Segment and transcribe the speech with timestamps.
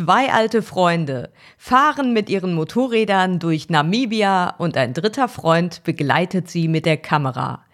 [0.00, 6.68] Zwei alte Freunde fahren mit ihren Motorrädern durch Namibia und ein dritter Freund begleitet sie
[6.68, 7.66] mit der Kamera.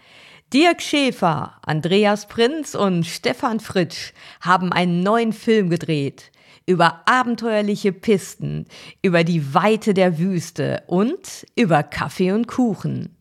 [0.52, 6.32] Dirk Schäfer, Andreas Prinz und Stefan Fritsch haben einen neuen Film gedreht
[6.66, 8.66] über abenteuerliche Pisten,
[9.02, 13.16] über die Weite der Wüste und über Kaffee und Kuchen.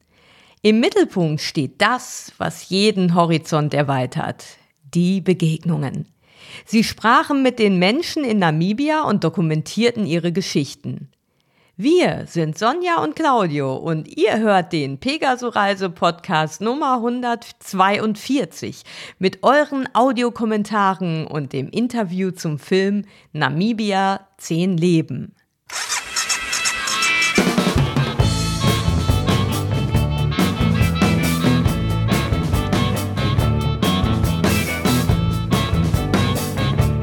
[0.64, 4.46] Im Mittelpunkt steht das, was jeden Horizont erweitert,
[4.96, 6.08] die Begegnungen.
[6.66, 11.10] Sie sprachen mit den Menschen in Namibia und dokumentierten ihre Geschichten.
[11.78, 18.84] Wir sind Sonja und Claudio und ihr hört den Pegaso-Reise Podcast Nummer 142
[19.20, 25.36] mit euren Audiokommentaren und dem Interview zum Film Namibia 10 Leben.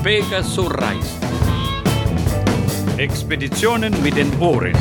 [0.03, 1.21] Pegaso Reise.
[2.97, 4.77] Expeditionen mit den Ohren.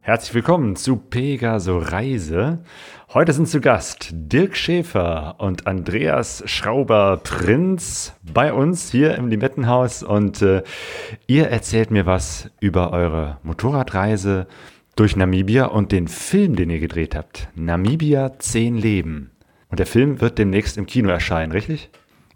[0.00, 2.62] Herzlich willkommen zu Pegaso Reise.
[3.14, 10.42] Heute sind zu Gast Dirk Schäfer und Andreas Schrauber-Prinz bei uns hier im Limettenhaus und
[10.42, 10.64] äh,
[11.26, 14.48] ihr erzählt mir was über eure Motorradreise
[14.96, 17.48] durch Namibia und den Film, den ihr gedreht habt.
[17.54, 19.30] Namibia 10 Leben.
[19.70, 21.88] Und der Film wird demnächst im Kino erscheinen, richtig?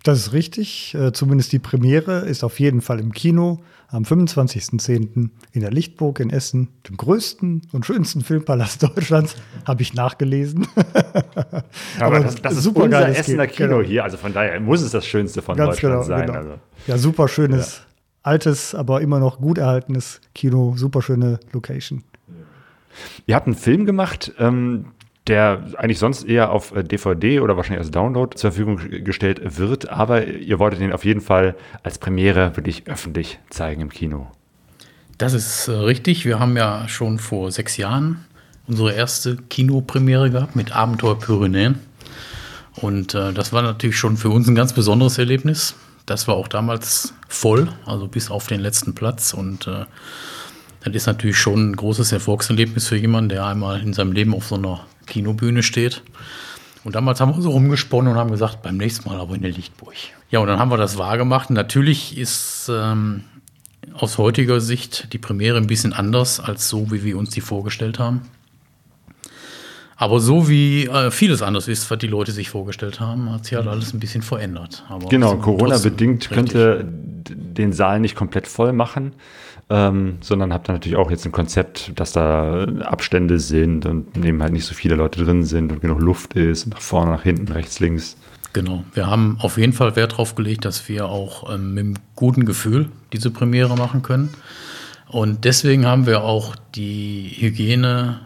[0.03, 0.95] Das ist richtig.
[0.95, 5.29] Äh, zumindest die Premiere ist auf jeden Fall im Kino am 25.10.
[5.53, 9.37] in der Lichtburg in Essen, dem größten und schönsten Filmpalast Deutschlands,
[9.67, 10.67] habe ich nachgelesen.
[11.99, 13.89] Aber, Aber das, das ist super unser Essener Kino genau.
[13.89, 16.27] hier, also von daher muss es das Schönste von Ganz Deutschland genau, sein.
[16.27, 16.39] Genau.
[16.39, 16.55] Also.
[16.87, 17.83] Ja, super schönes, ja.
[18.23, 22.03] altes, aber immer noch gut erhaltenes Kino, super schöne Location.
[23.27, 24.87] Ihr habt einen Film gemacht, ähm,
[25.29, 29.89] der eigentlich sonst eher auf DVD äh, oder wahrscheinlich als Download zur Verfügung gestellt wird.
[29.91, 34.27] Aber ihr wolltet ihn auf jeden Fall als Premiere wirklich öffentlich zeigen im Kino.
[35.19, 36.25] Das ist äh, richtig.
[36.25, 38.25] Wir haben ja schon vor sechs Jahren
[38.67, 41.79] unsere erste Kinopremiere gehabt mit Abenteuer Pyrenäen.
[42.75, 45.75] Und äh, das war natürlich schon für uns ein ganz besonderes Erlebnis.
[46.07, 49.35] Das war auch damals voll, also bis auf den letzten Platz.
[49.35, 49.85] Und äh,
[50.85, 54.49] das ist natürlich schon ein großes Erfolgserlebnis für jemanden, der einmal in seinem Leben auf
[54.49, 56.03] so einer Kinobühne steht.
[56.85, 59.53] Und damals haben wir so rumgesponnen und haben gesagt, beim nächsten Mal aber in der
[59.53, 59.95] Lichtburg.
[60.31, 61.51] Ja, und dann haben wir das wahrgemacht.
[61.51, 63.25] Natürlich ist ähm,
[63.95, 67.99] aus heutiger Sicht die Premiere ein bisschen anders als so, wie wir uns die vorgestellt
[67.99, 68.23] haben.
[69.97, 73.55] Aber so wie äh, vieles anders ist, was die Leute sich vorgestellt haben, hat sich
[73.55, 74.85] halt alles ein bisschen verändert.
[74.89, 79.13] Aber genau, Corona-bedingt könnte den Saal nicht komplett voll machen
[79.73, 84.43] ähm, sondern habe dann natürlich auch jetzt ein Konzept, dass da Abstände sind und neben
[84.43, 87.51] halt nicht so viele Leute drin sind und genug Luft ist, nach vorne, nach hinten,
[87.51, 88.17] rechts, links.
[88.53, 91.95] Genau, wir haben auf jeden Fall Wert darauf gelegt, dass wir auch ähm, mit einem
[92.17, 94.29] guten Gefühl diese Premiere machen können.
[95.09, 98.21] Und deswegen haben wir auch die Hygiene,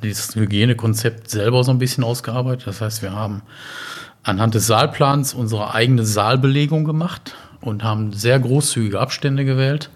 [0.00, 2.66] das Hygienekonzept selber so ein bisschen ausgearbeitet.
[2.66, 3.42] Das heißt, wir haben
[4.22, 9.90] anhand des Saalplans unsere eigene Saalbelegung gemacht und haben sehr großzügige Abstände gewählt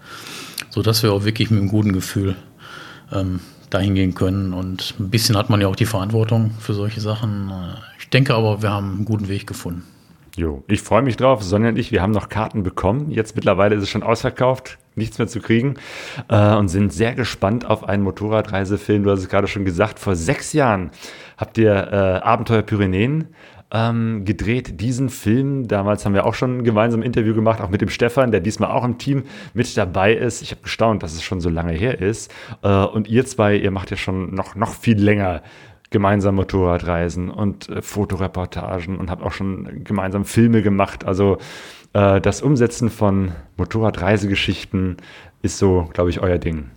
[0.73, 2.35] sodass wir auch wirklich mit einem guten Gefühl
[3.11, 4.53] ähm, dahin gehen können.
[4.53, 7.51] Und ein bisschen hat man ja auch die Verantwortung für solche Sachen.
[7.99, 9.83] Ich denke aber, wir haben einen guten Weg gefunden.
[10.35, 11.43] Jo, ich freue mich drauf.
[11.43, 13.11] Sonja und ich, wir haben noch Karten bekommen.
[13.11, 15.75] Jetzt mittlerweile ist es schon ausverkauft, nichts mehr zu kriegen.
[16.27, 19.03] Äh, und sind sehr gespannt auf einen Motorradreisefilm.
[19.03, 20.89] Du hast es gerade schon gesagt, vor sechs Jahren
[21.37, 23.27] habt ihr äh, Abenteuer Pyrenäen
[23.69, 25.67] ähm, gedreht, diesen Film.
[25.67, 28.71] Damals haben wir auch schon gemeinsam ein Interview gemacht, auch mit dem Stefan, der diesmal
[28.71, 30.41] auch im Team mit dabei ist.
[30.41, 32.33] Ich habe gestaunt, dass es schon so lange her ist.
[32.63, 35.43] Äh, und ihr zwei, ihr macht ja schon noch, noch viel länger
[35.93, 41.05] gemeinsam Motorradreisen und äh, Fotoreportagen und habt auch schon gemeinsam Filme gemacht.
[41.05, 41.37] Also
[41.93, 44.97] äh, das Umsetzen von Motorradreisegeschichten
[45.41, 46.71] ist so, glaube ich, euer Ding.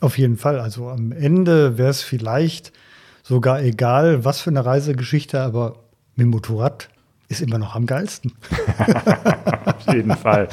[0.00, 0.58] Auf jeden Fall.
[0.58, 2.72] Also am Ende wäre es vielleicht
[3.22, 5.76] sogar egal, was für eine Reisegeschichte, aber
[6.16, 6.88] mit dem Motorrad
[7.28, 8.32] ist immer noch am geilsten.
[9.66, 10.48] Auf jeden Fall.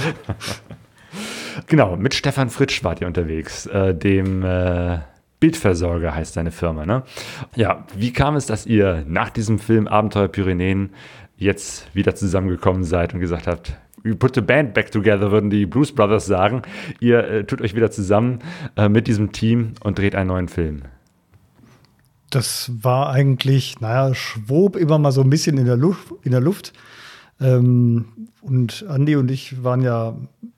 [1.67, 4.99] genau, mit Stefan Fritsch wart ihr unterwegs, äh, dem äh,
[5.39, 6.85] Bildversorger heißt seine Firma.
[6.85, 7.03] Ne?
[7.55, 10.91] Ja, wie kam es, dass ihr nach diesem Film Abenteuer Pyrenäen
[11.37, 15.65] jetzt wieder zusammengekommen seid und gesagt habt, we put the band back together, würden die
[15.65, 16.63] Blues Brothers sagen.
[16.99, 18.39] Ihr äh, tut euch wieder zusammen
[18.75, 20.83] äh, mit diesem Team und dreht einen neuen Film
[22.29, 26.13] das war eigentlich, naja, schwob immer mal so ein bisschen in der Luft.
[26.23, 26.73] In der Luft.
[27.39, 28.05] Ähm,
[28.41, 30.15] und Andi und ich waren ja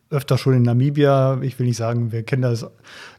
[0.09, 1.39] öfter schon in Namibia.
[1.41, 2.65] Ich will nicht sagen, wir kennen das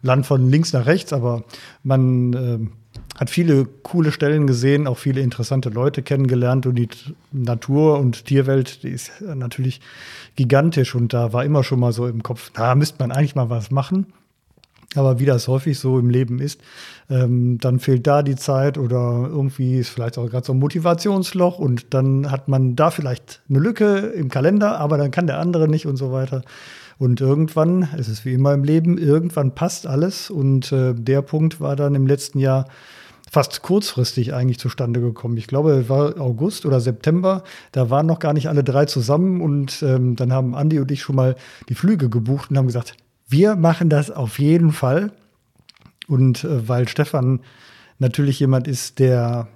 [0.03, 1.45] Land von links nach rechts, aber
[1.83, 2.59] man äh,
[3.19, 6.89] hat viele coole Stellen gesehen, auch viele interessante Leute kennengelernt und die
[7.33, 9.81] Natur und Tierwelt, die ist natürlich
[10.37, 13.51] gigantisch und da war immer schon mal so im Kopf, da müsste man eigentlich mal
[13.51, 14.07] was machen.
[14.97, 16.61] Aber wie das häufig so im Leben ist,
[17.09, 21.61] ähm, dann fehlt da die Zeit oder irgendwie ist vielleicht auch gerade so ein Motivationsloch
[21.61, 25.69] und dann hat man da vielleicht eine Lücke im Kalender, aber dann kann der andere
[25.69, 26.43] nicht und so weiter.
[27.01, 31.59] Und irgendwann, es ist wie immer im Leben, irgendwann passt alles und äh, der Punkt
[31.59, 32.67] war dann im letzten Jahr
[33.33, 35.39] fast kurzfristig eigentlich zustande gekommen.
[35.39, 37.43] Ich glaube, es war August oder September.
[37.73, 41.01] Da waren noch gar nicht alle drei zusammen und ähm, dann haben Andi und ich
[41.01, 41.37] schon mal
[41.71, 42.93] die Flüge gebucht und haben gesagt,
[43.27, 45.11] wir machen das auf jeden Fall.
[46.07, 47.41] Und äh, weil Stefan
[47.99, 49.49] natürlich jemand ist, der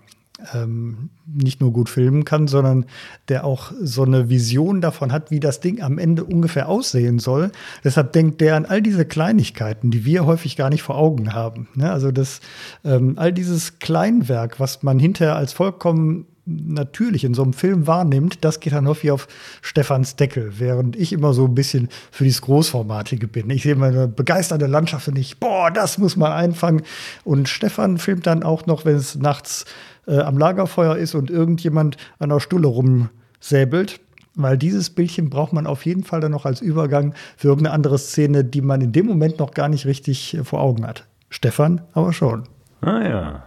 [0.52, 2.86] ähm, nicht nur gut filmen kann, sondern
[3.28, 7.52] der auch so eine Vision davon hat, wie das Ding am Ende ungefähr aussehen soll.
[7.84, 11.68] Deshalb denkt der an all diese Kleinigkeiten, die wir häufig gar nicht vor Augen haben.
[11.74, 11.90] Ne?
[11.90, 12.40] Also das,
[12.84, 18.44] ähm, all dieses Kleinwerk, was man hinterher als vollkommen natürlich in so einem Film wahrnimmt,
[18.44, 19.28] das geht dann häufig auf
[19.62, 23.48] Stefans Deckel, während ich immer so ein bisschen für dieses Großformatige bin.
[23.50, 26.82] Ich sehe immer eine begeisternde Landschaft und ich, boah, das muss man einfangen.
[27.24, 29.64] Und Stefan filmt dann auch noch, wenn es nachts
[30.06, 34.00] äh, am Lagerfeuer ist und irgendjemand an der Stulle rumsäbelt.
[34.36, 37.98] Weil dieses Bildchen braucht man auf jeden Fall dann noch als Übergang für irgendeine andere
[37.98, 41.06] Szene, die man in dem Moment noch gar nicht richtig äh, vor Augen hat.
[41.30, 42.44] Stefan aber schon.
[42.80, 43.42] Ah ja.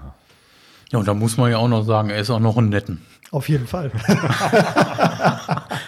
[0.91, 3.01] Ja, und da muss man ja auch noch sagen, er ist auch noch ein Netten.
[3.31, 3.91] Auf jeden Fall.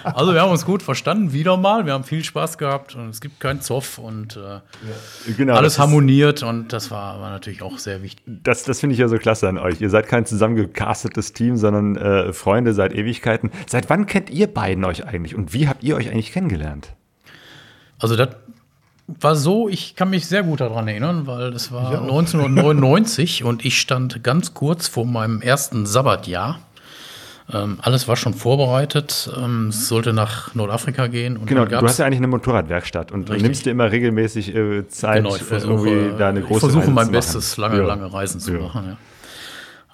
[0.04, 1.86] Also wir haben uns gut verstanden, wieder mal.
[1.86, 4.60] Wir haben viel Spaß gehabt und es gibt keinen Zoff und äh,
[5.38, 8.24] Genau, alles harmoniert und das war, war natürlich auch sehr wichtig.
[8.26, 9.82] Das, das finde ich ja so klasse an euch.
[9.82, 13.52] Ihr seid kein zusammengecastetes Team, sondern äh, Freunde seit Ewigkeiten.
[13.68, 16.94] Seit wann kennt ihr beiden euch eigentlich und wie habt ihr euch eigentlich kennengelernt?
[18.00, 18.30] Also das
[19.08, 23.80] war so, ich kann mich sehr gut daran erinnern, weil das war 1999 und ich
[23.80, 26.60] stand ganz kurz vor meinem ersten Sabbatjahr.
[27.52, 29.30] Ähm, alles war schon vorbereitet.
[29.36, 31.44] Ähm, es sollte nach Nordafrika gehen.
[31.46, 33.42] Genau, du hast ja eigentlich eine Motorradwerkstatt und Richtig.
[33.44, 36.60] nimmst dir immer regelmäßig äh, Zeit, Genau, ich äh, versuche, irgendwie da eine große ich
[36.60, 37.86] versuche Reise mein Bestes, lange, Ja.
[37.86, 38.60] lange Reisen zu Ja.
[38.60, 38.86] machen.
[38.90, 38.98] Ja.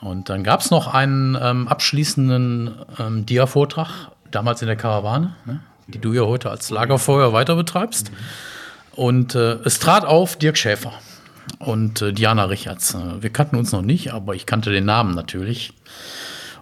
[0.10, 5.62] Und dann gab es noch einen ähm, abschließenden ähm, Dia-Vortrag, damals in der Karawane, ne,
[5.88, 8.12] die du ja heute als Lagerfeuer weiter betreibst.
[8.92, 10.92] Und äh, es trat auf Dirk Schäfer
[11.60, 12.94] und äh, Diana Richards.
[12.96, 15.74] Äh, Wir kannten uns noch nicht, aber ich kannte den Namen natürlich.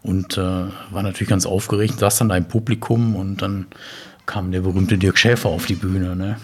[0.04, 3.68] Und äh, war natürlich ganz aufgeregt, saß dann da im Publikum und dann
[4.26, 6.16] kam der berühmte Dirk Schäfer auf die Bühne.
[6.16, 6.38] Ne?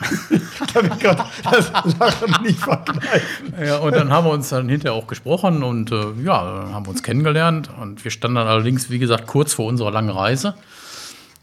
[0.72, 3.54] Kann ich grad das Lachen nicht verkneifen.
[3.62, 6.86] Ja, und dann haben wir uns dann hinterher auch gesprochen und äh, ja, dann haben
[6.86, 10.54] wir uns kennengelernt und wir standen dann allerdings, wie gesagt, kurz vor unserer langen Reise.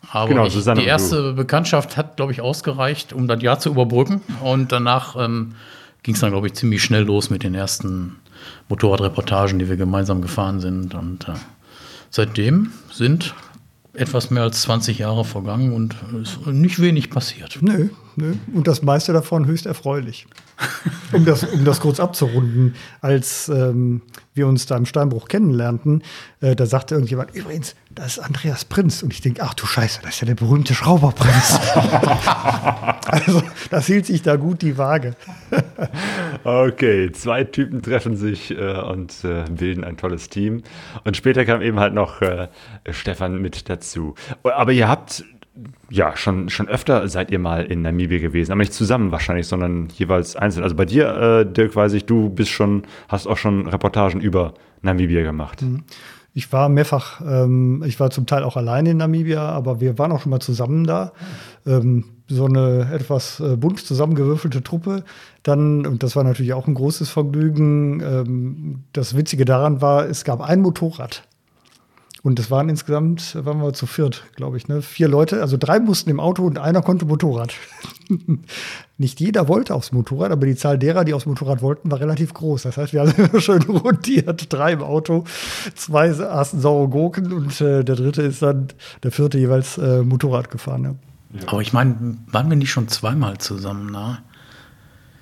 [0.09, 4.21] Aber Genau, ich, die erste Bekanntschaft hat, glaube ich, ausgereicht, um das Jahr zu überbrücken.
[4.41, 5.55] Und danach ähm,
[6.03, 8.15] ging es dann, glaube ich, ziemlich schnell los mit den ersten
[8.69, 10.93] Motorradreportagen, die wir gemeinsam gefahren sind.
[10.93, 11.33] Und äh,
[12.09, 13.33] seitdem sind
[13.93, 17.57] etwas mehr als 20 Jahre vergangen und ist nicht wenig passiert.
[17.61, 18.33] Nö, nö.
[18.53, 20.27] Und das meiste davon höchst erfreulich.
[21.13, 24.01] Um das, um das kurz abzurunden, als ähm,
[24.33, 26.03] wir uns da im Steinbruch kennenlernten,
[26.41, 29.03] äh, da sagte irgendjemand, übrigens, das ist Andreas Prinz.
[29.03, 31.59] Und ich denke, ach du Scheiße, das ist ja der berühmte Schrauberprinz.
[33.05, 35.15] also, das hielt sich da gut die Waage.
[36.43, 40.63] Okay, zwei Typen treffen sich äh, und äh, bilden ein tolles Team.
[41.05, 42.49] Und später kam eben halt noch äh,
[42.89, 44.15] Stefan mit dazu.
[44.43, 45.23] Aber ihr habt
[45.89, 49.87] ja schon, schon öfter seid ihr mal in Namibia gewesen, aber nicht zusammen wahrscheinlich, sondern
[49.95, 50.63] jeweils einzeln.
[50.63, 54.53] Also bei dir, äh, Dirk, weiß ich, du bist schon, hast auch schon Reportagen über
[54.81, 55.63] Namibia gemacht.
[56.33, 60.11] Ich war mehrfach, ähm, ich war zum Teil auch alleine in Namibia, aber wir waren
[60.11, 61.13] auch schon mal zusammen da.
[61.65, 65.03] Ähm, so eine etwas äh, bunt zusammengewürfelte Truppe.
[65.43, 70.23] Dann, und das war natürlich auch ein großes Vergnügen, ähm, das Witzige daran war, es
[70.25, 71.23] gab ein Motorrad.
[72.27, 74.81] Und es waren insgesamt, waren wir zu viert, glaube ich, ne?
[74.81, 77.53] Vier Leute, also drei mussten im Auto und einer konnte Motorrad.
[78.97, 82.33] Nicht jeder wollte aufs Motorrad, aber die Zahl derer, die aufs Motorrad wollten, war relativ
[82.33, 82.63] groß.
[82.63, 85.23] Das heißt, wir haben schön rotiert, drei im Auto,
[85.73, 88.67] zwei aßen saure Gurken und äh, der dritte ist dann,
[89.03, 90.81] der vierte jeweils äh, Motorrad gefahren.
[90.81, 90.95] Ne?
[91.45, 94.19] Aber ich meine, waren wir nicht schon zweimal zusammen da?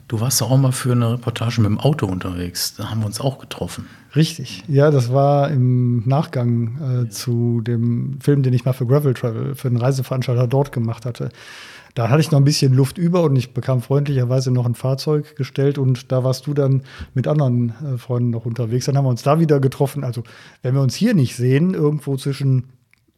[0.08, 2.76] Du warst auch mal für eine Reportage mit dem Auto unterwegs.
[2.76, 3.88] Da haben wir uns auch getroffen.
[4.16, 4.64] Richtig.
[4.68, 9.56] Ja, das war im Nachgang äh, zu dem Film, den ich mal für Gravel Travel,
[9.56, 11.30] für einen Reiseveranstalter dort gemacht hatte.
[11.96, 15.36] Da hatte ich noch ein bisschen Luft über und ich bekam freundlicherweise noch ein Fahrzeug
[15.38, 16.84] gestellt und da warst du dann
[17.14, 18.86] mit anderen äh, Freunden noch unterwegs.
[18.86, 20.04] Dann haben wir uns da wieder getroffen.
[20.04, 20.24] Also,
[20.62, 22.66] wenn wir uns hier nicht sehen, irgendwo zwischen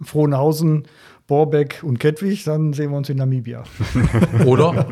[0.01, 0.83] Frohnhausen,
[1.27, 3.63] Borbeck und Kettwig, dann sehen wir uns in Namibia.
[4.45, 4.87] Oder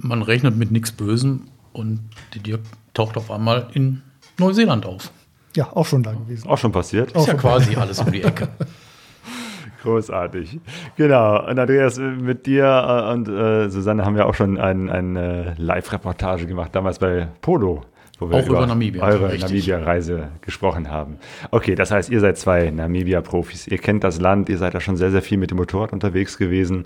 [0.00, 2.00] man rechnet mit nichts Bösem und
[2.34, 2.60] die Dirk
[2.94, 4.02] taucht auf einmal in
[4.38, 5.10] Neuseeland auf.
[5.56, 6.48] Ja, auch schon da gewesen.
[6.48, 7.12] Auch schon passiert.
[7.12, 8.48] Ist ja quasi alles um die Ecke.
[9.82, 10.60] Großartig.
[10.96, 11.48] Genau.
[11.48, 15.54] Und Andreas, mit dir äh, und äh, Susanne haben wir auch schon eine ein, äh,
[15.56, 17.84] Live-Reportage gemacht, damals bei Polo.
[18.20, 19.36] Wo wir Auch über Namibia, eure.
[19.36, 21.16] Namibia-Reise gesprochen haben.
[21.50, 23.66] Okay, das heißt, ihr seid zwei Namibia-Profis.
[23.66, 26.36] Ihr kennt das Land, ihr seid da schon sehr, sehr viel mit dem Motorrad unterwegs
[26.36, 26.84] gewesen.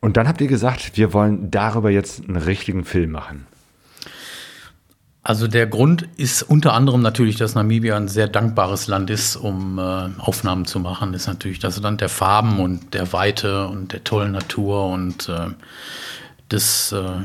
[0.00, 3.46] Und dann habt ihr gesagt, wir wollen darüber jetzt einen richtigen Film machen.
[5.24, 9.78] Also der Grund ist unter anderem natürlich, dass Namibia ein sehr dankbares Land ist, um
[9.78, 9.82] äh,
[10.18, 11.14] Aufnahmen zu machen.
[11.14, 15.50] Ist natürlich das Land der Farben und der Weite und der tollen Natur und äh,
[16.50, 17.20] des äh,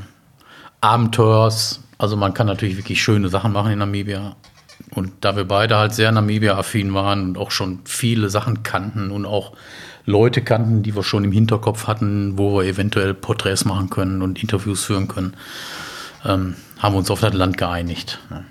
[0.82, 1.82] Abenteuers.
[1.98, 4.36] Also man kann natürlich wirklich schöne Sachen machen in Namibia.
[4.92, 9.26] Und da wir beide halt sehr Namibia-affin waren und auch schon viele Sachen kannten und
[9.26, 9.54] auch
[10.06, 14.42] Leute kannten, die wir schon im Hinterkopf hatten, wo wir eventuell Porträts machen können und
[14.42, 15.34] Interviews führen können,
[16.26, 18.20] ähm, haben wir uns auf das Land geeinigt.
[18.30, 18.46] ne?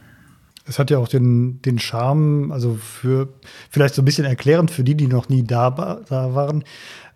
[0.66, 3.28] Es hat ja auch den, den Charme, also für
[3.70, 5.70] vielleicht so ein bisschen erklärend für die, die noch nie da,
[6.08, 6.64] da waren.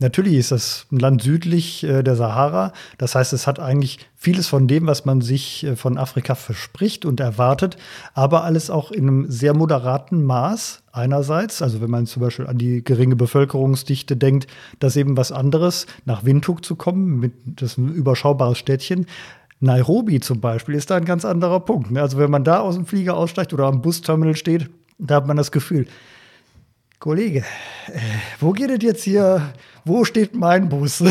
[0.00, 2.73] Natürlich ist das ein Land südlich äh, der Sahara.
[2.97, 7.04] Das heißt, es hat eigentlich vieles von dem, was man sich äh, von Afrika verspricht
[7.04, 7.76] und erwartet,
[8.14, 10.83] aber alles auch in einem sehr moderaten Maß.
[10.92, 14.47] Einerseits, also wenn man zum Beispiel an die geringe Bevölkerungsdichte denkt,
[14.78, 19.07] dass eben was anderes, nach Windhoek zu kommen, mit, das ist ein überschaubares Städtchen,
[19.61, 21.90] Nairobi zum Beispiel ist da ein ganz anderer Punkt.
[21.90, 22.00] ne?
[22.00, 25.37] Also wenn man da aus dem Flieger aussteigt oder am Busterminal steht, da hat man
[25.37, 25.87] das Gefühl,
[26.99, 27.45] Kollege,
[27.87, 27.99] äh,
[28.40, 29.55] wo geht es jetzt hier?
[29.87, 31.02] Wo steht mein Bus?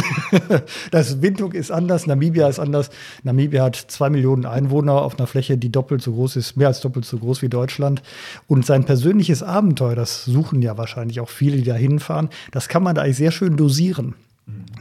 [0.92, 2.92] das Windhoek ist anders, Namibia ist anders.
[3.24, 6.82] Namibia hat zwei Millionen Einwohner auf einer Fläche, die doppelt so groß ist, mehr als
[6.82, 8.04] doppelt so groß wie Deutschland.
[8.46, 12.84] Und sein persönliches Abenteuer, das suchen ja wahrscheinlich auch viele, die da hinfahren, das kann
[12.84, 14.14] man da eigentlich sehr schön dosieren.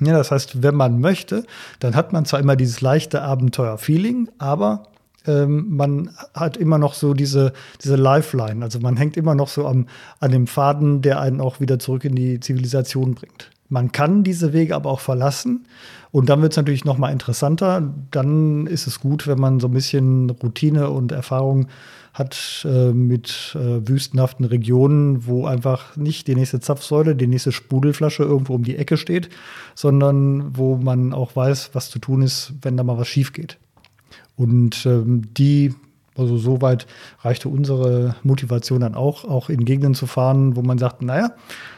[0.00, 1.44] Ja, das heißt, wenn man möchte,
[1.80, 4.84] dann hat man zwar immer dieses leichte Abenteuer-Feeling, aber
[5.26, 8.64] ähm, man hat immer noch so diese, diese Lifeline.
[8.64, 9.86] Also man hängt immer noch so am,
[10.20, 13.50] an dem Faden, der einen auch wieder zurück in die Zivilisation bringt.
[13.68, 15.66] Man kann diese Wege aber auch verlassen.
[16.10, 17.82] Und dann wird es natürlich noch mal interessanter.
[18.10, 21.68] Dann ist es gut, wenn man so ein bisschen Routine und Erfahrung
[22.18, 28.24] hat äh, mit äh, wüstenhaften Regionen, wo einfach nicht die nächste Zapfsäule, die nächste Sprudelflasche
[28.24, 29.28] irgendwo um die Ecke steht,
[29.74, 33.58] sondern wo man auch weiß, was zu tun ist, wenn da mal was schief geht.
[34.36, 35.74] Und ähm, die,
[36.16, 36.86] also soweit
[37.20, 41.32] reichte unsere Motivation dann auch, auch in Gegenden zu fahren, wo man sagt, naja,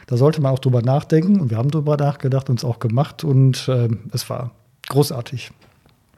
[0.07, 1.39] da sollte man auch drüber nachdenken.
[1.39, 4.51] Und wir haben drüber nachgedacht, uns auch gemacht und ähm, es war
[4.89, 5.51] großartig.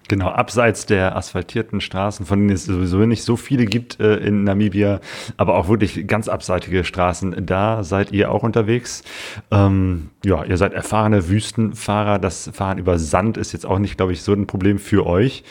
[0.09, 4.43] Genau, abseits der asphaltierten Straßen, von denen es sowieso nicht so viele gibt äh, in
[4.43, 4.99] Namibia,
[5.37, 9.03] aber auch wirklich ganz abseitige Straßen, da seid ihr auch unterwegs.
[9.49, 12.19] Ähm, ja, ihr seid erfahrene Wüstenfahrer.
[12.19, 15.43] Das Fahren über Sand ist jetzt auch nicht, glaube ich, so ein Problem für euch.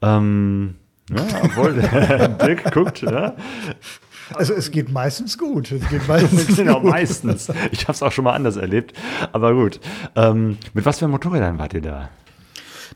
[0.00, 0.76] Ähm,
[1.10, 1.74] ja, obwohl,
[2.42, 3.34] Dirk guckt, ja.
[4.34, 5.70] Also es geht meistens gut.
[5.72, 6.90] Es geht meistens genau, gut.
[6.90, 7.50] meistens.
[7.72, 8.94] Ich habe es auch schon mal anders erlebt,
[9.32, 9.80] aber gut.
[10.16, 12.10] Ähm, mit was für Motorrädern wart ihr da?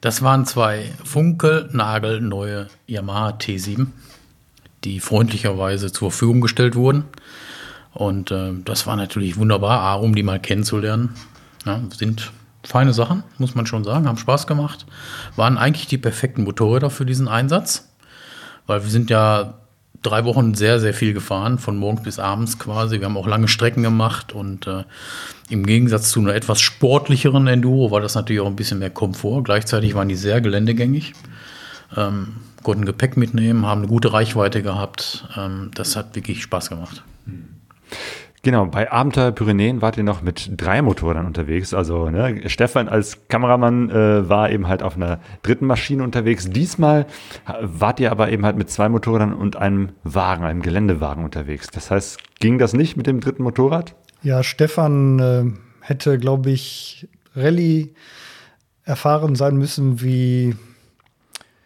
[0.03, 3.87] Das waren zwei funkelnagelneue Yamaha T7,
[4.83, 7.05] die freundlicherweise zur Verfügung gestellt wurden.
[7.95, 11.15] Und äh, das war natürlich wunderbar, A, um die mal kennenzulernen.
[11.65, 12.33] Ja, sind
[12.65, 14.87] feine Sachen, muss man schon sagen, haben Spaß gemacht.
[15.37, 17.89] Waren eigentlich die perfekten Motorräder für diesen Einsatz,
[18.67, 19.55] weil wir sind ja
[20.03, 22.99] drei Wochen sehr, sehr viel gefahren, von morgens bis abends quasi.
[22.99, 24.85] Wir haben auch lange Strecken gemacht und äh,
[25.49, 29.43] im Gegensatz zu einer etwas sportlicheren Enduro war das natürlich auch ein bisschen mehr Komfort.
[29.45, 31.13] Gleichzeitig waren die sehr geländegängig,
[31.97, 35.27] ähm, konnten Gepäck mitnehmen, haben eine gute Reichweite gehabt.
[35.37, 37.03] Ähm, das hat wirklich Spaß gemacht.
[38.45, 41.73] Genau, bei Abenteuer Pyrenäen wart ihr noch mit drei Motorrädern unterwegs.
[41.73, 46.51] Also ne, Stefan als Kameramann äh, war eben halt auf einer dritten Maschine unterwegs.
[46.51, 47.07] Diesmal
[47.61, 51.69] wart ihr aber eben halt mit zwei Motorrädern und einem Wagen, einem Geländewagen unterwegs.
[51.69, 53.95] Das heißt, ging das nicht mit dem dritten Motorrad?
[54.25, 55.45] Ja, Stefan äh,
[55.81, 57.95] hätte, glaube ich, Rallye
[58.85, 60.57] erfahren sein müssen wie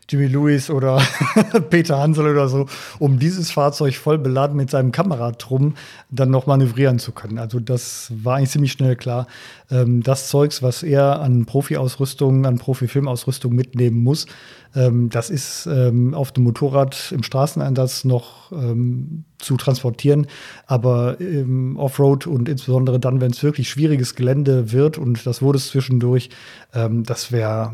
[0.09, 1.03] Jimmy Lewis oder
[1.71, 2.67] Peter Hansel oder so,
[2.99, 5.75] um dieses Fahrzeug voll beladen mit seinem Kameratrum
[6.11, 7.39] dann noch manövrieren zu können.
[7.39, 9.27] Also das war eigentlich ziemlich schnell klar.
[9.71, 14.27] Ähm, das Zeugs, was er an Profi-Ausrüstung, an Profi-Filmausrüstung mitnehmen muss,
[14.77, 20.27] das ist ähm, auf dem Motorrad im Straßeneinsatz noch ähm, zu transportieren.
[20.67, 25.57] Aber im Offroad und insbesondere dann, wenn es wirklich schwieriges Gelände wird, und das wurde
[25.57, 26.29] es zwischendurch,
[26.75, 27.73] ähm, das wäre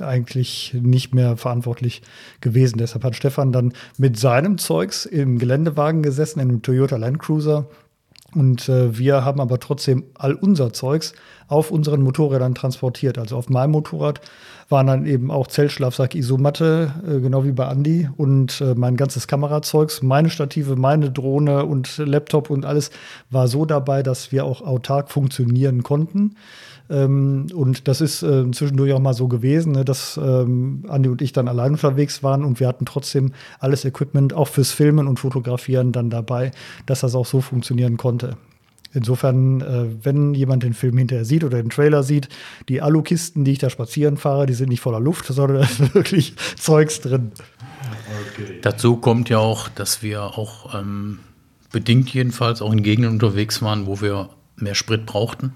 [0.00, 2.02] eigentlich nicht mehr verantwortlich
[2.40, 2.78] gewesen.
[2.78, 7.68] Deshalb hat Stefan dann mit seinem Zeugs im Geländewagen gesessen, in einem Toyota Land Cruiser.
[8.34, 11.12] Und äh, wir haben aber trotzdem all unser Zeugs
[11.52, 13.18] auf unseren Motorrädern transportiert.
[13.18, 14.20] Also auf meinem Motorrad
[14.70, 19.28] waren dann eben auch Zeltschlafsack, Isomatte, äh, genau wie bei Andy und äh, mein ganzes
[19.28, 22.90] Kamerazeugs, meine Stative, meine Drohne und Laptop und alles
[23.30, 26.36] war so dabei, dass wir auch autark funktionieren konnten.
[26.88, 31.20] Ähm, und das ist äh, zwischendurch auch mal so gewesen, ne, dass ähm, Andi und
[31.20, 35.20] ich dann allein unterwegs waren und wir hatten trotzdem alles Equipment auch fürs Filmen und
[35.20, 36.50] Fotografieren dann dabei,
[36.86, 38.36] dass das auch so funktionieren konnte.
[38.92, 42.28] Insofern, äh, wenn jemand den Film hinterher sieht oder den Trailer sieht,
[42.68, 45.94] die Alukisten, die ich da spazieren fahre, die sind nicht voller Luft, sondern da ist
[45.94, 47.32] wirklich Zeugs drin.
[48.34, 48.58] Okay.
[48.62, 51.20] Dazu kommt ja auch, dass wir auch ähm,
[51.70, 55.54] bedingt jedenfalls auch in Gegenden unterwegs waren, wo wir mehr Sprit brauchten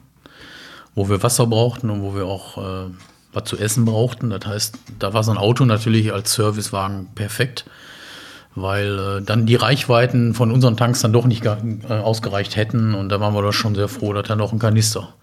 [0.97, 2.91] wo wir Wasser brauchten und wo wir auch äh,
[3.33, 4.31] was zu essen brauchten.
[4.31, 7.67] Das heißt, da war so ein Auto natürlich als Servicewagen perfekt,
[8.57, 11.57] weil äh, dann die Reichweiten von unseren Tanks dann doch nicht äh,
[11.89, 12.95] ausgereicht hätten.
[12.95, 15.15] Und da waren wir doch schon sehr froh, dass da noch ein Kanister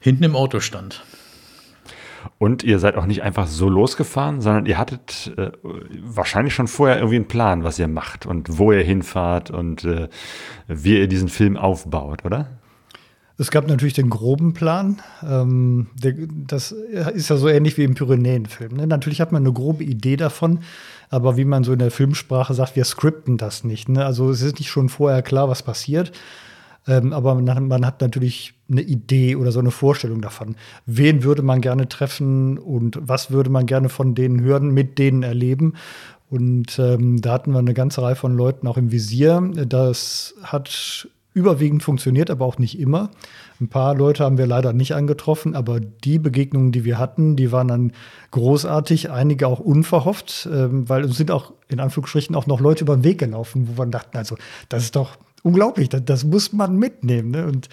[0.00, 1.02] hinten im Auto stand.
[2.38, 5.50] Und ihr seid auch nicht einfach so losgefahren, sondern ihr hattet äh,
[6.02, 10.08] wahrscheinlich schon vorher irgendwie einen Plan, was ihr macht und wo ihr hinfahrt und äh,
[10.68, 12.59] wie ihr diesen Film aufbaut, oder?
[13.40, 15.00] Es gab natürlich den groben Plan.
[15.26, 16.12] Ähm, der,
[16.46, 18.74] das ist ja so ähnlich wie im Pyrenäenfilm.
[18.74, 18.86] Ne?
[18.86, 20.58] Natürlich hat man eine grobe Idee davon,
[21.08, 23.88] aber wie man so in der Filmsprache sagt, wir skripten das nicht.
[23.88, 24.04] Ne?
[24.04, 26.12] Also es ist nicht schon vorher klar, was passiert.
[26.86, 30.56] Ähm, aber man, man, hat natürlich eine Idee oder so eine Vorstellung davon.
[30.84, 35.22] Wen würde man gerne treffen und was würde man gerne von denen hören, mit denen
[35.22, 35.76] erleben?
[36.28, 39.40] Und ähm, da hatten wir eine ganze Reihe von Leuten auch im Visier.
[39.66, 43.10] Das hat überwiegend funktioniert, aber auch nicht immer.
[43.60, 47.52] Ein paar Leute haben wir leider nicht angetroffen, aber die Begegnungen, die wir hatten, die
[47.52, 47.92] waren dann
[48.32, 52.96] großartig, einige auch unverhofft, ähm, weil uns sind auch in Anführungsstrichen auch noch Leute über
[52.96, 54.36] den Weg gelaufen, wo wir dachten, also
[54.68, 57.30] das ist doch unglaublich, das, das muss man mitnehmen.
[57.30, 57.46] Ne?
[57.46, 57.68] Und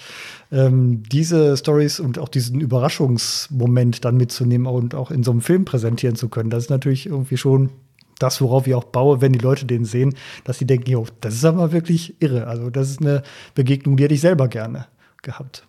[0.52, 5.66] ähm, diese Stories und auch diesen Überraschungsmoment dann mitzunehmen und auch in so einem Film
[5.66, 7.72] präsentieren zu können, das ist natürlich irgendwie schon
[8.20, 11.36] das, worauf ich auch baue, wenn die Leute den sehen, dass sie denken, jo, das
[11.36, 12.48] ist aber wirklich irre.
[12.48, 13.24] Also das ist eine
[13.56, 14.88] Begegnung, die hätte ich selber gerne
[15.22, 15.66] gehabt.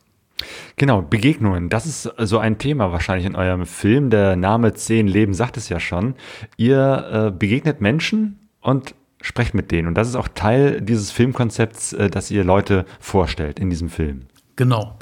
[0.76, 1.68] Genau, Begegnungen.
[1.68, 4.10] Das ist so ein Thema wahrscheinlich in eurem Film.
[4.10, 6.14] Der Name Zehn Leben sagt es ja schon.
[6.56, 9.88] Ihr äh, begegnet Menschen und sprecht mit denen.
[9.88, 14.26] Und das ist auch Teil dieses Filmkonzepts, äh, dass ihr Leute vorstellt in diesem Film.
[14.54, 14.96] Genau.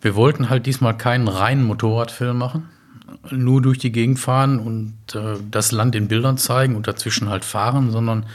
[0.00, 2.70] Wir wollten halt diesmal keinen reinen Motorradfilm machen,
[3.30, 7.44] nur durch die Gegend fahren und äh, das Land in Bildern zeigen und dazwischen halt
[7.44, 8.26] fahren, sondern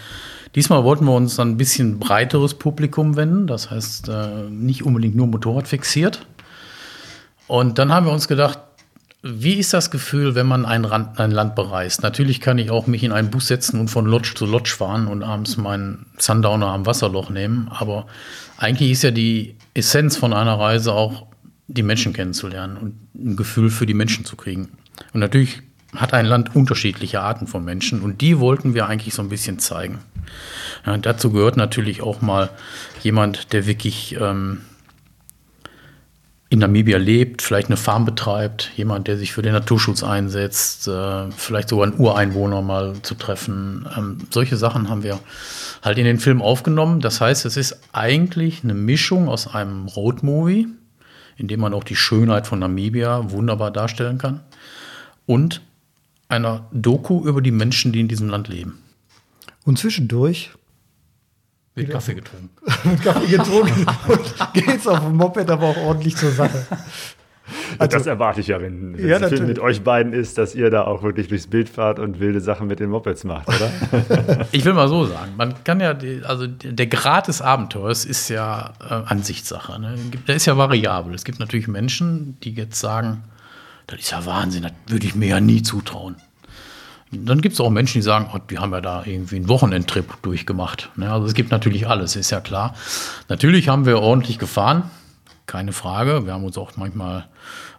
[0.55, 3.47] diesmal wollten wir uns ein bisschen breiteres Publikum wenden.
[3.47, 6.25] Das heißt, äh, nicht unbedingt nur Motorrad fixiert.
[7.47, 8.59] Und dann haben wir uns gedacht,
[9.27, 12.03] wie ist das Gefühl, wenn man ein, Rand, ein, Land bereist?
[12.03, 15.07] Natürlich kann ich auch mich in einen Bus setzen und von Lodge zu Lodge fahren
[15.07, 17.67] und abends meinen Sundowner am Wasserloch nehmen.
[17.71, 18.05] Aber
[18.57, 21.25] eigentlich ist ja die Essenz von einer Reise auch
[21.67, 24.69] die Menschen kennenzulernen und ein Gefühl für die Menschen zu kriegen.
[25.13, 25.62] Und natürlich
[25.95, 29.60] hat ein Land unterschiedliche Arten von Menschen und die wollten wir eigentlich so ein bisschen
[29.60, 29.99] zeigen.
[30.86, 32.49] Ja, dazu gehört natürlich auch mal
[33.01, 34.62] jemand, der wirklich ähm,
[36.49, 41.32] in Namibia lebt, vielleicht eine Farm betreibt, jemand, der sich für den Naturschutz einsetzt, äh,
[41.32, 43.88] vielleicht sogar einen Ureinwohner mal zu treffen.
[43.97, 45.19] Ähm, solche Sachen haben wir
[45.82, 47.01] halt in den Film aufgenommen.
[47.01, 50.67] Das heißt, es ist eigentlich eine Mischung aus einem Roadmovie,
[51.37, 54.41] in dem man auch die Schönheit von Namibia wunderbar darstellen kann.
[55.25, 55.61] Und
[56.27, 58.79] einer Doku über die Menschen, die in diesem Land leben.
[59.63, 60.51] Und zwischendurch
[61.73, 62.49] wird Kaffee getrunken.
[62.83, 66.65] wird Kaffee getrunken und geht's auf dem Moped aber auch ordentlich zur Sache.
[67.77, 70.55] Also, das erwarte ich ja, wenn, wenn ja, es Film mit euch beiden ist, dass
[70.55, 74.47] ihr da auch wirklich durchs Bild fahrt und wilde Sachen mit den Mopeds macht, oder?
[74.51, 78.29] ich will mal so sagen, man kann ja, die, also der Grad des Abenteuers ist
[78.29, 79.79] ja äh, Ansichtssache.
[79.79, 79.95] Ne?
[80.27, 81.13] Der ist ja variabel.
[81.13, 83.23] Es gibt natürlich Menschen, die jetzt sagen,
[83.88, 86.15] das ist ja Wahnsinn, das würde ich mir ja nie zutrauen.
[87.12, 90.21] Dann gibt es auch Menschen, die sagen, oh, die haben ja da irgendwie einen Wochenendtrip
[90.21, 90.89] durchgemacht.
[90.95, 91.12] Ne?
[91.12, 92.75] Also es gibt natürlich alles, ist ja klar.
[93.29, 94.89] Natürlich haben wir ordentlich gefahren,
[95.45, 96.25] keine Frage.
[96.25, 97.25] Wir haben uns auch manchmal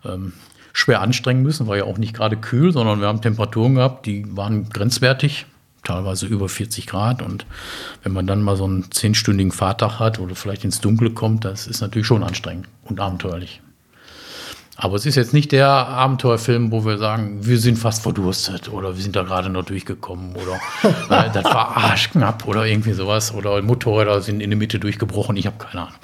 [0.05, 0.33] ähm,
[0.72, 4.37] schwer anstrengen müssen, war ja auch nicht gerade kühl, sondern wir haben Temperaturen gehabt, die
[4.37, 5.46] waren grenzwertig,
[5.85, 7.22] teilweise über 40 Grad.
[7.22, 7.46] Und
[8.02, 11.66] wenn man dann mal so einen zehnstündigen Fahrtag hat oder vielleicht ins Dunkle kommt, das
[11.66, 13.62] ist natürlich schon anstrengend und abenteuerlich.
[14.78, 18.94] Aber es ist jetzt nicht der Abenteuerfilm, wo wir sagen, wir sind fast verdurstet oder
[18.94, 20.60] wir sind da gerade noch durchgekommen oder
[21.26, 25.46] äh, das war arschknapp oder irgendwie sowas oder Motorräder sind in der Mitte durchgebrochen, ich
[25.46, 25.94] habe keine Ahnung.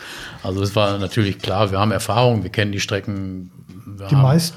[0.43, 3.51] Also es war natürlich klar, wir haben Erfahrung, wir kennen die Strecken.
[3.99, 4.57] die haben, meisten.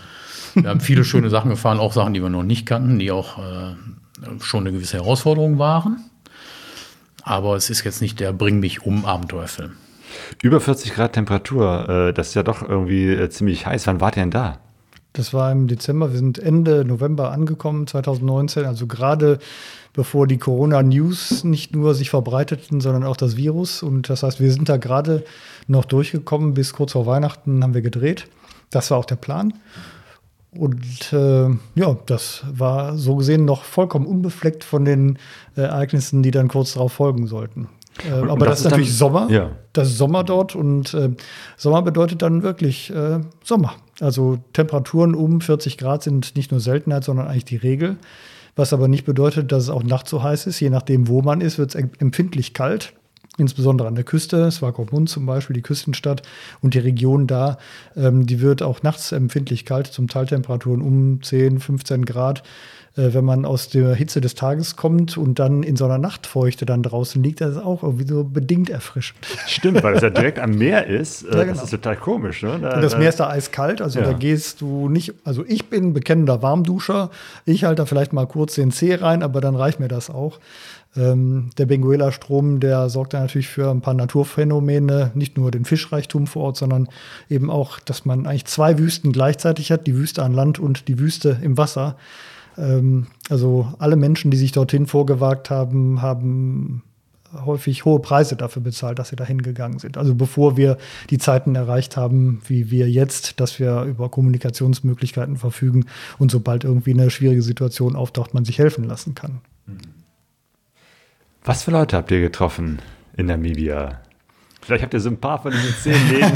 [0.53, 3.37] Wir haben viele schöne Sachen gefahren, auch Sachen, die wir noch nicht kannten, die auch
[3.37, 3.75] äh,
[4.41, 6.09] schon eine gewisse Herausforderung waren.
[7.21, 9.73] Aber es ist jetzt nicht der Bring mich um Abenteuerfilm.
[10.41, 13.87] Über 40 Grad Temperatur, äh, das ist ja doch irgendwie äh, ziemlich heiß.
[13.87, 14.59] Wann wart ihr denn da?
[15.13, 16.11] Das war im Dezember.
[16.11, 18.65] Wir sind Ende November angekommen, 2019.
[18.65, 19.39] Also gerade
[19.93, 23.81] bevor die Corona-News nicht nur sich verbreiteten, sondern auch das Virus.
[23.81, 25.23] Und das heißt, wir sind da gerade
[25.67, 26.53] noch durchgekommen.
[26.53, 28.27] Bis kurz vor Weihnachten haben wir gedreht.
[28.71, 29.53] Das war auch der Plan.
[30.51, 35.17] Und äh, ja, das war so gesehen noch vollkommen unbefleckt von den
[35.55, 37.67] äh, Ereignissen, die dann kurz darauf folgen sollten.
[38.03, 39.27] Äh, Und- und aber das das, ist natürlich dann- Sommer.
[39.31, 39.51] Ja.
[39.73, 41.09] Das ist Sommer dort und äh,
[41.57, 43.73] Sommer bedeutet dann wirklich äh, Sommer.
[44.01, 47.97] Also Temperaturen um 40 Grad sind nicht nur Seltenheit, sondern eigentlich die Regel.
[48.57, 50.59] Was aber nicht bedeutet, dass es auch nachts so heiß ist.
[50.61, 52.93] Je nachdem, wo man ist, wird es em- empfindlich kalt.
[53.37, 56.21] Insbesondere an der Küste, Swakopmund zum Beispiel, die Küstenstadt
[56.61, 57.57] und die Region da,
[57.97, 62.43] ähm, die wird auch nachts empfindlich kalt, zum Teil Temperaturen um 10, 15 Grad.
[62.97, 66.65] Äh, wenn man aus der Hitze des Tages kommt und dann in so einer Nachtfeuchte
[66.65, 69.19] dann draußen liegt, das ist auch irgendwie so bedingt erfrischend.
[69.47, 71.23] Stimmt, weil es ja direkt am Meer ist.
[71.23, 71.63] Äh, Ja, Das genau.
[71.63, 72.41] ist total komisch.
[72.43, 72.57] Ne?
[72.61, 74.05] Da, Und das da- Meer ist da eiskalt, also Ja.
[74.05, 77.09] da gehst du nicht, also ich bin bekennender Warmduscher,
[77.45, 80.39] ich halte da vielleicht mal kurz den Zeh rein, aber dann reicht mir das auch.
[80.97, 86.27] Ähm, der Benguela-Strom, der sorgt dann natürlich für ein paar Naturphänomene, nicht nur den Fischreichtum
[86.27, 86.87] vor Ort, sondern
[87.29, 90.97] eben auch, dass man eigentlich zwei Wüsten gleichzeitig hat, die Wüste an Land und die
[90.99, 91.97] Wüste im Wasser.
[92.57, 96.83] Ähm, also alle Menschen, die sich dorthin vorgewagt haben, haben
[97.43, 99.97] häufig hohe Preise dafür bezahlt, dass sie dahin gegangen sind.
[99.97, 100.77] Also bevor wir
[101.09, 105.85] die Zeiten erreicht haben, wie wir jetzt, dass wir über Kommunikationsmöglichkeiten verfügen
[106.17, 109.41] und sobald irgendwie eine schwierige Situation auftaucht, man sich helfen lassen kann.
[111.43, 112.79] Was für Leute habt ihr getroffen
[113.17, 113.99] in Namibia?
[114.65, 116.31] Vielleicht habt ihr so ein paar von diesen zehn Läden,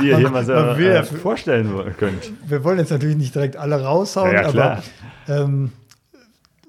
[0.00, 2.30] die ihr hier mal so äh, vorstellen könnt.
[2.46, 4.82] Wir wollen jetzt natürlich nicht direkt alle raushauen, Ja, aber
[5.26, 5.72] ähm,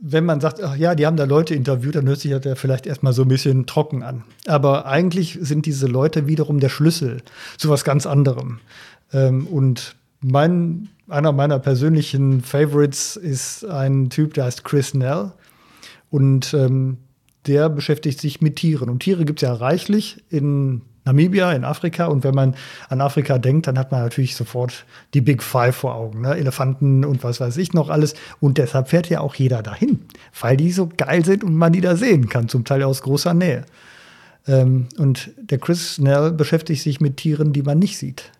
[0.01, 2.55] wenn man sagt, ach ja, die haben da Leute interviewt, dann hört sich das ja
[2.55, 4.23] vielleicht erstmal so ein bisschen trocken an.
[4.47, 7.21] Aber eigentlich sind diese Leute wiederum der Schlüssel
[7.57, 8.59] zu was ganz anderem.
[9.13, 15.31] Ähm, und mein, einer meiner persönlichen Favorites ist ein Typ, der heißt Chris Nell.
[16.09, 16.97] Und ähm,
[17.47, 18.89] der beschäftigt sich mit Tieren.
[18.89, 22.05] Und Tiere gibt es ja reichlich in Namibia, in Afrika.
[22.05, 22.55] Und wenn man
[22.89, 26.21] an Afrika denkt, dann hat man natürlich sofort die Big Five vor Augen.
[26.21, 26.35] Ne?
[26.35, 28.13] Elefanten und was weiß ich noch alles.
[28.39, 29.99] Und deshalb fährt ja auch jeder dahin,
[30.39, 33.33] weil die so geil sind und man die da sehen kann, zum Teil aus großer
[33.33, 33.65] Nähe.
[34.47, 38.31] Ähm, und der Chris Snell beschäftigt sich mit Tieren, die man nicht sieht.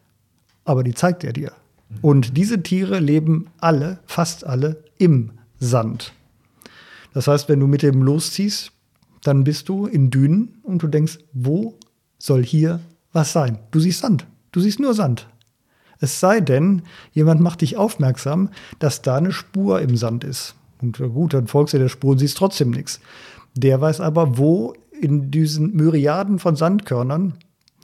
[0.65, 1.53] Aber die zeigt er dir.
[2.01, 6.13] Und diese Tiere leben alle, fast alle, im Sand.
[7.13, 8.71] Das heißt, wenn du mit dem losziehst,
[9.23, 11.75] dann bist du in Dünen und du denkst, wo
[12.17, 12.79] soll hier
[13.13, 13.59] was sein?
[13.71, 14.25] Du siehst Sand.
[14.51, 15.27] Du siehst nur Sand.
[15.99, 18.49] Es sei denn, jemand macht dich aufmerksam,
[18.79, 20.55] dass da eine Spur im Sand ist.
[20.81, 22.99] Und gut, dann folgst du der Spur und siehst trotzdem nichts.
[23.55, 27.33] Der weiß aber, wo in diesen Myriaden von Sandkörnern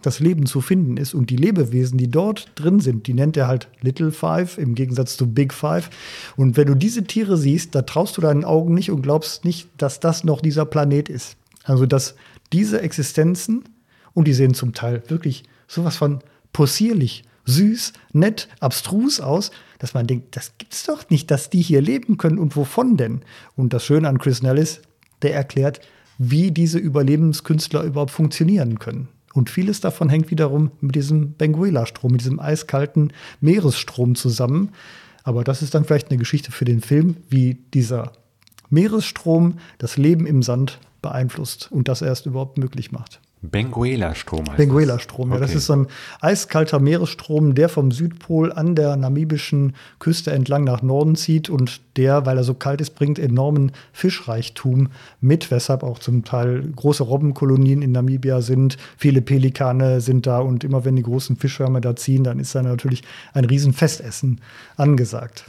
[0.06, 1.14] das Leben zu finden ist.
[1.14, 5.18] Und die Lebewesen, die dort drin sind, die nennt er halt Little Five im Gegensatz
[5.18, 5.90] zu Big Five.
[6.36, 9.70] Und wenn du diese Tiere siehst, da traust du deinen Augen nicht und glaubst nicht,
[9.78, 11.38] dass das noch dieser Planet ist.
[11.64, 12.16] Also, dass
[12.52, 13.64] diese Existenzen,
[14.14, 16.20] und die sehen zum Teil wirklich sowas von
[16.52, 21.82] possierlich, süß, nett, abstrus aus, dass man denkt, das gibt's doch nicht, dass die hier
[21.82, 23.22] leben können und wovon denn?
[23.56, 24.82] Und das Schöne an Chris Nellis,
[25.22, 25.82] der erklärt,
[26.18, 29.10] wie diese Überlebenskünstler überhaupt funktionieren können.
[29.34, 34.70] Und vieles davon hängt wiederum mit diesem Benguela-Strom, mit diesem eiskalten Meeresstrom zusammen.
[35.24, 38.14] Aber das ist dann vielleicht eine Geschichte für den Film, wie dieser
[38.70, 43.20] Meeresstrom das Leben im Sand beeinflusst und das erst überhaupt möglich macht.
[43.44, 45.38] Benguela-Strom heißt Benguela-Strom, ja.
[45.38, 45.58] Das Okay.
[45.58, 45.88] ist so ein
[46.22, 52.26] eiskalter Meeresstrom, der vom Südpol an der namibischen Küste entlang nach Norden zieht und der,
[52.26, 54.90] weil er so kalt ist, bringt enormen Fischreichtum
[55.22, 58.78] mit, weshalb auch zum Teil große Robbenkolonien in Namibia sind.
[58.98, 62.64] Viele Pelikane sind da und immer wenn die großen Fischschwärme da ziehen, dann ist da
[62.64, 63.04] natürlich
[63.34, 64.40] ein Riesenfestessen
[64.78, 65.46] angesagt.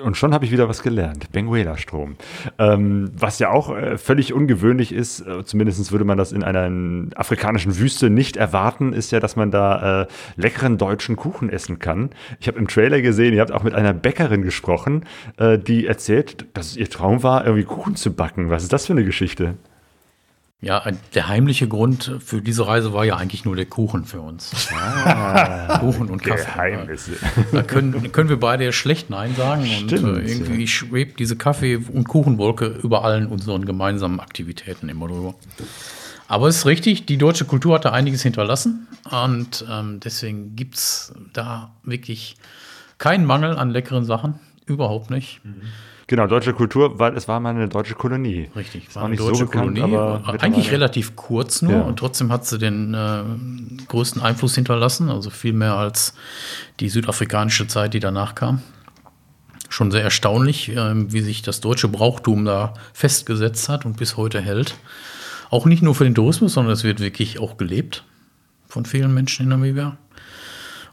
[0.00, 1.30] Und schon habe ich wieder was gelernt.
[1.32, 2.16] Benguela-Strom.
[2.58, 6.70] Ähm, was ja auch äh, völlig ungewöhnlich ist, äh, zumindest würde man das in einer
[7.16, 12.10] afrikanischen Wüste nicht erwarten, ist ja, dass man da äh, leckeren deutschen Kuchen essen kann.
[12.40, 15.04] Ich habe im Trailer gesehen, ihr habt auch mit einer Bäckerin gesprochen,
[15.36, 18.50] äh, die erzählt, dass es ihr Traum war, irgendwie Kuchen zu backen.
[18.50, 19.56] Was ist das für eine Geschichte?
[20.62, 24.52] Ja, der heimliche Grund für diese Reise war ja eigentlich nur der Kuchen für uns.
[25.80, 26.44] Kuchen und Kaffee.
[26.44, 27.12] Geheimnisse.
[27.50, 29.62] Da können, können wir beide ja schlecht Nein sagen.
[29.62, 35.08] Und Stimmt, äh, irgendwie schwebt diese Kaffee- und Kuchenwolke über allen unseren gemeinsamen Aktivitäten immer
[35.08, 35.34] drüber.
[36.28, 38.86] Aber es ist richtig, die deutsche Kultur hat da einiges hinterlassen.
[39.10, 42.36] Und ähm, deswegen gibt es da wirklich
[42.98, 44.38] keinen Mangel an leckeren Sachen.
[44.66, 45.40] überhaupt nicht.
[46.12, 48.50] Genau, deutsche Kultur, weil es war mal eine deutsche Kolonie.
[48.54, 51.80] Richtig, Ist war eine nicht deutsche so bekannt, Kolonie, aber eigentlich relativ kurz nur Ja.
[51.80, 53.22] und trotzdem hat sie den äh,
[53.88, 56.12] größten Einfluss hinterlassen, also viel mehr als
[56.80, 58.60] die südafrikanische Zeit, die danach kam.
[59.70, 64.42] Schon sehr erstaunlich, ähm, wie sich das deutsche Brauchtum da festgesetzt hat und bis heute
[64.42, 64.74] hält.
[65.48, 68.04] Auch nicht nur für den Tourismus, sondern es wird wirklich auch gelebt
[68.68, 69.96] von vielen Menschen in Namibia.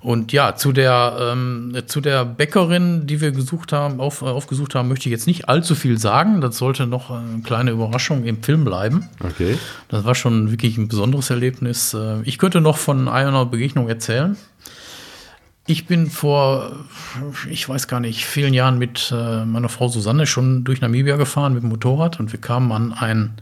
[0.01, 4.73] Und ja, zu der, ähm, zu der Bäckerin, die wir gesucht haben, auf, äh, aufgesucht
[4.73, 6.39] haben, möchte ich jetzt nicht allzu viel sagen.
[6.39, 9.09] Das sollte noch eine kleine Überraschung im Film bleiben.
[9.21, 9.57] Okay.
[9.89, 11.93] Das war schon wirklich ein besonderes Erlebnis.
[11.93, 14.37] Äh, Ich könnte noch von einer Begegnung erzählen.
[15.67, 16.71] Ich bin vor,
[17.49, 21.53] ich weiß gar nicht, vielen Jahren mit äh, meiner Frau Susanne schon durch Namibia gefahren
[21.53, 23.33] mit dem Motorrad und wir kamen an ein,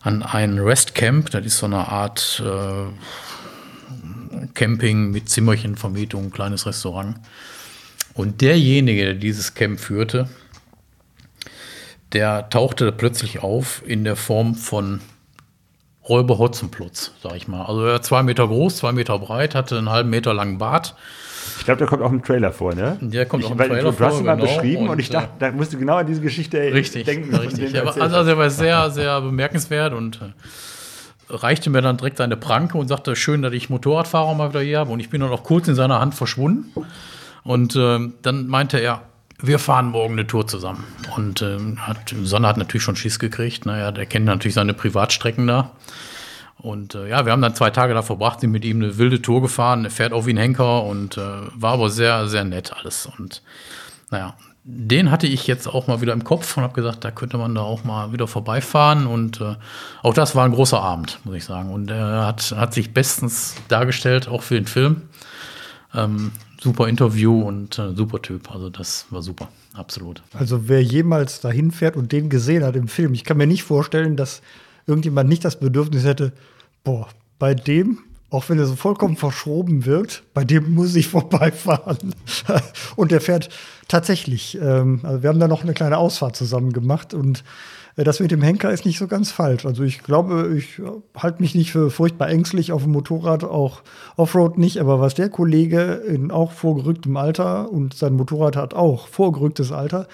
[0.00, 1.30] an ein Restcamp.
[1.30, 2.90] Das ist so eine Art äh,
[4.54, 7.16] Camping mit Zimmerchenvermietung, kleines Restaurant.
[8.14, 10.28] Und derjenige, der dieses Camp führte,
[12.12, 15.00] der tauchte plötzlich auf in der Form von
[16.08, 17.66] Räuber Hotzenplotz, sag ich mal.
[17.66, 20.94] Also er war zwei Meter groß, zwei Meter breit, hatte einen halben Meter langen Bart.
[21.58, 22.96] Ich glaube, der kommt auch im Trailer vor, ne?
[23.00, 24.46] Der kommt ich, auch im Trailer Du hast vor, ihn mal genau.
[24.46, 27.34] beschrieben und, Und, ich dachte, da musst du genau an diese Geschichte Richtig, denken.
[27.34, 27.72] richtig.
[27.72, 28.12] du erzählt also, hast.
[28.14, 30.32] also er war sehr, sehr bemerkenswert und äh,
[31.30, 34.78] reichte mir dann direkt seine Pranke und sagte, schön, dass ich Motorradfahrer mal wieder hier
[34.80, 34.90] habe.
[34.90, 36.72] Und ich bin dann auch kurz in seiner Hand verschwunden.
[37.44, 39.02] Und ähm, dann meinte er,
[39.40, 40.84] wir fahren morgen eine Tour zusammen.
[41.16, 43.66] Und ähm, hat, Sonne hat natürlich schon Schiss gekriegt.
[43.66, 45.72] Naja, der kennt natürlich seine Privatstrecken da.
[46.56, 49.22] Und äh, ja, wir haben dann zwei Tage da verbracht, sind mit ihm eine wilde
[49.22, 49.88] Tour gefahren.
[49.90, 51.20] Fährt auch wie ein Henker und äh,
[51.54, 53.06] war aber sehr, sehr nett alles.
[53.06, 53.42] Und
[54.10, 54.34] naja,
[54.70, 57.54] den hatte ich jetzt auch mal wieder im Kopf und habe gesagt, da könnte man
[57.54, 59.06] da auch mal wieder vorbeifahren.
[59.06, 59.54] Und äh,
[60.02, 61.72] auch das war ein großer Abend, muss ich sagen.
[61.72, 65.02] Und er hat, hat sich bestens dargestellt, auch für den Film.
[65.94, 68.50] Ähm, super Interview und äh, super Typ.
[68.50, 70.22] Also das war super, absolut.
[70.34, 73.62] Also wer jemals dahin fährt und den gesehen hat im Film, ich kann mir nicht
[73.62, 74.42] vorstellen, dass
[74.86, 76.32] irgendjemand nicht das Bedürfnis hätte,
[76.84, 78.00] boah, bei dem,
[78.30, 82.14] auch wenn er so vollkommen verschroben wirkt, bei dem muss ich vorbeifahren.
[82.96, 83.48] und der fährt
[83.88, 84.58] tatsächlich.
[84.60, 87.44] Ähm, also wir haben da noch eine kleine Ausfahrt zusammen gemacht und
[87.98, 89.66] äh, das mit dem Henker ist nicht so ganz falsch.
[89.66, 90.80] Also ich glaube, ich
[91.16, 93.82] halte mich nicht für furchtbar ängstlich auf dem Motorrad, auch
[94.16, 94.78] Offroad nicht.
[94.78, 100.06] Aber was der Kollege in auch vorgerücktem Alter und sein Motorrad hat auch vorgerücktes Alter,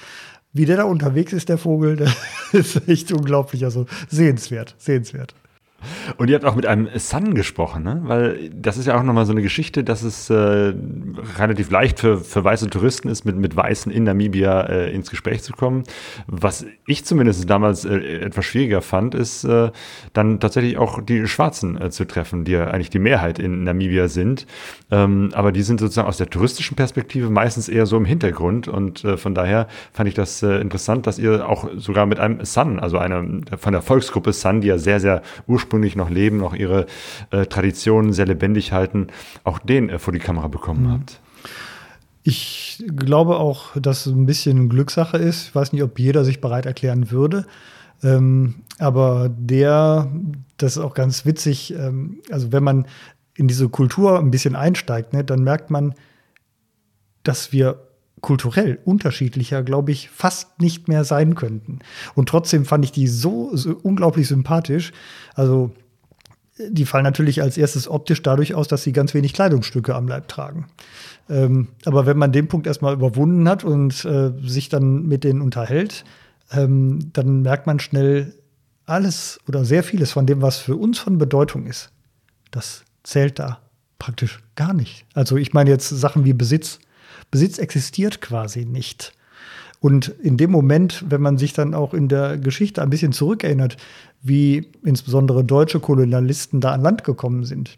[0.53, 2.13] wie der da unterwegs ist, der Vogel, der
[2.53, 3.65] ist echt unglaublich.
[3.65, 5.35] Also sehenswert, sehenswert.
[6.17, 8.03] Und ihr habt auch mit einem Sun gesprochen, ne?
[8.05, 10.75] Weil das ist ja auch nochmal so eine Geschichte, dass es äh,
[11.39, 15.43] relativ leicht für, für weiße Touristen ist, mit, mit Weißen in Namibia äh, ins Gespräch
[15.43, 15.85] zu kommen.
[16.27, 19.71] Was ich zumindest damals äh, etwas schwieriger fand, ist äh,
[20.13, 24.09] dann tatsächlich auch die Schwarzen äh, zu treffen, die ja eigentlich die Mehrheit in Namibia
[24.09, 24.47] sind.
[24.91, 28.69] Ähm, aber die sind sozusagen aus der touristischen Perspektive meistens eher so im Hintergrund.
[28.69, 32.79] Und äh, von daher fand ich das interessant, dass ihr auch sogar mit einem Sun,
[32.79, 33.25] also einer
[33.57, 36.87] von der Volksgruppe Sun, die ja sehr, sehr ursprünglich noch leben, noch ihre
[37.31, 39.09] äh, Traditionen sehr lebendig halten,
[39.45, 41.21] auch den äh, vor die Kamera bekommen habt.
[42.23, 45.49] Ich glaube auch, dass es ein bisschen Glückssache ist.
[45.49, 47.47] Ich weiß nicht, ob jeder sich bereit erklären würde.
[48.03, 50.11] Ähm, aber der,
[50.57, 52.87] das ist auch ganz witzig, ähm, also wenn man
[53.37, 55.95] in diese Kultur ein bisschen einsteigt, ne, dann merkt man,
[57.23, 57.81] dass wir
[58.25, 61.81] kulturell unterschiedlicher, glaube ich, fast nicht mehr sein könnten.
[62.15, 64.93] Und trotzdem fand ich die so, so unglaublich sympathisch.
[65.35, 65.73] Also
[66.71, 70.29] die fallen natürlich als erstes optisch dadurch aus, dass sie ganz wenig Kleidungsstücke am Leib
[70.29, 70.69] tragen.
[71.29, 75.43] Ähm, aber wenn man den Punkt erstmal überwunden hat und äh, sich dann mit denen
[75.43, 76.07] unterhält,
[76.51, 78.33] ähm, dann merkt man schnell
[78.87, 81.91] alles oder sehr vieles von dem, was für uns von Bedeutung ist.
[82.51, 83.59] Das zählt da
[83.99, 85.05] praktisch gar nicht.
[85.13, 86.79] Also ich meine jetzt Sachen wie Besitz.
[87.35, 89.13] Besitz existiert quasi nicht.
[89.81, 93.77] Und in dem Moment, wenn man sich dann auch in der Geschichte ein bisschen zurückerinnert,
[94.23, 97.77] wie insbesondere deutsche Kolonialisten da an Land gekommen sind,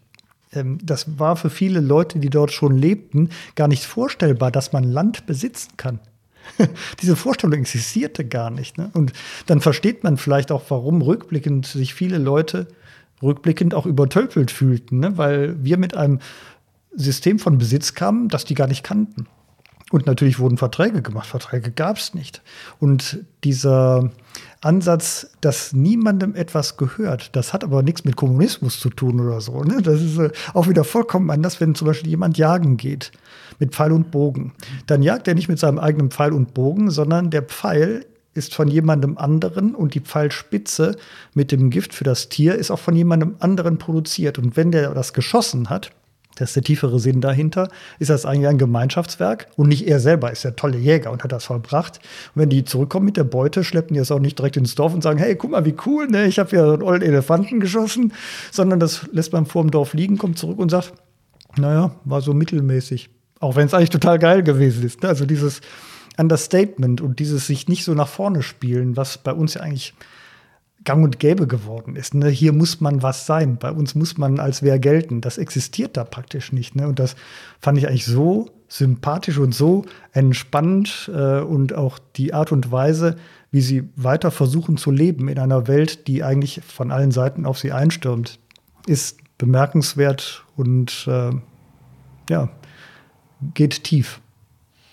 [0.53, 4.83] ähm, das war für viele Leute, die dort schon lebten, gar nicht vorstellbar, dass man
[4.83, 5.97] Land besitzen kann.
[7.01, 8.77] Diese Vorstellung existierte gar nicht.
[8.77, 8.91] Ne?
[8.93, 9.11] Und
[9.47, 12.67] dann versteht man vielleicht auch, warum rückblickend sich viele Leute
[13.23, 15.17] rückblickend auch übertölpelt fühlten, ne?
[15.17, 16.19] weil wir mit einem
[16.97, 19.25] System von Besitz kamen, das die gar nicht kannten.
[19.89, 21.27] Und natürlich wurden Verträge gemacht.
[21.27, 22.41] Verträge gab es nicht.
[22.79, 24.11] Und dieser
[24.61, 29.63] Ansatz, dass niemandem etwas gehört, das hat aber nichts mit Kommunismus zu tun oder so.
[29.63, 29.81] Ne?
[29.81, 33.13] Das ist äh, auch wieder vollkommen anders, wenn zum Beispiel jemand jagen geht
[33.59, 34.53] mit Pfeil und Bogen.
[34.87, 38.67] Dann jagt er nicht mit seinem eigenen Pfeil und Bogen, sondern der Pfeil ist von
[38.67, 40.95] jemandem anderen und die Pfeilspitze
[41.33, 44.37] mit dem Gift für das Tier ist auch von jemandem anderen produziert.
[44.37, 45.91] Und wenn der das geschossen hat,
[46.39, 47.69] Das ist der tiefere Sinn dahinter.
[47.99, 49.47] Ist das eigentlich ein Gemeinschaftswerk?
[49.55, 51.99] Und nicht er selber ist der tolle Jäger und hat das vollbracht.
[52.35, 54.93] Und wenn die zurückkommen mit der Beute, schleppen die das auch nicht direkt ins Dorf
[54.93, 56.27] und sagen, hey, guck mal, wie cool, ne?
[56.27, 58.13] ich habe ja einen ollen Elefanten geschossen.
[58.51, 60.93] Sondern das lässt man vor dem Dorf liegen, kommt zurück und sagt,
[61.57, 63.09] naja, war so mittelmäßig.
[63.39, 65.03] Auch wenn es eigentlich total geil gewesen ist.
[65.03, 65.09] Ne?
[65.09, 65.61] Also dieses
[66.17, 69.93] Understatement und dieses sich nicht so nach vorne spielen, was bei uns ja eigentlich
[70.87, 72.13] gang und gäbe geworden ist.
[72.13, 72.29] Ne?
[72.29, 73.57] Hier muss man was sein.
[73.57, 75.19] Bei uns muss man als wer gelten.
[75.19, 76.75] Das existiert da praktisch nicht.
[76.75, 76.87] Ne?
[76.87, 77.17] Und das
[77.59, 83.17] fand ich eigentlich so sympathisch und so entspannt äh, und auch die Art und Weise,
[83.51, 87.59] wie sie weiter versuchen zu leben in einer Welt, die eigentlich von allen Seiten auf
[87.59, 88.39] sie einstürmt,
[88.85, 91.31] ist bemerkenswert und äh,
[92.29, 92.49] ja,
[93.53, 94.21] geht tief.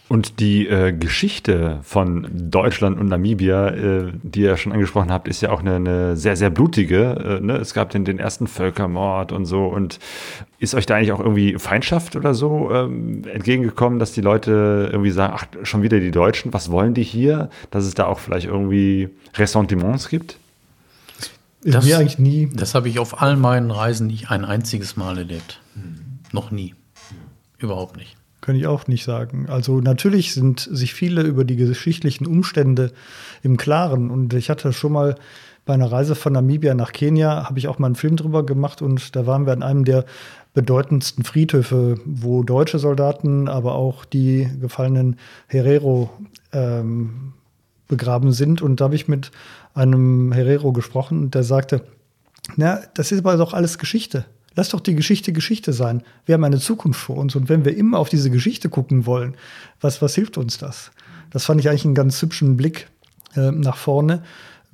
[0.07, 5.41] Und die äh, Geschichte von Deutschland und Namibia, äh, die ihr schon angesprochen habt, ist
[5.41, 7.39] ja auch eine, eine sehr, sehr blutige.
[7.41, 7.57] Äh, ne?
[7.57, 9.67] Es gab den, den ersten Völkermord und so.
[9.67, 9.99] Und
[10.59, 15.11] ist euch da eigentlich auch irgendwie Feindschaft oder so ähm, entgegengekommen, dass die Leute irgendwie
[15.11, 17.49] sagen, ach, schon wieder die Deutschen, was wollen die hier?
[17.71, 20.37] Dass es da auch vielleicht irgendwie Ressentiments gibt?
[21.63, 22.51] Ist das, mir eigentlich nie.
[22.53, 25.63] Das habe ich auf all meinen Reisen nicht ein einziges Mal erlebt.
[25.75, 26.19] Hm.
[26.33, 26.75] Noch nie.
[27.57, 28.17] Überhaupt nicht.
[28.45, 29.47] Kann ich auch nicht sagen.
[29.49, 32.93] Also natürlich sind sich viele über die geschichtlichen Umstände
[33.43, 34.11] im Klaren.
[34.11, 35.15] Und ich hatte schon mal
[35.65, 38.83] bei einer Reise von Namibia nach Kenia, habe ich auch mal einen Film drüber gemacht
[38.83, 40.05] und da waren wir an einem der
[40.53, 46.11] bedeutendsten Friedhöfe, wo deutsche Soldaten, aber auch die gefallenen Herero
[46.53, 47.33] ähm,
[47.89, 48.61] begraben sind.
[48.61, 49.31] Und da habe ich mit
[49.73, 51.87] einem Herero gesprochen und der sagte,
[52.57, 54.27] na, das ist aber doch alles Geschichte.
[54.57, 56.03] Lass doch die Geschichte Geschichte sein.
[56.27, 57.35] Wir haben eine Zukunft vor uns.
[57.35, 59.35] Und wenn wir immer auf diese Geschichte gucken wollen,
[59.81, 60.91] was, was hilft uns das?
[61.31, 62.89] Das fand ich eigentlich einen ganz hübschen Blick
[63.37, 64.23] äh, nach vorne.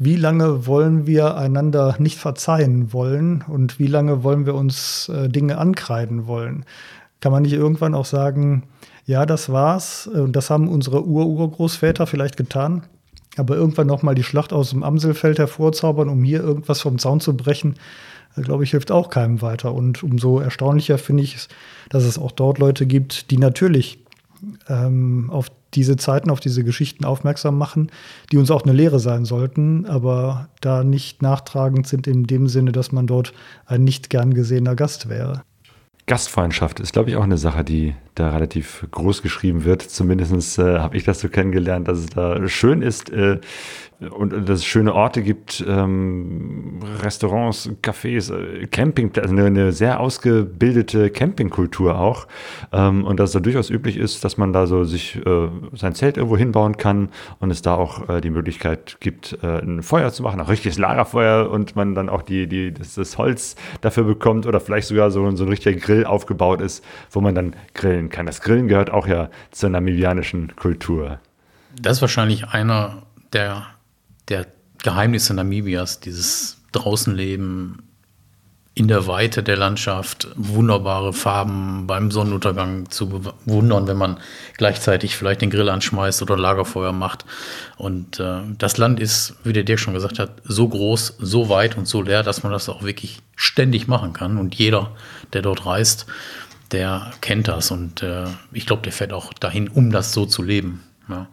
[0.03, 5.29] Wie lange wollen wir einander nicht verzeihen wollen und wie lange wollen wir uns äh,
[5.29, 6.64] Dinge ankreiden wollen?
[7.21, 8.62] Kann man nicht irgendwann auch sagen,
[9.05, 12.85] ja, das war's und das haben unsere Ur-Urgroßväter vielleicht getan,
[13.37, 17.21] aber irgendwann noch mal die Schlacht aus dem Amselfeld hervorzaubern, um hier irgendwas vom Zaun
[17.21, 17.75] zu brechen,
[18.37, 19.75] glaube ich, hilft auch keinem weiter.
[19.75, 21.49] Und umso erstaunlicher finde ich es,
[21.88, 24.05] dass es auch dort Leute gibt, die natürlich
[24.69, 27.90] ähm, auf diese Zeiten, auf diese Geschichten aufmerksam machen,
[28.33, 32.73] die uns auch eine Lehre sein sollten, aber da nicht nachtragend sind in dem Sinne,
[32.73, 33.33] dass man dort
[33.66, 35.43] ein nicht gern gesehener Gast wäre.
[36.11, 39.83] Gastfreundschaft ist, glaube ich, auch eine Sache, die da relativ groß geschrieben wird.
[39.83, 43.38] Zumindest äh, habe ich das so kennengelernt, dass es da schön ist, äh,
[44.09, 51.11] und dass es schöne Orte gibt, ähm, Restaurants, Cafés, äh, Campingplätze, eine, eine, sehr ausgebildete
[51.11, 52.27] Campingkultur auch.
[52.73, 55.94] Ähm, und dass es da durchaus üblich ist, dass man da so sich äh, sein
[55.94, 60.11] Zelt irgendwo hinbauen kann und es da auch äh, die Möglichkeit gibt, äh, ein Feuer
[60.12, 64.05] zu machen, ein richtiges Lagerfeuer und man dann auch die, die, das, das Holz dafür
[64.05, 68.11] bekommt oder vielleicht sogar so, so ein richtiger Grill aufgebaut ist, wo man dann grillen
[68.11, 68.27] kann.
[68.27, 71.21] Das Grillen gehört auch ja zur namibianischen Kultur.
[71.81, 73.67] Das ist wahrscheinlich einer der
[74.29, 74.47] der
[74.83, 77.83] Geheimnisse Namibias, dieses Draußenleben
[78.75, 84.19] in der Weite der Landschaft, wunderbare Farben beim Sonnenuntergang zu bewundern, wenn man
[84.57, 87.25] gleichzeitig vielleicht den Grill anschmeißt oder Lagerfeuer macht.
[87.77, 91.77] Und äh, das Land ist, wie der Dirk schon gesagt hat, so groß, so weit
[91.77, 94.39] und so leer, dass man das auch wirklich ständig machen kann.
[94.39, 94.93] Und jeder,
[95.33, 96.07] der dort reist,
[96.71, 97.73] der kennt das.
[97.73, 100.85] Und äh, ich glaube, der fährt auch dahin, um das so zu leben.
[101.09, 101.27] Ja.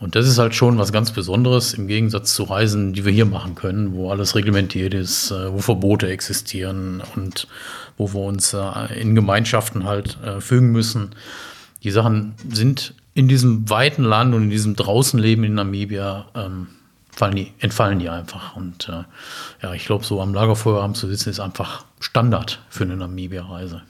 [0.00, 3.26] Und das ist halt schon was ganz Besonderes im Gegensatz zu Reisen, die wir hier
[3.26, 7.46] machen können, wo alles reglementiert ist, äh, wo Verbote existieren und
[7.98, 11.10] wo wir uns äh, in Gemeinschaften halt äh, fügen müssen.
[11.82, 16.68] Die Sachen sind in diesem weiten Land und in diesem Draußenleben in Namibia ähm,
[17.10, 18.56] fallen die, entfallen die einfach.
[18.56, 18.90] Und
[19.62, 23.82] ja, ich glaube, so am Lagerfeuerabend zu sitzen ist einfach Standard für eine Namibia-Reise.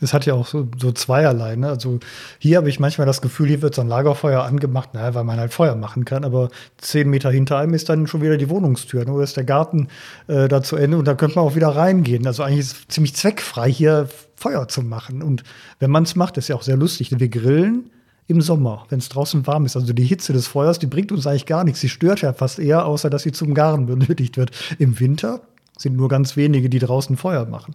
[0.00, 1.56] Es hat ja auch so, so zweierlei.
[1.56, 1.68] Ne?
[1.68, 1.98] Also
[2.38, 5.38] hier habe ich manchmal das Gefühl, hier wird so ein Lagerfeuer angemacht, naja, weil man
[5.38, 6.24] halt Feuer machen kann.
[6.24, 9.04] Aber zehn Meter hinter einem ist dann schon wieder die Wohnungstür.
[9.04, 9.22] Ne?
[9.22, 9.88] ist der Garten
[10.26, 12.26] äh, da zu Ende und da könnte man auch wieder reingehen.
[12.26, 15.22] Also eigentlich ist es ziemlich zweckfrei, hier Feuer zu machen.
[15.22, 15.42] Und
[15.80, 17.12] wenn man es macht, ist ja auch sehr lustig.
[17.18, 17.90] Wir grillen
[18.28, 19.74] im Sommer, wenn es draußen warm ist.
[19.74, 21.80] Also die Hitze des Feuers, die bringt uns eigentlich gar nichts.
[21.80, 24.50] Sie stört ja fast eher, außer dass sie zum Garen benötigt wird.
[24.78, 25.40] Im Winter
[25.78, 27.74] sind nur ganz wenige, die draußen Feuer machen.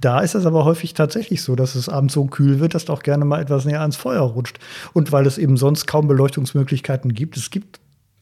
[0.00, 2.92] Da ist es aber häufig tatsächlich so, dass es abends so kühl wird, dass du
[2.92, 4.58] auch gerne mal etwas näher ans Feuer rutscht.
[4.92, 7.80] Und weil es eben sonst kaum Beleuchtungsmöglichkeiten gibt, es gibt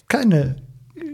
[0.09, 0.57] keine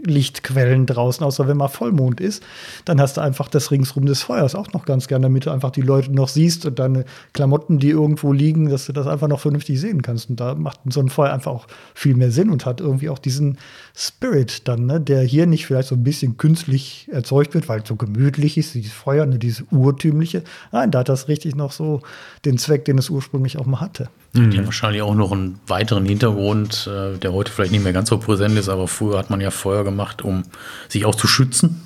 [0.03, 2.43] Lichtquellen draußen, außer wenn mal Vollmond ist.
[2.85, 5.71] Dann hast du einfach das ringsrum des Feuers auch noch ganz gern, damit du einfach
[5.71, 9.39] die Leute noch siehst und deine Klamotten, die irgendwo liegen, dass du das einfach noch
[9.39, 10.29] vernünftig sehen kannst.
[10.29, 13.19] Und da macht so ein Feuer einfach auch viel mehr Sinn und hat irgendwie auch
[13.19, 13.57] diesen
[13.95, 17.87] Spirit dann, ne, der hier nicht vielleicht so ein bisschen künstlich erzeugt wird, weil es
[17.87, 20.43] so gemütlich ist, dieses Feuer, ne, dieses urtümliche.
[20.71, 22.01] Nein, da hat das richtig noch so
[22.45, 24.09] den Zweck, den es ursprünglich auch mal hatte.
[24.33, 28.09] Die haben wahrscheinlich auch noch einen weiteren Hintergrund, äh, der heute vielleicht nicht mehr ganz
[28.09, 30.43] so präsent ist, aber früher hat man ja Feuer gemacht, um
[30.87, 31.81] sich auch zu schützen.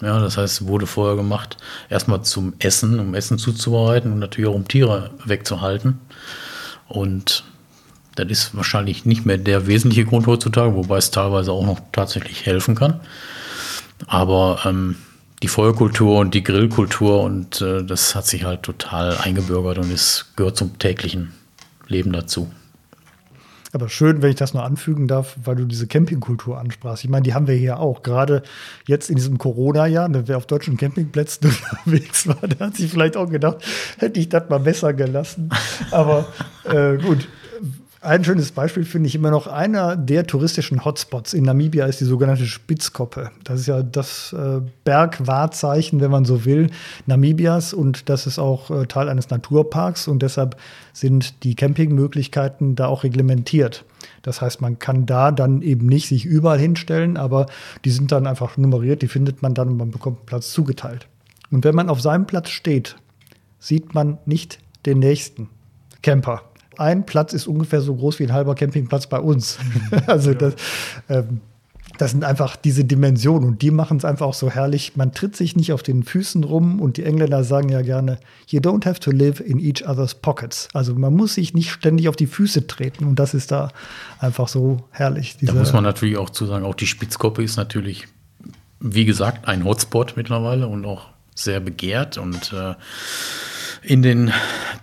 [0.00, 1.58] Ja, das heißt, wurde Feuer gemacht,
[1.90, 6.00] erstmal zum Essen, um Essen zuzubereiten und natürlich auch um Tiere wegzuhalten.
[6.88, 7.44] Und
[8.14, 12.46] das ist wahrscheinlich nicht mehr der wesentliche Grund heutzutage, wobei es teilweise auch noch tatsächlich
[12.46, 13.00] helfen kann.
[14.06, 14.96] Aber ähm,
[15.42, 20.32] die Feuerkultur und die Grillkultur und äh, das hat sich halt total eingebürgert und es
[20.36, 21.32] gehört zum täglichen
[21.88, 22.50] Leben dazu.
[23.74, 27.02] Aber schön, wenn ich das noch anfügen darf, weil du diese Campingkultur ansprachst.
[27.02, 28.04] Ich meine, die haben wir hier auch.
[28.04, 28.44] Gerade
[28.86, 31.50] jetzt in diesem Corona-Jahr, ne, wer auf deutschen Campingplätzen
[31.84, 33.64] unterwegs war, der hat sich vielleicht auch gedacht,
[33.98, 35.50] hätte ich das mal besser gelassen.
[35.90, 36.26] Aber
[36.62, 37.26] äh, gut.
[38.04, 42.04] Ein schönes Beispiel finde ich immer noch, einer der touristischen Hotspots in Namibia ist die
[42.04, 43.30] sogenannte Spitzkoppe.
[43.44, 46.68] Das ist ja das äh, Bergwahrzeichen, wenn man so will,
[47.06, 50.58] Namibias und das ist auch äh, Teil eines Naturparks und deshalb
[50.92, 53.86] sind die Campingmöglichkeiten da auch reglementiert.
[54.20, 57.46] Das heißt, man kann da dann eben nicht sich überall hinstellen, aber
[57.86, 61.08] die sind dann einfach nummeriert, die findet man dann und man bekommt einen Platz zugeteilt.
[61.50, 62.96] Und wenn man auf seinem Platz steht,
[63.58, 65.48] sieht man nicht den nächsten
[66.02, 66.42] Camper
[66.78, 69.58] ein Platz ist ungefähr so groß wie ein halber Campingplatz bei uns.
[70.06, 70.54] also das,
[71.08, 71.40] ähm,
[71.98, 74.96] das sind einfach diese Dimensionen und die machen es einfach auch so herrlich.
[74.96, 78.18] Man tritt sich nicht auf den Füßen rum und die Engländer sagen ja gerne,
[78.48, 80.68] you don't have to live in each other's pockets.
[80.72, 83.70] Also man muss sich nicht ständig auf die Füße treten und das ist da
[84.18, 85.36] einfach so herrlich.
[85.40, 88.06] Da muss man natürlich auch zu sagen, auch die Spitzkoppe ist natürlich,
[88.80, 92.74] wie gesagt, ein Hotspot mittlerweile und auch sehr begehrt und äh,
[93.86, 94.32] in den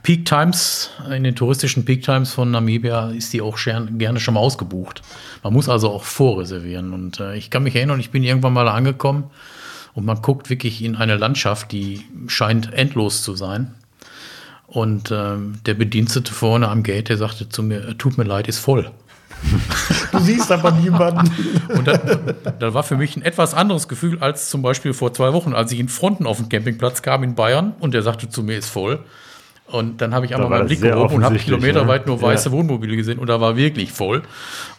[0.04, 4.40] Peak Times, in den touristischen Peak Times von Namibia ist die auch gerne schon mal
[4.40, 5.02] ausgebucht.
[5.44, 6.94] Man muss also auch vorreservieren.
[6.94, 9.26] Und äh, ich kann mich erinnern, ich bin irgendwann mal angekommen
[9.94, 13.74] und man guckt wirklich in eine Landschaft, die scheint endlos zu sein.
[14.68, 15.36] Und äh,
[15.66, 18.90] der Bedienstete vorne am Gate, der sagte zu mir, tut mir leid, ist voll.
[20.12, 21.32] Du siehst aber niemanden.
[21.76, 25.34] Und da, da, war für mich ein etwas anderes Gefühl als zum Beispiel vor zwei
[25.34, 28.44] Wochen, als ich in Fronten auf den Campingplatz kam in Bayern und der sagte zu
[28.44, 29.00] mir, ist voll.
[29.72, 32.52] Und dann habe ich einmal meinen Blick gehoben und habe kilometerweit nur weiße ja.
[32.52, 34.22] Wohnmobile gesehen und da war wirklich voll.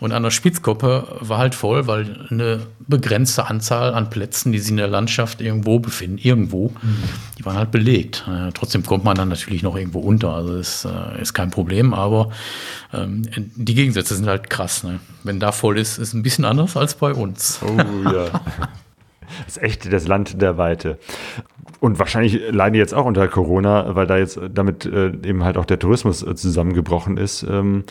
[0.00, 4.70] Und an der Spitzkoppe war halt voll, weil eine begrenzte Anzahl an Plätzen, die sich
[4.70, 7.08] in der Landschaft irgendwo befinden, irgendwo, mhm.
[7.38, 8.24] die waren halt belegt.
[8.28, 10.34] Äh, trotzdem kommt man dann natürlich noch irgendwo unter.
[10.34, 12.30] Also ist, äh, ist kein Problem, aber
[12.92, 13.22] ähm,
[13.56, 14.84] die Gegensätze sind halt krass.
[14.84, 15.00] Ne?
[15.22, 17.60] Wenn da voll ist, ist ein bisschen anders als bei uns.
[17.62, 18.26] Oh ja.
[19.44, 20.98] Das ist echt das Land der Weite.
[21.80, 25.56] Und wahrscheinlich leiden die jetzt auch unter Corona, weil da jetzt damit äh, eben halt
[25.56, 27.42] auch der Tourismus äh, zusammengebrochen ist.
[27.42, 27.84] Ähm,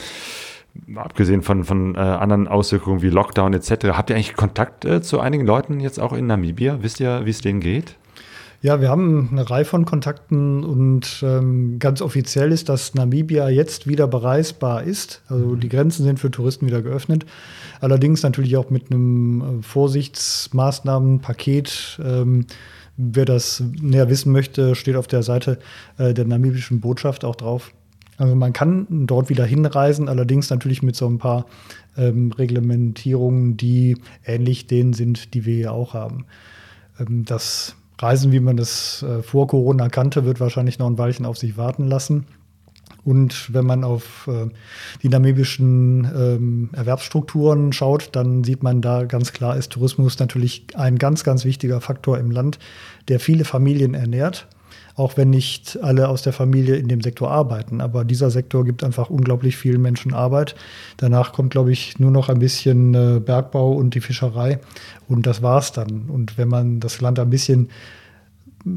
[0.96, 3.88] abgesehen von, von äh, anderen Auswirkungen wie Lockdown etc.
[3.88, 6.78] Habt ihr eigentlich Kontakt zu einigen Leuten jetzt auch in Namibia?
[6.82, 7.98] Wisst ihr, wie es denen geht?
[8.62, 13.88] Ja, wir haben eine Reihe von Kontakten und ähm, ganz offiziell ist, dass Namibia jetzt
[13.88, 15.24] wieder bereisbar ist.
[15.28, 17.26] Also die Grenzen sind für Touristen wieder geöffnet.
[17.80, 22.00] Allerdings natürlich auch mit einem äh, Vorsichtsmaßnahmenpaket.
[22.04, 22.46] Ähm,
[22.98, 25.58] Wer das näher wissen möchte, steht auf der Seite
[25.98, 27.72] äh, der namibischen Botschaft auch drauf.
[28.18, 31.48] Also man kann dort wieder hinreisen, allerdings natürlich mit so ein paar
[31.98, 36.26] ähm, Reglementierungen, die ähnlich denen sind, die wir hier auch haben.
[37.00, 41.26] Ähm, das Reisen, wie man das äh, vor Corona kannte, wird wahrscheinlich noch ein Weilchen
[41.26, 42.26] auf sich warten lassen.
[43.04, 44.50] Und wenn man auf äh,
[45.02, 50.98] die namibischen ähm, Erwerbsstrukturen schaut, dann sieht man da ganz klar, ist Tourismus natürlich ein
[50.98, 52.60] ganz, ganz wichtiger Faktor im Land,
[53.08, 54.48] der viele Familien ernährt.
[54.96, 57.82] Auch wenn nicht alle aus der Familie in dem Sektor arbeiten.
[57.82, 60.56] Aber dieser Sektor gibt einfach unglaublich vielen Menschen Arbeit.
[60.98, 64.60] Danach kommt, glaube ich, nur noch ein bisschen äh, Bergbau und die Fischerei.
[65.08, 66.10] Und das war's dann.
[66.10, 67.70] Und wenn man das Land ein bisschen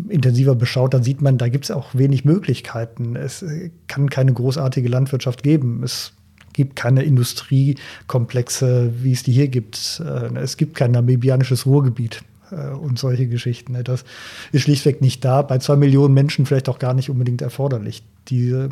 [0.09, 3.17] intensiver beschaut, dann sieht man, da gibt es auch wenig Möglichkeiten.
[3.17, 3.45] Es
[3.87, 5.83] kann keine großartige Landwirtschaft geben.
[5.83, 6.13] Es
[6.55, 10.03] gibt keine Industriekomplexe, wie es die hier gibt.
[10.05, 13.73] Äh, es gibt kein namibianisches Ruhrgebiet äh, und solche Geschichten.
[13.73, 13.85] Ne.
[13.85, 14.05] Das
[14.53, 15.43] ist schlichtweg nicht da.
[15.43, 18.03] Bei zwei Millionen Menschen vielleicht auch gar nicht unbedingt erforderlich.
[18.29, 18.69] Diese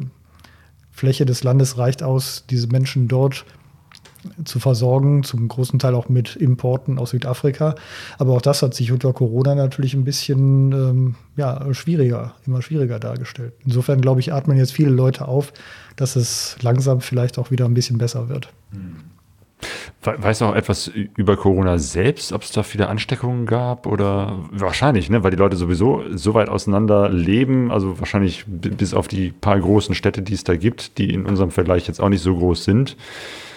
[0.90, 3.44] Fläche des Landes reicht aus, diese Menschen dort
[4.44, 7.74] zu versorgen, zum großen Teil auch mit Importen aus Südafrika.
[8.18, 12.98] Aber auch das hat sich unter Corona natürlich ein bisschen ähm, ja, schwieriger, immer schwieriger
[12.98, 13.54] dargestellt.
[13.64, 15.52] Insofern, glaube ich, atmen jetzt viele Leute auf,
[15.96, 18.48] dass es langsam vielleicht auch wieder ein bisschen besser wird.
[18.70, 19.11] Weißt
[20.02, 25.22] du auch etwas über Corona selbst, ob es da viele Ansteckungen gab oder wahrscheinlich, ne?
[25.22, 29.94] weil die Leute sowieso so weit auseinander leben, also wahrscheinlich bis auf die paar großen
[29.94, 32.96] Städte, die es da gibt, die in unserem Vergleich jetzt auch nicht so groß sind.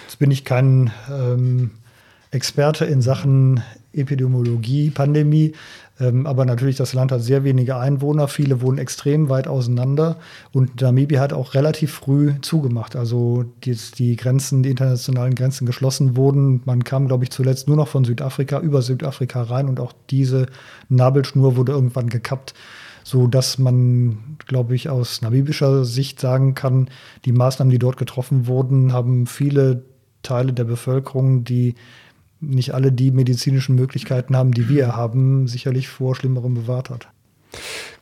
[0.05, 1.71] Jetzt bin ich kein ähm,
[2.31, 5.53] Experte in Sachen Epidemiologie, Pandemie.
[5.99, 10.17] Ähm, aber natürlich, das Land hat sehr wenige Einwohner, viele wohnen extrem weit auseinander
[10.51, 12.95] und Namibia hat auch relativ früh zugemacht.
[12.95, 16.61] Also die, die Grenzen, die internationalen Grenzen geschlossen wurden.
[16.65, 20.47] Man kam, glaube ich, zuletzt nur noch von Südafrika über Südafrika rein und auch diese
[20.89, 22.53] Nabelschnur wurde irgendwann gekappt
[23.07, 26.89] so dass man, glaube ich, aus namibischer Sicht sagen kann,
[27.23, 29.83] die Maßnahmen, die dort getroffen wurden, haben viele
[30.23, 31.75] Teile der Bevölkerung, die
[32.49, 37.09] nicht alle die medizinischen Möglichkeiten haben, die wir haben, sicherlich vor Schlimmerem bewahrt hat.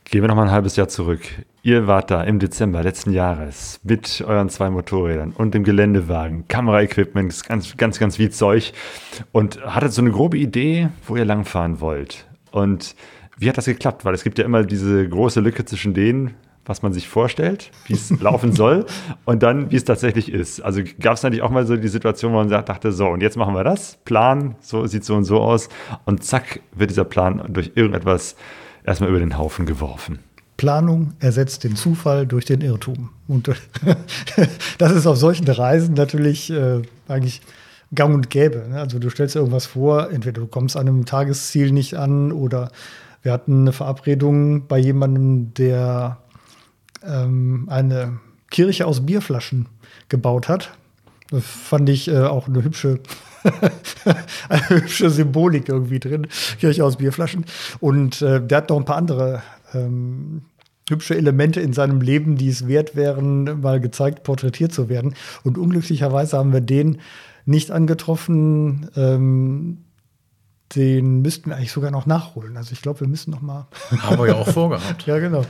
[0.05, 1.21] Gehen wir noch mal ein halbes Jahr zurück.
[1.63, 7.43] Ihr wart da im Dezember letzten Jahres mit euren zwei Motorrädern und dem Geländewagen, Kameraequipment,
[7.47, 8.73] ganz, ganz, ganz wie Zeug
[9.31, 12.27] und hattet so eine grobe Idee, wo ihr langfahren wollt.
[12.51, 12.95] Und
[13.37, 14.05] wie hat das geklappt?
[14.05, 16.35] Weil es gibt ja immer diese große Lücke zwischen denen,
[16.66, 18.86] was man sich vorstellt, wie es laufen soll
[19.26, 20.61] und dann, wie es tatsächlich ist.
[20.61, 23.38] Also gab es natürlich auch mal so die Situation, wo man dachte, so, und jetzt
[23.38, 25.70] machen wir das, Plan, so sieht so und so aus
[26.05, 28.36] und zack, wird dieser Plan durch irgendetwas
[28.84, 30.20] erstmal über den Haufen geworfen.
[30.57, 33.09] Planung ersetzt den Zufall durch den Irrtum.
[33.28, 33.49] Und
[34.78, 37.41] das ist auf solchen Reisen natürlich äh, eigentlich
[37.93, 38.66] gang und gäbe.
[38.70, 38.80] Ne?
[38.80, 42.72] Also du stellst irgendwas vor, entweder du kommst an einem Tagesziel nicht an oder
[43.24, 46.18] wir hatten eine Verabredung bei jemandem, der
[47.05, 49.67] ähm, eine Kirche aus Bierflaschen
[50.09, 50.71] gebaut hat.
[51.29, 52.99] Das fand ich äh, auch eine hübsche,
[54.49, 56.27] eine hübsche Symbolik irgendwie drin.
[56.59, 57.45] Kirche aus Bierflaschen.
[57.79, 59.41] Und äh, der hat noch ein paar andere
[59.73, 60.43] ähm,
[60.89, 65.15] hübsche Elemente in seinem Leben, die es wert wären, mal gezeigt, porträtiert zu werden.
[65.43, 66.99] Und unglücklicherweise haben wir den
[67.45, 68.89] nicht angetroffen.
[68.95, 69.79] Ähm,
[70.75, 72.57] den müssten wir eigentlich sogar noch nachholen.
[72.57, 73.67] Also ich glaube, wir müssen noch mal.
[73.99, 75.03] Haben wir ja auch vorgehabt.
[75.05, 75.45] ja, genau.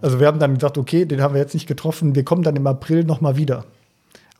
[0.00, 2.56] Also wir haben dann gesagt, okay, den haben wir jetzt nicht getroffen, wir kommen dann
[2.56, 3.64] im April noch mal wieder.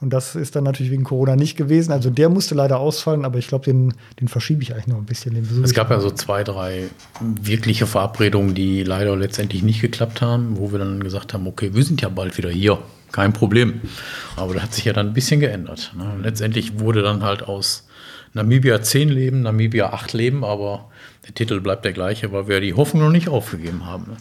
[0.01, 1.93] Und das ist dann natürlich wegen Corona nicht gewesen.
[1.93, 5.05] Also der musste leider ausfallen, aber ich glaube, den, den verschiebe ich eigentlich noch ein
[5.05, 5.35] bisschen.
[5.35, 6.85] Den es gab ja so zwei, drei
[7.21, 11.85] wirkliche Verabredungen, die leider letztendlich nicht geklappt haben, wo wir dann gesagt haben, okay, wir
[11.85, 12.79] sind ja bald wieder hier,
[13.13, 13.83] kein Problem.
[14.37, 15.93] Aber da hat sich ja dann ein bisschen geändert.
[15.95, 16.15] Ne?
[16.23, 17.87] Letztendlich wurde dann halt aus
[18.33, 20.89] Namibia 10 Leben, Namibia 8 Leben, aber
[21.27, 24.05] der Titel bleibt der gleiche, weil wir die Hoffnung noch nicht aufgegeben haben.
[24.05, 24.17] Ne?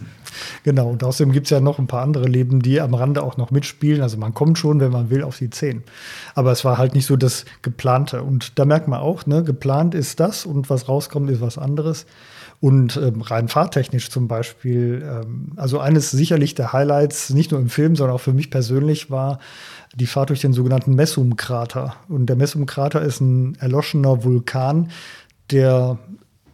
[0.64, 3.38] Genau, und außerdem gibt es ja noch ein paar andere Leben, die am Rande auch
[3.38, 4.02] noch mitspielen.
[4.02, 5.84] Also man kommt schon, wenn man will, auf die 10.
[6.36, 8.24] Aber es war halt nicht so das Geplante.
[8.24, 12.06] Und da merkt man auch, ne, geplant ist das und was rauskommt, ist was anderes.
[12.62, 17.70] Und ähm, rein fahrtechnisch zum Beispiel, ähm, also eines sicherlich der Highlights, nicht nur im
[17.70, 19.40] Film, sondern auch für mich persönlich war,
[19.96, 21.96] die Fahrt durch den sogenannten Messum-Krater.
[22.10, 24.92] Und der Messum-Krater ist ein erloschener Vulkan,
[25.52, 25.98] der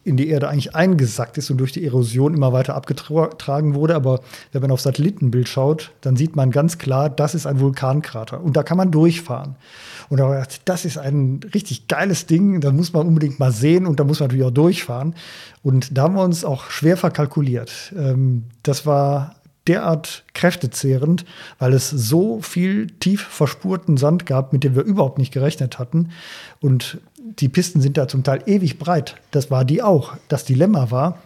[0.05, 3.95] in die Erde eigentlich eingesackt ist und durch die Erosion immer weiter abgetragen wurde.
[3.95, 8.39] Aber wenn man auf Satellitenbild schaut, dann sieht man ganz klar, das ist ein Vulkankrater.
[8.39, 9.55] Und da kann man durchfahren.
[10.09, 13.87] Und da gedacht, das ist ein richtig geiles Ding, das muss man unbedingt mal sehen
[13.87, 15.15] und da muss man natürlich auch durchfahren.
[15.63, 17.91] Und da haben wir uns auch schwer verkalkuliert.
[17.97, 19.37] Ähm, das war
[19.67, 21.25] derart kräftezehrend,
[21.57, 26.11] weil es so viel tief verspurten Sand gab, mit dem wir überhaupt nicht gerechnet hatten.
[26.61, 26.99] Und
[27.39, 29.15] die Pisten sind da zum Teil ewig breit.
[29.31, 30.15] Das war die auch.
[30.27, 31.19] Das Dilemma war,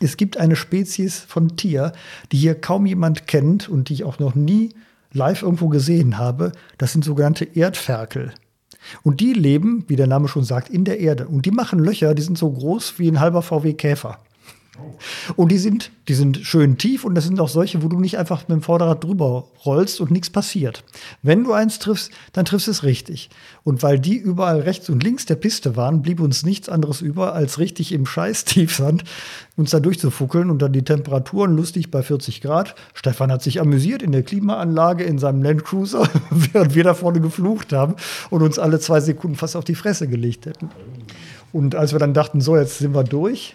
[0.00, 1.92] es gibt eine Spezies von Tier,
[2.30, 4.70] die hier kaum jemand kennt und die ich auch noch nie
[5.12, 6.52] live irgendwo gesehen habe.
[6.78, 8.32] Das sind sogenannte Erdferkel.
[9.02, 11.28] Und die leben, wie der Name schon sagt, in der Erde.
[11.28, 14.18] Und die machen Löcher, die sind so groß wie ein halber VW Käfer.
[15.36, 18.18] Und die sind, die sind schön tief und das sind auch solche, wo du nicht
[18.18, 20.84] einfach mit dem Vorderrad drüber rollst und nichts passiert.
[21.22, 23.30] Wenn du eins triffst, dann triffst es richtig.
[23.64, 27.34] Und weil die überall rechts und links der Piste waren, blieb uns nichts anderes über,
[27.34, 29.04] als richtig im Scheiß Tiefsand
[29.56, 32.74] uns da durchzufuckeln und dann die Temperaturen lustig bei 40 Grad.
[32.94, 37.72] Stefan hat sich amüsiert in der Klimaanlage in seinem Landcruiser, während wir da vorne geflucht
[37.72, 37.94] haben
[38.30, 40.70] und uns alle zwei Sekunden fast auf die Fresse gelegt hätten.
[41.52, 43.54] Und als wir dann dachten, so, jetzt sind wir durch,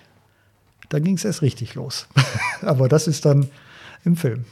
[0.90, 2.08] da ging es erst richtig los.
[2.62, 3.50] Aber das ist dann
[4.06, 4.46] im Film.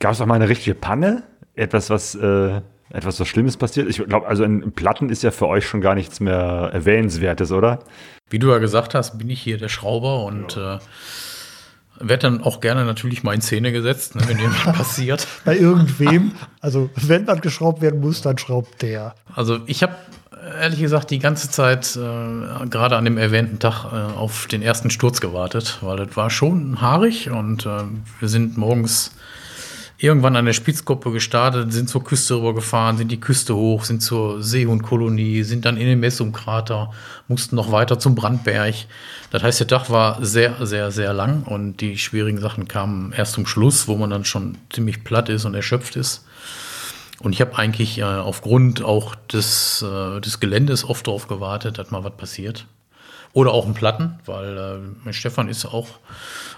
[0.00, 1.22] Gab es auch mal eine richtige Panne?
[1.54, 3.88] Etwas, was äh, etwas so Schlimmes passiert?
[3.88, 7.80] Ich glaube, also in Platten ist ja für euch schon gar nichts mehr Erwähnenswertes, oder?
[8.30, 10.76] Wie du ja gesagt hast, bin ich hier der Schrauber und ja.
[10.76, 10.78] äh,
[12.00, 15.26] werde dann auch gerne natürlich mal in Szene gesetzt, ne, wenn jemand passiert.
[15.44, 16.32] Bei irgendwem.
[16.60, 19.14] Also wenn was geschraubt werden muss, dann schraubt der.
[19.34, 19.94] Also ich habe
[20.60, 24.90] ehrlich gesagt die ganze Zeit, äh, gerade an dem erwähnten Tag, äh, auf den ersten
[24.90, 27.82] Sturz gewartet, weil das war schon haarig und äh,
[28.20, 29.12] wir sind morgens
[29.98, 34.42] irgendwann an der Spitzkuppe gestartet, sind zur Küste rübergefahren, sind die Küste hoch, sind zur
[34.42, 36.90] Seehundkolonie, sind dann in den Messumkrater,
[37.28, 38.74] mussten noch weiter zum Brandberg.
[39.30, 43.32] Das heißt, der Tag war sehr, sehr, sehr lang und die schwierigen Sachen kamen erst
[43.32, 46.24] zum Schluss, wo man dann schon ziemlich platt ist und erschöpft ist.
[47.24, 51.90] Und ich habe eigentlich äh, aufgrund auch des, äh, des Geländes oft darauf gewartet, dass
[51.90, 52.66] mal was passiert.
[53.32, 55.88] Oder auch ein Platten, weil äh, Stefan ist auch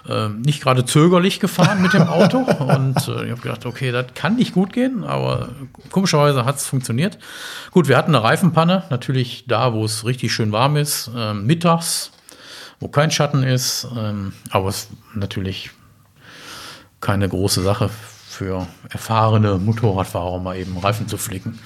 [0.09, 2.39] äh, nicht gerade zögerlich gefahren mit dem Auto.
[2.39, 5.47] und äh, ich habe gedacht, okay, das kann nicht gut gehen, aber
[5.89, 7.17] komischerweise hat es funktioniert.
[7.71, 12.11] Gut, wir hatten eine Reifenpanne, natürlich da, wo es richtig schön warm ist, äh, mittags,
[12.81, 15.71] wo kein Schatten ist, ähm, aber es ist natürlich
[16.99, 17.89] keine große Sache
[18.37, 21.57] für erfahrene Motorradfahrer mal eben Reifen zu flicken.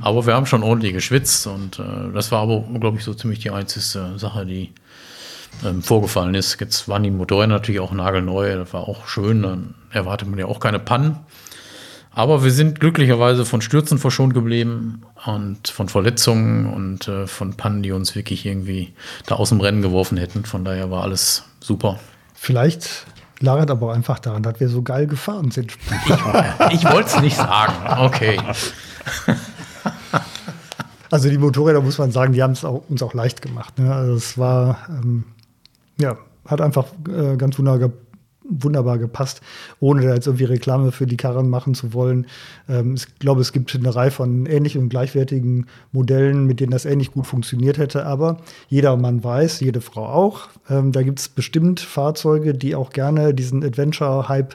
[0.00, 3.40] Aber wir haben schon ordentlich geschwitzt und äh, das war aber, glaube ich, so ziemlich
[3.40, 4.72] die einzige Sache, die
[5.64, 6.58] ähm, vorgefallen ist.
[6.60, 10.46] Jetzt waren die Motoren natürlich auch nagelneu, das war auch schön, dann erwartet man ja
[10.46, 11.18] auch keine Pannen.
[12.10, 17.82] Aber wir sind glücklicherweise von Stürzen verschont geblieben und von Verletzungen und äh, von Pannen,
[17.82, 18.94] die uns wirklich irgendwie
[19.26, 20.44] da aus dem Rennen geworfen hätten.
[20.44, 21.98] Von daher war alles super.
[22.34, 23.06] Vielleicht
[23.40, 25.76] lag aber einfach daran, dass wir so geil gefahren sind.
[26.06, 27.74] Ich, ich wollte es nicht sagen.
[27.98, 28.38] Okay.
[31.10, 33.78] Also die Motorräder, muss man sagen, die haben es uns auch leicht gemacht.
[33.78, 33.94] Ne?
[33.94, 35.24] Also es war, ähm,
[35.96, 36.16] ja,
[36.46, 37.90] hat einfach äh, ganz wunderbar
[38.48, 39.40] wunderbar gepasst,
[39.80, 42.26] ohne da jetzt irgendwie Reklame für die Karren machen zu wollen.
[42.68, 46.84] Ähm, ich glaube, es gibt eine Reihe von ähnlichen und gleichwertigen Modellen, mit denen das
[46.84, 48.06] ähnlich gut funktioniert hätte.
[48.06, 48.38] Aber
[48.68, 53.34] jeder Mann weiß, jede Frau auch, ähm, da gibt es bestimmt Fahrzeuge, die auch gerne
[53.34, 54.54] diesen Adventure-Hype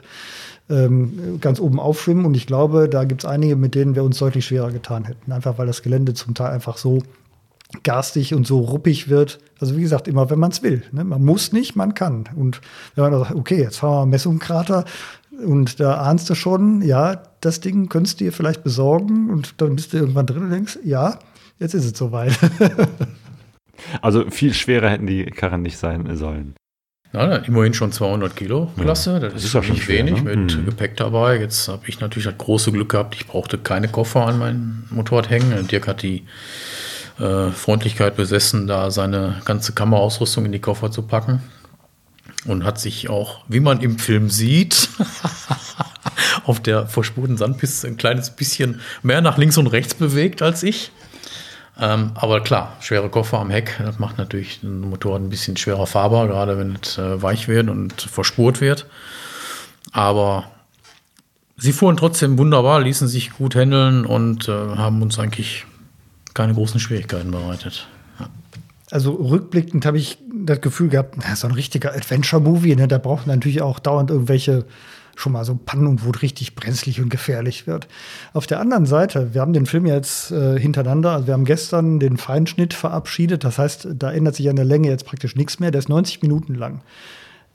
[0.70, 2.24] ähm, ganz oben aufschwimmen.
[2.24, 5.32] Und ich glaube, da gibt es einige, mit denen wir uns deutlich schwerer getan hätten.
[5.32, 7.02] Einfach weil das Gelände zum Teil einfach so
[7.82, 9.38] garstig und so ruppig wird.
[9.60, 10.82] Also wie gesagt, immer wenn man es will.
[10.92, 11.04] Ne?
[11.04, 12.28] Man muss nicht, man kann.
[12.34, 12.60] Und
[12.94, 14.84] wenn man sagt, okay, jetzt fahren wir Messungskrater
[15.44, 19.76] und da ahnst du schon, ja, das Ding könntest du dir vielleicht besorgen und dann
[19.76, 21.18] bist du irgendwann drin und denkst, ja,
[21.58, 22.38] jetzt ist es soweit.
[24.02, 26.54] also viel schwerer hätten die Karren nicht sein sollen.
[27.12, 29.18] Ja, immerhin schon 200 Kilo Klasse.
[29.18, 30.36] Das, das ist, ist nicht schwer, wenig ne?
[30.36, 30.64] mit hm.
[30.64, 31.40] Gepäck dabei.
[31.40, 35.28] Jetzt habe ich natürlich das große Glück gehabt, ich brauchte keine Koffer an mein Motorrad
[35.28, 35.66] hängen.
[35.66, 36.24] Dirk hat die
[37.20, 41.42] äh, Freundlichkeit besessen, da seine ganze Kameraausrüstung in die Koffer zu packen.
[42.46, 44.88] Und hat sich auch, wie man im Film sieht,
[46.46, 50.90] auf der verspurten Sandpiste ein kleines bisschen mehr nach links und rechts bewegt als ich.
[51.78, 55.86] Ähm, aber klar, schwere Koffer am Heck, das macht natürlich den Motorrad ein bisschen schwerer
[55.86, 58.86] fahrbar, gerade wenn es äh, weich wird und verspurt wird.
[59.92, 60.50] Aber
[61.56, 65.66] sie fuhren trotzdem wunderbar, ließen sich gut handeln und äh, haben uns eigentlich
[66.34, 67.88] keine großen Schwierigkeiten bereitet.
[68.90, 72.88] Also rückblickend habe ich das Gefühl gehabt, ist so ein richtiger Adventure-Movie, ne?
[72.88, 74.64] da braucht man natürlich auch dauernd irgendwelche
[75.16, 77.86] schon mal so Pannen wo es richtig brenzlig und gefährlich wird.
[78.32, 82.00] Auf der anderen Seite, wir haben den Film jetzt äh, hintereinander, also wir haben gestern
[82.00, 85.70] den Feinschnitt verabschiedet, das heißt, da ändert sich an der Länge jetzt praktisch nichts mehr,
[85.70, 86.80] der ist 90 Minuten lang.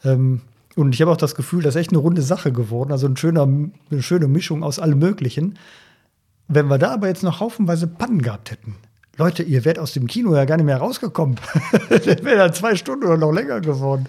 [0.04, 0.42] Ähm,
[0.76, 3.18] und ich habe auch das Gefühl, das ist echt eine runde Sache geworden, also ein
[3.18, 5.58] schöner, eine schöne Mischung aus allem Möglichen.
[6.48, 8.76] Wenn wir da aber jetzt noch haufenweise Pannen gehabt hätten,
[9.18, 11.38] Leute, ihr wärt aus dem Kino ja gar nicht mehr rausgekommen.
[11.90, 14.08] das wäre dann zwei Stunden oder noch länger geworden.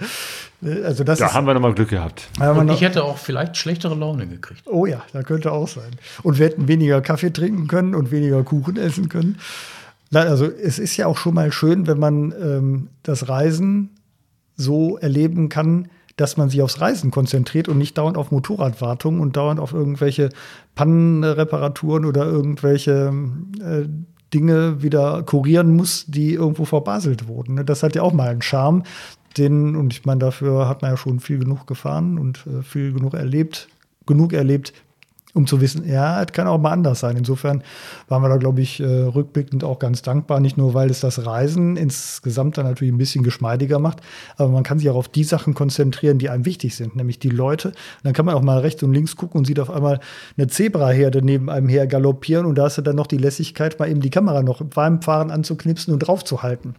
[0.62, 2.28] Also das da ist, haben wir nochmal Glück gehabt.
[2.40, 4.62] Und ich hätte auch vielleicht schlechtere Laune gekriegt.
[4.66, 5.90] Oh ja, da könnte auch sein.
[6.22, 9.38] Und wir hätten weniger Kaffee trinken können und weniger Kuchen essen können.
[10.12, 13.90] Also es ist ja auch schon mal schön, wenn man ähm, das Reisen
[14.56, 19.36] so erleben kann, dass man sich aufs Reisen konzentriert und nicht dauernd auf Motorradwartung und
[19.36, 20.30] dauernd auf irgendwelche
[20.74, 23.12] Pannenreparaturen oder irgendwelche
[23.60, 23.86] äh,
[24.32, 27.54] Dinge wieder kurieren muss, die irgendwo verbaselt wurden.
[27.54, 27.64] Ne?
[27.64, 28.82] Das hat ja auch mal einen Charme.
[29.36, 32.92] Den, und ich meine, dafür hat man ja schon viel genug gefahren und äh, viel
[32.94, 33.68] genug erlebt,
[34.06, 34.72] genug erlebt,
[35.36, 37.16] um zu wissen, ja, es kann auch mal anders sein.
[37.16, 37.62] Insofern
[38.08, 40.40] waren wir da, glaube ich, äh, rückblickend auch ganz dankbar.
[40.40, 44.00] Nicht nur, weil es das Reisen insgesamt dann natürlich ein bisschen geschmeidiger macht,
[44.36, 47.28] aber man kann sich auch auf die Sachen konzentrieren, die einem wichtig sind, nämlich die
[47.28, 47.68] Leute.
[47.68, 50.00] Und dann kann man auch mal rechts und links gucken und sieht auf einmal
[50.36, 53.90] eine Zebraherde neben einem her galoppieren und da hast du dann noch die Lässigkeit, mal
[53.90, 56.74] eben die Kamera noch beim Fahren anzuknipsen und draufzuhalten.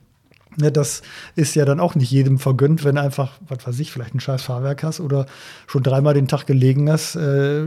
[0.60, 1.04] Ne, das
[1.36, 4.42] ist ja dann auch nicht jedem vergönnt, wenn einfach, was weiß ich, vielleicht ein scheiß
[4.42, 5.28] Fahrwerk hast oder
[5.68, 7.64] schon dreimal den Tag gelegen hast, äh,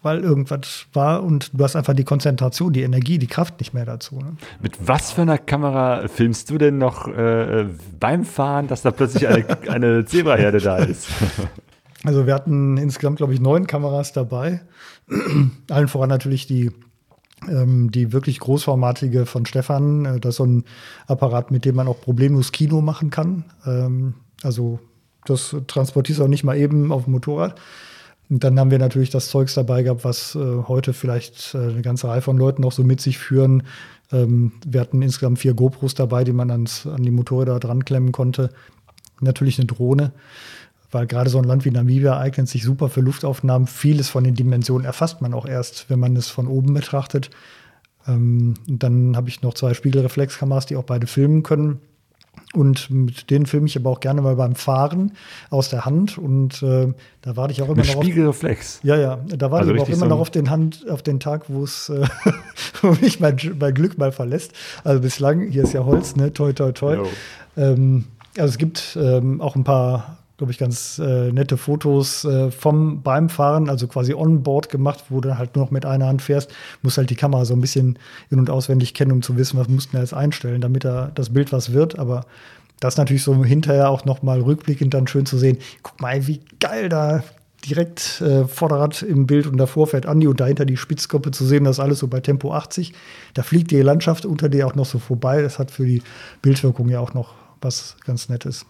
[0.00, 3.84] weil irgendwas war und du hast einfach die Konzentration, die Energie, die Kraft nicht mehr
[3.84, 4.16] dazu.
[4.16, 4.36] Ne?
[4.62, 7.66] Mit was für einer Kamera filmst du denn noch äh,
[8.00, 11.08] beim Fahren, dass da plötzlich eine, eine Zebraherde da ist?
[12.04, 14.62] Also wir hatten insgesamt, glaube ich, neun Kameras dabei.
[15.70, 16.70] Allen voran natürlich die
[17.46, 20.04] die wirklich großformatige von Stefan.
[20.04, 20.64] Äh, das ist so ein
[21.06, 23.44] Apparat, mit dem man auch problemlos Kino machen kann.
[23.66, 24.78] Ähm, also
[25.24, 27.60] das transportierst du auch nicht mal eben auf dem Motorrad.
[28.28, 31.82] Und dann haben wir natürlich das Zeugs dabei gehabt, was äh, heute vielleicht äh, eine
[31.82, 33.64] ganze Reihe von Leuten noch so mit sich führen.
[34.10, 38.12] Ähm, wir hatten insgesamt vier GoPros dabei, die man ans, an die Motorräder dran klemmen
[38.12, 38.50] konnte.
[39.20, 40.12] Natürlich eine Drohne,
[40.92, 43.66] weil gerade so ein Land wie Namibia eignet sich super für Luftaufnahmen.
[43.66, 47.30] Vieles von den Dimensionen erfasst man auch erst, wenn man es von oben betrachtet.
[48.06, 51.80] Ähm, dann habe ich noch zwei Spiegelreflexkameras, die auch beide filmen können.
[52.54, 55.12] Und mit denen filme ich aber auch gerne mal beim Fahren
[55.48, 56.18] aus der Hand.
[56.18, 58.04] Und äh, da warte ich auch immer Mit noch auf.
[58.04, 58.80] Spiegelreflex.
[58.82, 61.18] Ja, ja, da warte Also ich auch immer so noch auf den, Hand, auf den
[61.18, 62.06] Tag, wo es äh,
[62.82, 64.52] wo mich mein, mein Glück mal verlässt.
[64.84, 66.32] Also bislang, hier ist ja Holz, ne?
[66.32, 66.98] Toi, toi, toi.
[67.56, 68.04] Ähm,
[68.36, 73.00] also es gibt ähm, auch ein paar, glaube ich, ganz äh, nette Fotos äh, vom
[73.02, 76.50] beim Fahren, also quasi on-board gemacht, wo du halt nur noch mit einer Hand fährst,
[76.82, 77.96] musst halt die Kamera so ein bisschen
[78.28, 81.32] in- und auswendig kennen, um zu wissen, was mussten wir jetzt einstellen, damit da das
[81.32, 81.96] Bild was wird.
[81.96, 82.26] Aber
[82.80, 85.58] das natürlich so hinterher auch noch mal rückblickend dann schön zu sehen.
[85.84, 87.22] Guck mal, wie geil da
[87.64, 91.62] direkt äh, Vorderrad im Bild und davor fährt Andi und dahinter die Spitzkoppe zu sehen,
[91.62, 92.94] das alles so bei Tempo 80.
[93.34, 95.40] Da fliegt die Landschaft unter dir auch noch so vorbei.
[95.40, 96.02] Das hat für die
[96.42, 98.66] Bildwirkung ja auch noch was ganz Nettes.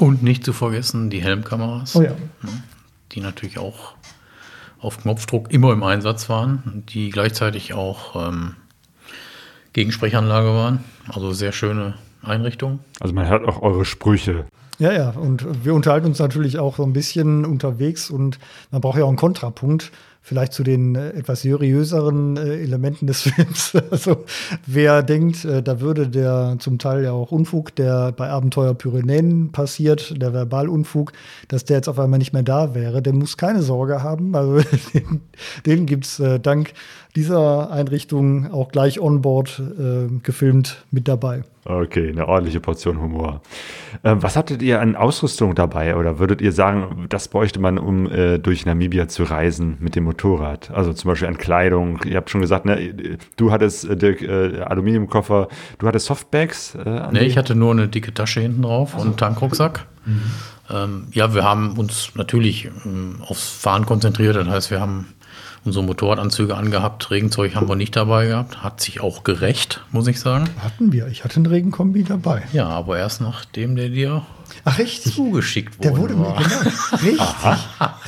[0.00, 2.16] Und nicht zu vergessen die Helmkameras, Oh ja.
[3.12, 3.94] die natürlich auch
[4.80, 8.56] auf Knopfdruck immer im Einsatz waren, die gleichzeitig auch ähm,
[9.74, 10.84] Gegensprechanlage waren.
[11.08, 12.80] Also sehr schöne Einrichtung.
[12.98, 14.46] Also man hört auch eure Sprüche.
[14.78, 18.38] Ja, ja, und wir unterhalten uns natürlich auch so ein bisschen unterwegs und
[18.70, 19.92] man braucht ja auch einen Kontrapunkt,
[20.22, 23.76] vielleicht zu den äh, etwas seriöseren äh, Elementen des Films.
[23.90, 24.24] Also
[24.66, 29.52] wer denkt, äh, da würde der zum Teil ja auch Unfug, der bei Abenteuer Pyrenäen
[29.52, 31.12] passiert, der Verbalunfug,
[31.48, 34.34] dass der jetzt auf einmal nicht mehr da wäre, der muss keine Sorge haben.
[34.34, 34.60] Also
[34.94, 35.20] den,
[35.66, 36.72] den gibt's äh, dank
[37.16, 41.42] dieser Einrichtung auch gleich onboard äh, gefilmt mit dabei.
[41.64, 43.42] Okay, eine ordentliche Portion Humor.
[44.02, 45.96] Ähm, was hattet ihr an Ausrüstung dabei?
[45.96, 50.04] Oder würdet ihr sagen, das bräuchte man, um äh, durch Namibia zu reisen mit dem
[50.10, 50.70] Motorrad?
[50.70, 52.00] Also zum Beispiel an Kleidung.
[52.04, 55.48] Ihr habt schon gesagt, ne, du hattest, äh, Dirk, äh, Aluminiumkoffer.
[55.78, 56.74] Du hattest Softbags?
[56.74, 57.12] Äh?
[57.12, 59.86] Nee, ich hatte nur eine dicke Tasche hinten drauf und einen Tankrucksack.
[60.70, 64.36] Ähm, ja, wir haben uns natürlich ähm, aufs Fahren konzentriert.
[64.36, 65.06] Das heißt, wir haben
[65.64, 67.10] unsere Motorradanzüge angehabt.
[67.10, 68.62] Regenzeug haben wir nicht dabei gehabt.
[68.62, 70.48] Hat sich auch gerecht, muss ich sagen.
[70.62, 71.08] Hatten wir.
[71.08, 72.42] Ich hatte einen Regenkombi dabei.
[72.52, 74.22] Ja, aber erst nachdem der dir
[74.64, 75.14] Ach, richtig.
[75.14, 76.16] zugeschickt Der wurde.
[76.16, 77.02] wurde mir, genau.
[77.02, 77.26] Richtig.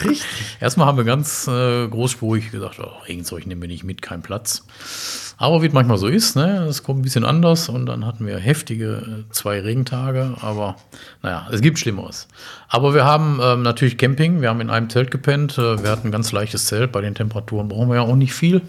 [0.05, 0.57] Richtig.
[0.61, 4.65] Erstmal haben wir ganz äh, großspurig gesagt, oh, Regenzeug nehmen wir nicht mit, kein Platz.
[5.37, 8.27] Aber wie es manchmal so ist, ne, es kommt ein bisschen anders und dann hatten
[8.27, 10.77] wir heftige äh, zwei Regentage, aber
[11.23, 12.29] naja, es gibt Schlimmeres.
[12.69, 16.09] Aber wir haben ähm, natürlich Camping, wir haben in einem Zelt gepennt, äh, wir hatten
[16.09, 18.63] ein ganz leichtes Zelt, bei den Temperaturen brauchen wir ja auch nicht viel.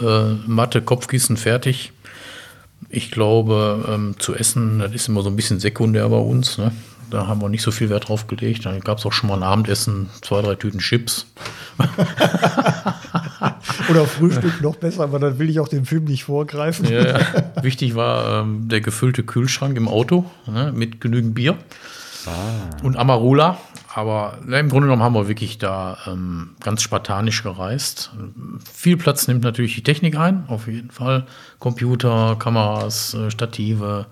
[0.00, 1.92] Äh, Matte, Kopfkissen fertig.
[2.88, 6.58] Ich glaube, ähm, zu essen, das ist immer so ein bisschen sekundär bei uns.
[6.58, 6.72] Ne?
[7.10, 8.66] Da haben wir nicht so viel Wert drauf gelegt.
[8.66, 11.26] Dann gab es auch schon mal ein Abendessen, zwei, drei Tüten Chips.
[13.90, 16.86] Oder Frühstück noch besser, aber dann will ich auch den Film nicht vorgreifen.
[16.88, 17.20] Ja, ja.
[17.62, 21.56] Wichtig war ähm, der gefüllte Kühlschrank im Auto ne, mit genügend Bier
[22.82, 23.58] und Amarula.
[23.98, 28.12] Aber ne, im Grunde genommen haben wir wirklich da ähm, ganz spartanisch gereist.
[28.72, 31.26] Viel Platz nimmt natürlich die Technik ein, auf jeden Fall.
[31.58, 34.06] Computer, Kameras, äh, Stative,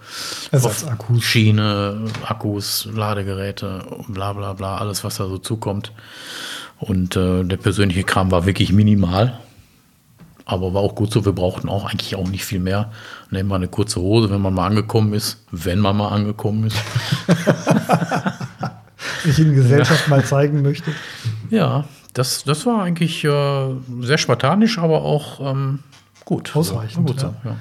[0.50, 1.22] Ersatzakkus.
[1.22, 5.92] Schiene, Akkus, Ladegeräte, bla bla bla, alles, was da so zukommt.
[6.80, 9.38] Und äh, der persönliche Kram war wirklich minimal.
[10.46, 12.90] Aber war auch gut so, wir brauchten auch eigentlich auch nicht viel mehr.
[13.30, 16.76] Nehmen wir eine kurze Hose, wenn man mal angekommen ist, wenn man mal angekommen ist.
[19.26, 20.90] Sich in Gesellschaft mal zeigen möchte.
[21.50, 25.80] Ja, das, das war eigentlich äh, sehr spartanisch, aber auch ähm,
[26.24, 26.54] gut.
[26.56, 27.56] Ausreichend, Gut so, ja.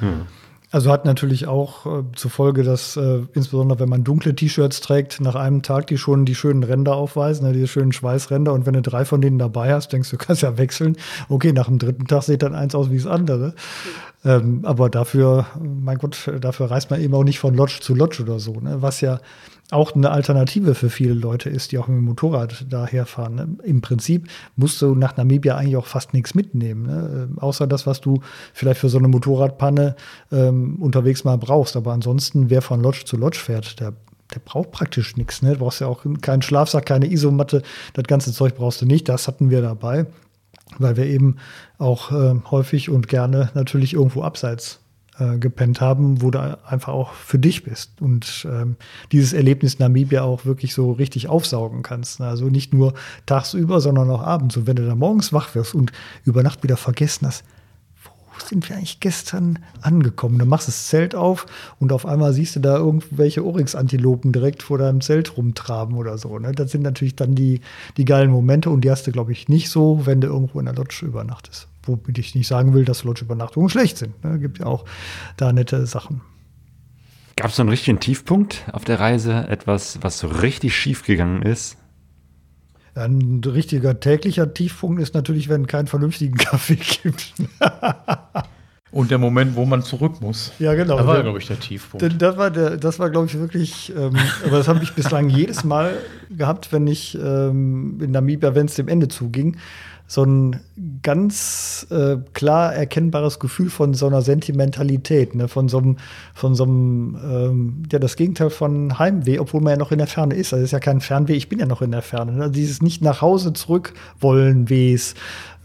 [0.76, 5.22] Also hat natürlich auch äh, zur Folge, dass äh, insbesondere wenn man dunkle T-Shirts trägt,
[5.22, 8.52] nach einem Tag die schon die schönen Ränder aufweisen, ne, diese schönen Schweißränder.
[8.52, 10.98] Und wenn du drei von denen dabei hast, denkst du, kannst ja wechseln.
[11.30, 13.56] Okay, nach dem dritten Tag sieht dann eins aus wie das andere.
[14.26, 18.24] Ähm, aber dafür, mein Gott, dafür reist man eben auch nicht von Lodge zu Lodge
[18.24, 18.82] oder so, ne?
[18.82, 19.20] was ja
[19.72, 23.36] auch eine Alternative für viele Leute ist, die auch mit dem Motorrad daherfahren.
[23.36, 23.48] Ne?
[23.64, 27.28] Im Prinzip musst du nach Namibia eigentlich auch fast nichts mitnehmen, ne?
[27.32, 28.22] Ähm, außer das, was du
[28.54, 29.96] vielleicht für so eine Motorradpanne
[30.32, 31.76] ähm, unterwegs mal brauchst.
[31.76, 33.94] Aber ansonsten, wer von Lodge zu Lodge fährt, der
[34.34, 35.44] der braucht praktisch nichts.
[35.44, 35.54] Ne?
[35.54, 37.62] Du brauchst ja auch keinen Schlafsack, keine Isomatte.
[37.94, 39.08] Das ganze Zeug brauchst du nicht.
[39.08, 40.08] Das hatten wir dabei,
[40.80, 41.38] weil wir eben
[41.78, 44.80] auch äh, häufig und gerne natürlich irgendwo abseits
[45.18, 48.76] äh, gepennt haben, wo du einfach auch für dich bist und ähm,
[49.14, 52.20] dieses Erlebnis Namibia auch wirklich so richtig aufsaugen kannst.
[52.20, 52.28] ne?
[52.28, 52.94] Also nicht nur
[53.26, 54.58] tagsüber, sondern auch abends.
[54.58, 55.94] Und wenn du da morgens wach wirst und
[56.26, 57.46] über Nacht wieder vergessen hast,
[58.04, 60.38] wo sind wir eigentlich gestern angekommen?
[60.38, 61.46] Du machst das Zelt auf
[61.80, 66.38] und auf einmal siehst du da irgendwelche Oryx-Antilopen direkt vor deinem Zelt rumtraben oder so.
[66.40, 66.52] Ne?
[66.52, 67.62] Das sind natürlich dann die,
[67.96, 70.66] die geilen Momente und die hast du, glaube ich, nicht so, wenn du irgendwo in
[70.66, 71.70] der Lodge übernachtest.
[71.86, 74.24] Womit ich nicht sagen will, dass Lodge-Übernachtungen schlecht sind.
[74.24, 74.40] Ne?
[74.40, 74.86] Gibt ja auch
[75.38, 76.22] da nette Sachen.
[77.36, 79.48] Gab es so einen richtigen Tiefpunkt auf der Reise?
[79.50, 81.78] Etwas, was so richtig schief gegangen ist?
[82.96, 87.34] Ein richtiger täglicher Tiefpunkt ist natürlich, wenn keinen vernünftigen Kaffee gibt.
[88.92, 90.54] Und der Moment, wo man zurück muss.
[90.60, 90.96] Ja, genau.
[90.96, 92.22] Da war, glaube ich, der Tiefpunkt.
[92.22, 94.16] Das war, der, das war glaube ich, wirklich, ähm,
[94.46, 95.98] aber das habe ich bislang jedes Mal
[96.30, 99.58] gehabt, wenn ich ähm, in Namibia, wenn es dem Ende zuging,
[100.08, 100.60] so ein
[101.02, 105.48] ganz äh, klar erkennbares Gefühl von so einer Sentimentalität, ne?
[105.48, 105.98] von so einem,
[106.34, 110.08] von so einem, ähm, ja, das Gegenteil von Heimweh, obwohl man ja noch in der
[110.08, 110.54] Ferne ist.
[110.54, 112.34] Es ist ja kein Fernweh, ich bin ja noch in der Ferne.
[112.34, 112.42] Ne?
[112.44, 115.16] Also dieses nicht nach Hause zurück wollen Wehs,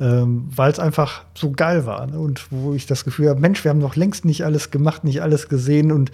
[0.01, 2.07] ähm, weil es einfach so geil war.
[2.07, 2.18] Ne?
[2.18, 5.20] Und wo ich das Gefühl habe, Mensch, wir haben noch längst nicht alles gemacht, nicht
[5.20, 6.12] alles gesehen und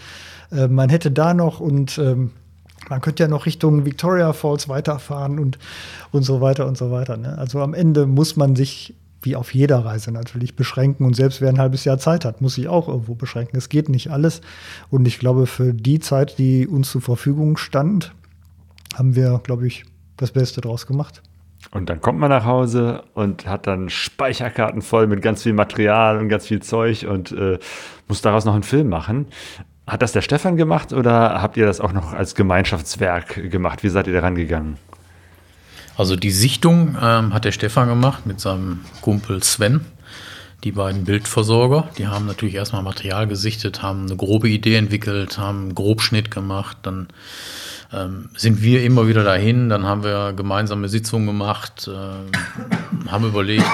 [0.51, 2.33] äh, man hätte da noch und ähm,
[2.89, 5.59] man könnte ja noch Richtung Victoria Falls weiterfahren und,
[6.13, 7.17] und so weiter und so weiter.
[7.17, 7.37] Ne?
[7.39, 11.05] Also am Ende muss man sich, wie auf jeder Reise natürlich, beschränken.
[11.05, 13.57] Und selbst wer ein halbes Jahr Zeit hat, muss sich auch irgendwo beschränken.
[13.57, 14.41] Es geht nicht alles.
[14.91, 18.13] Und ich glaube, für die Zeit, die uns zur Verfügung stand,
[18.95, 19.85] haben wir, glaube ich,
[20.17, 21.23] das Beste draus gemacht.
[21.73, 26.19] Und dann kommt man nach Hause und hat dann Speicherkarten voll mit ganz viel Material
[26.19, 27.59] und ganz viel Zeug und äh,
[28.07, 29.27] muss daraus noch einen Film machen.
[29.87, 33.85] Hat das der Stefan gemacht oder habt ihr das auch noch als Gemeinschaftswerk gemacht?
[33.85, 34.79] Wie seid ihr daran gegangen?
[35.97, 39.83] Also die Sichtung ähm, hat der Stefan gemacht mit seinem Kumpel Sven.
[40.65, 45.61] Die beiden Bildversorger, die haben natürlich erstmal Material gesichtet, haben eine grobe Idee entwickelt, haben
[45.61, 47.07] einen Grobschnitt gemacht, dann
[47.93, 53.65] ähm, sind wir immer wieder dahin, dann haben wir gemeinsame Sitzungen gemacht, äh, haben überlegt,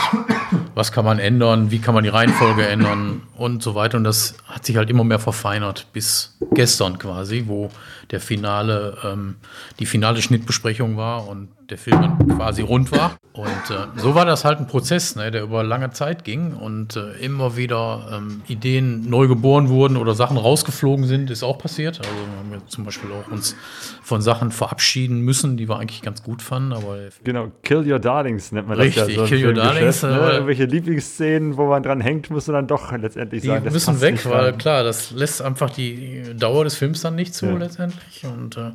[0.75, 3.97] was kann man ändern, wie kann man die Reihenfolge ändern und so weiter.
[3.97, 7.71] Und das hat sich halt immer mehr verfeinert bis gestern quasi, wo
[8.11, 9.37] der finale, ähm,
[9.79, 13.17] die finale Schnittbesprechung war und der Film dann quasi rund war.
[13.33, 16.97] Und äh, so war das halt ein Prozess, ne, der über lange Zeit ging und
[16.97, 21.99] äh, immer wieder ähm, Ideen neu geboren wurden oder Sachen rausgeflogen sind, ist auch passiert.
[21.99, 23.57] Also wir haben zum Beispiel auch uns
[24.03, 26.75] von Sachen verabschieden müssen, die wir eigentlich ganz gut fanden.
[26.75, 29.25] Aber genau, Kill Your Darlings nennt man Richtig, das ja so.
[29.25, 30.03] Kill Your Darlings.
[30.03, 30.45] Ne?
[30.47, 33.65] Äh, Irgendwelche Lieblingsszenen, wo man dran hängt, muss man dann doch letztendlich die sagen.
[33.65, 37.47] Die müssen weg, weil klar, das lässt einfach die Dauer des Films dann nicht zu
[37.47, 37.57] ja.
[37.57, 38.25] letztendlich.
[38.25, 38.71] Und äh,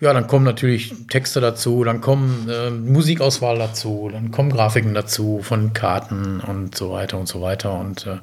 [0.00, 5.40] ja, dann kommen natürlich Texte dazu, dann kommen äh, Musikauswahl dazu, dann kommen Grafiken dazu
[5.42, 7.78] von Karten und so weiter und so weiter.
[7.78, 8.18] Und äh,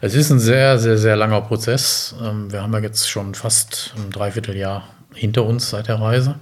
[0.00, 2.14] es ist ein sehr, sehr, sehr langer Prozess.
[2.22, 6.36] Ähm, wir haben ja jetzt schon fast ein Dreivierteljahr hinter uns seit der Reise.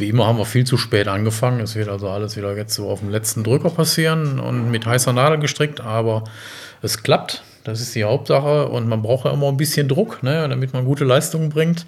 [0.00, 1.60] Wie immer haben wir viel zu spät angefangen.
[1.60, 5.12] Es wird also alles wieder jetzt so auf dem letzten Drücker passieren und mit heißer
[5.12, 6.24] Nadel gestrickt, aber
[6.82, 7.42] es klappt.
[7.64, 10.86] Das ist die Hauptsache und man braucht ja immer ein bisschen Druck, ne, damit man
[10.86, 11.86] gute Leistungen bringt.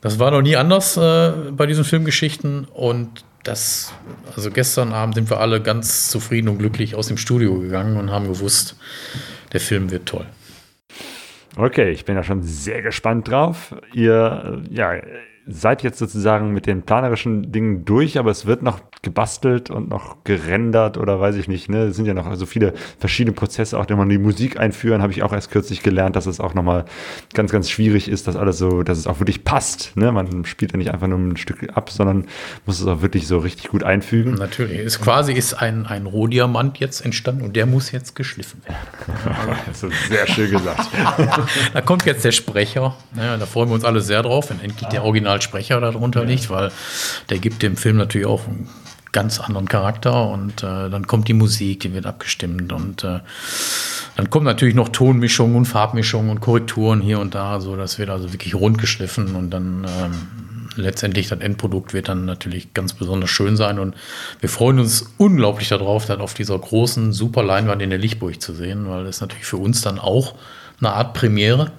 [0.00, 3.92] Das war noch nie anders äh, bei diesen Filmgeschichten und das,
[4.34, 8.10] also gestern Abend sind wir alle ganz zufrieden und glücklich aus dem Studio gegangen und
[8.10, 8.76] haben gewusst,
[9.52, 10.26] der Film wird toll.
[11.56, 13.74] Okay, ich bin da schon sehr gespannt drauf.
[13.92, 14.94] Ihr, ja,
[15.48, 20.24] seid jetzt sozusagen mit den planerischen Dingen durch, aber es wird noch gebastelt und noch
[20.24, 21.68] gerendert oder weiß ich nicht.
[21.68, 21.84] Ne?
[21.84, 25.12] Es sind ja noch so viele verschiedene Prozesse, auch wenn man die Musik einführen, habe
[25.12, 26.84] ich auch erst kürzlich gelernt, dass es auch nochmal
[27.32, 29.96] ganz, ganz schwierig ist, dass alles so, dass es auch wirklich passt.
[29.96, 30.10] Ne?
[30.12, 32.26] Man spielt ja nicht einfach nur ein Stück ab, sondern
[32.66, 34.34] muss es auch wirklich so richtig gut einfügen.
[34.34, 34.80] Natürlich.
[34.80, 39.56] Es quasi ist ein, ein Rohdiamant jetzt entstanden und der muss jetzt geschliffen werden.
[39.66, 40.88] das ist sehr schön gesagt.
[41.72, 42.96] da kommt jetzt der Sprecher.
[43.16, 45.00] Ja, da freuen wir uns alle sehr drauf, wenn endlich der
[45.38, 46.70] Originalsprecher darunter liegt, weil
[47.30, 48.68] der gibt dem Film natürlich auch einen
[49.12, 53.20] ganz anderen Charakter und äh, dann kommt die Musik, die wird abgestimmt und äh,
[54.16, 58.10] dann kommen natürlich noch Tonmischungen und Farbmischungen und Korrekturen hier und da, so das wird
[58.10, 63.30] also wirklich rund geschliffen und dann ähm, letztendlich das Endprodukt wird dann natürlich ganz besonders
[63.30, 63.94] schön sein und
[64.40, 68.52] wir freuen uns unglaublich darauf, das auf dieser großen super Leinwand in der Lichtburg zu
[68.52, 70.34] sehen, weil das natürlich für uns dann auch
[70.80, 71.72] eine Art Premiere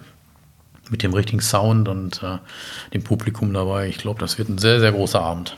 [0.89, 2.37] mit dem richtigen Sound und äh,
[2.93, 3.87] dem Publikum dabei.
[3.87, 5.57] Ich glaube, das wird ein sehr, sehr großer Abend.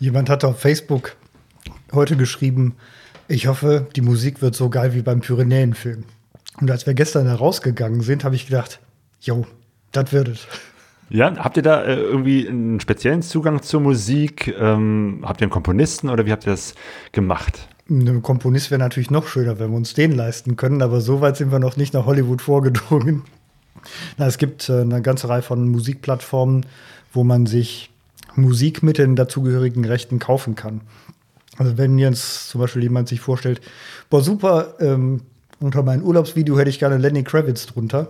[0.00, 1.16] Jemand hat auf Facebook
[1.92, 2.76] heute geschrieben,
[3.28, 6.04] ich hoffe, die Musik wird so geil wie beim Pyrenäenfilm.
[6.60, 8.80] Und als wir gestern da rausgegangen sind, habe ich gedacht,
[9.20, 9.46] jo,
[9.92, 10.46] das wird es.
[11.10, 14.54] Ja, habt ihr da äh, irgendwie einen speziellen Zugang zur Musik?
[14.58, 16.74] Ähm, habt ihr einen Komponisten oder wie habt ihr das
[17.12, 17.68] gemacht?
[17.88, 21.36] Ein Komponist wäre natürlich noch schöner, wenn wir uns den leisten können, aber so weit
[21.36, 23.24] sind wir noch nicht nach Hollywood vorgedrungen.
[24.18, 26.66] Na, es gibt äh, eine ganze Reihe von Musikplattformen,
[27.12, 27.90] wo man sich
[28.36, 30.82] Musik mit den dazugehörigen Rechten kaufen kann.
[31.58, 33.60] Also wenn jetzt zum Beispiel jemand sich vorstellt,
[34.08, 35.22] boah super, ähm,
[35.60, 38.08] Unter mein Urlaubsvideo hätte ich gerne Lenny Kravitz drunter.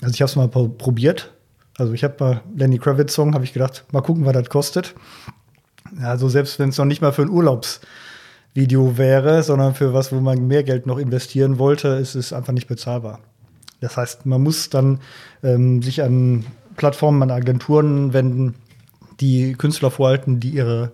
[0.00, 1.32] Also ich habe es mal probiert.
[1.76, 4.94] Also ich habe mal Lenny Kravitz Song, habe ich gedacht, mal gucken, was das kostet.
[6.00, 10.20] Also selbst wenn es noch nicht mal für ein Urlaubsvideo wäre, sondern für was, wo
[10.20, 13.18] man mehr Geld noch investieren wollte, ist es einfach nicht bezahlbar.
[13.80, 15.00] Das heißt, man muss dann
[15.42, 16.44] ähm, sich an
[16.76, 18.54] Plattformen, an Agenturen wenden,
[19.20, 20.92] die Künstler vorhalten, die ihre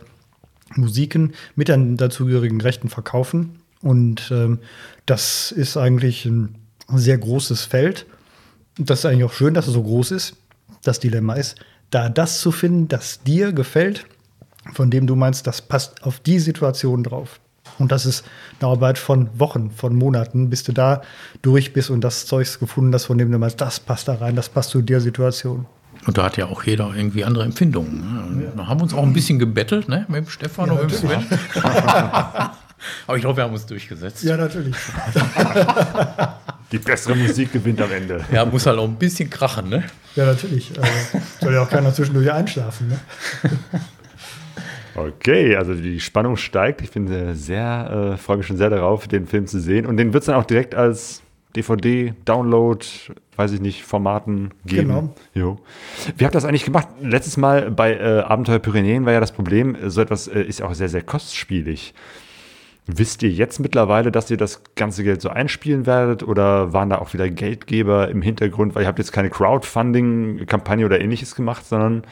[0.74, 3.60] Musiken mit den dazugehörigen Rechten verkaufen.
[3.80, 4.58] Und ähm,
[5.06, 6.56] das ist eigentlich ein
[6.88, 8.06] sehr großes Feld.
[8.78, 10.36] Das ist eigentlich auch schön, dass es so groß ist.
[10.82, 11.56] Das Dilemma ist,
[11.90, 14.06] da das zu finden, das dir gefällt,
[14.72, 17.40] von dem du meinst, das passt auf die Situation drauf.
[17.78, 18.24] Und das ist
[18.60, 21.02] eine Arbeit von Wochen, von Monaten, bis du da
[21.42, 24.36] durch bist und das Zeugs gefunden hast, von dem du meinst, das passt da rein,
[24.36, 25.66] das passt zu der Situation.
[26.06, 28.38] Und da hat ja auch jeder irgendwie andere Empfindungen.
[28.38, 28.52] Ne?
[28.56, 30.04] Da haben wir uns auch ein bisschen gebettelt, ne?
[30.08, 31.24] Mit dem Stefan ja, und mit dem Sven.
[33.06, 34.22] Aber ich glaube, wir haben uns durchgesetzt.
[34.24, 34.76] Ja, natürlich.
[36.72, 38.24] Die bessere Musik gewinnt am Ende.
[38.32, 39.84] Ja, muss halt auch ein bisschen krachen, ne?
[40.16, 40.72] Ja, natürlich.
[40.78, 40.90] Also,
[41.40, 43.00] soll ja auch keiner zwischendurch einschlafen, ne?
[44.96, 46.80] Okay, also die Spannung steigt.
[46.80, 49.86] Ich bin sehr, sehr äh, freue mich schon sehr darauf, den Film zu sehen.
[49.86, 51.22] Und den wird es dann auch direkt als
[51.56, 52.84] DVD, Download,
[53.36, 54.88] weiß ich nicht, Formaten geben.
[54.88, 55.14] Genau.
[55.34, 55.58] Jo.
[56.16, 56.88] Wie habt ihr das eigentlich gemacht?
[57.00, 60.74] Letztes Mal bei äh, Abenteuer Pyrenäen war ja das Problem, so etwas äh, ist auch
[60.74, 61.94] sehr, sehr kostspielig.
[62.86, 66.98] Wisst ihr jetzt mittlerweile, dass ihr das ganze Geld so einspielen werdet oder waren da
[66.98, 68.74] auch wieder Geldgeber im Hintergrund?
[68.74, 72.02] Weil ihr habt jetzt keine Crowdfunding-Kampagne oder ähnliches gemacht, sondern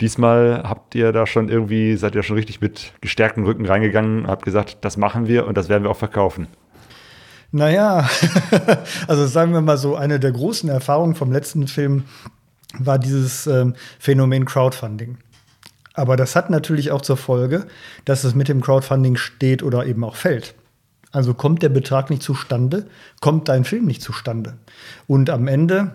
[0.00, 4.26] diesmal habt ihr da schon irgendwie, seid ihr schon richtig mit gestärktem Rücken reingegangen und
[4.28, 6.48] habt gesagt, das machen wir und das werden wir auch verkaufen.
[7.52, 8.08] Naja,
[9.06, 12.04] also sagen wir mal so, eine der großen Erfahrungen vom letzten Film
[12.78, 15.18] war dieses ähm, Phänomen Crowdfunding.
[15.94, 17.66] Aber das hat natürlich auch zur Folge,
[18.04, 20.56] dass es mit dem Crowdfunding steht oder eben auch fällt.
[21.12, 22.86] Also kommt der Betrag nicht zustande,
[23.20, 24.54] kommt dein Film nicht zustande.
[25.06, 25.94] Und am Ende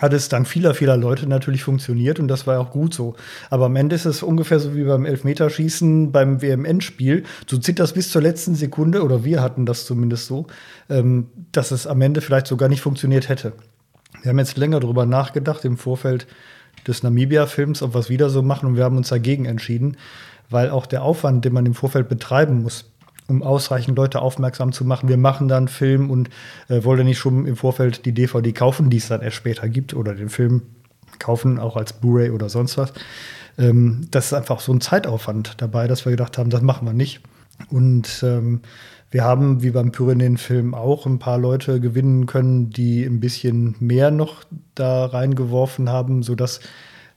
[0.00, 3.14] hat es dank vieler, vieler Leute natürlich funktioniert und das war auch gut so.
[3.50, 7.24] Aber am Ende ist es ungefähr so wie beim Elfmeterschießen beim WM-Endspiel.
[7.46, 10.46] Du zitterst bis zur letzten Sekunde, oder wir hatten das zumindest so,
[10.88, 13.52] ähm, dass es am Ende vielleicht sogar nicht funktioniert hätte.
[14.22, 16.26] Wir haben jetzt länger darüber nachgedacht im Vorfeld
[16.86, 19.96] des Namibia-Films, ob wir es wieder so machen und wir haben uns dagegen entschieden,
[20.48, 22.91] weil auch der Aufwand, den man im Vorfeld betreiben muss,
[23.28, 25.08] um ausreichend Leute aufmerksam zu machen.
[25.08, 26.30] Wir machen dann einen Film und
[26.68, 29.94] äh, wollen nicht schon im Vorfeld die DVD kaufen, die es dann erst später gibt,
[29.94, 30.62] oder den Film
[31.18, 32.92] kaufen, auch als Blu-ray oder sonst was.
[33.58, 36.94] Ähm, das ist einfach so ein Zeitaufwand dabei, dass wir gedacht haben, das machen wir
[36.94, 37.20] nicht.
[37.70, 38.60] Und ähm,
[39.10, 44.10] wir haben, wie beim Pyrenäen-Film auch, ein paar Leute gewinnen können, die ein bisschen mehr
[44.10, 44.42] noch
[44.74, 46.60] da reingeworfen haben, sodass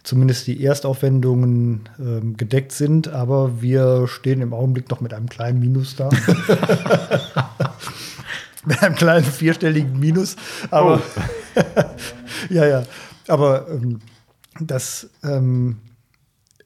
[0.06, 5.60] zumindest die Erstaufwendungen äh, gedeckt sind, aber wir stehen im Augenblick noch mit einem kleinen
[5.60, 6.10] Minus da.
[8.66, 10.36] mit einem kleinen vierstelligen Minus.
[10.70, 11.22] Aber oh.
[12.50, 12.84] ja, ja.
[13.28, 14.00] Aber ähm,
[14.60, 15.78] das, ähm,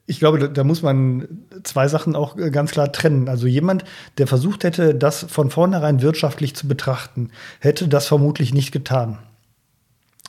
[0.05, 3.29] ich glaube, da, da, muss man zwei Sachen auch äh, ganz klar trennen.
[3.29, 3.85] Also jemand,
[4.17, 9.17] der versucht hätte, das von vornherein wirtschaftlich zu betrachten, hätte das vermutlich nicht getan.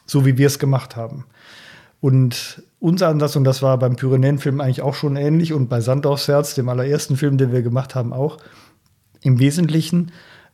[0.06, 1.24] So wie wir es gemacht haben.
[2.00, 6.06] Und unser Ansatz, und das war beim Pyrenäen-Film eigentlich auch schon ähnlich und bei Sand
[6.06, 8.38] aufs Herz, dem allerersten Film, den wir gemacht haben, auch.
[9.22, 10.12] Im Wesentlichen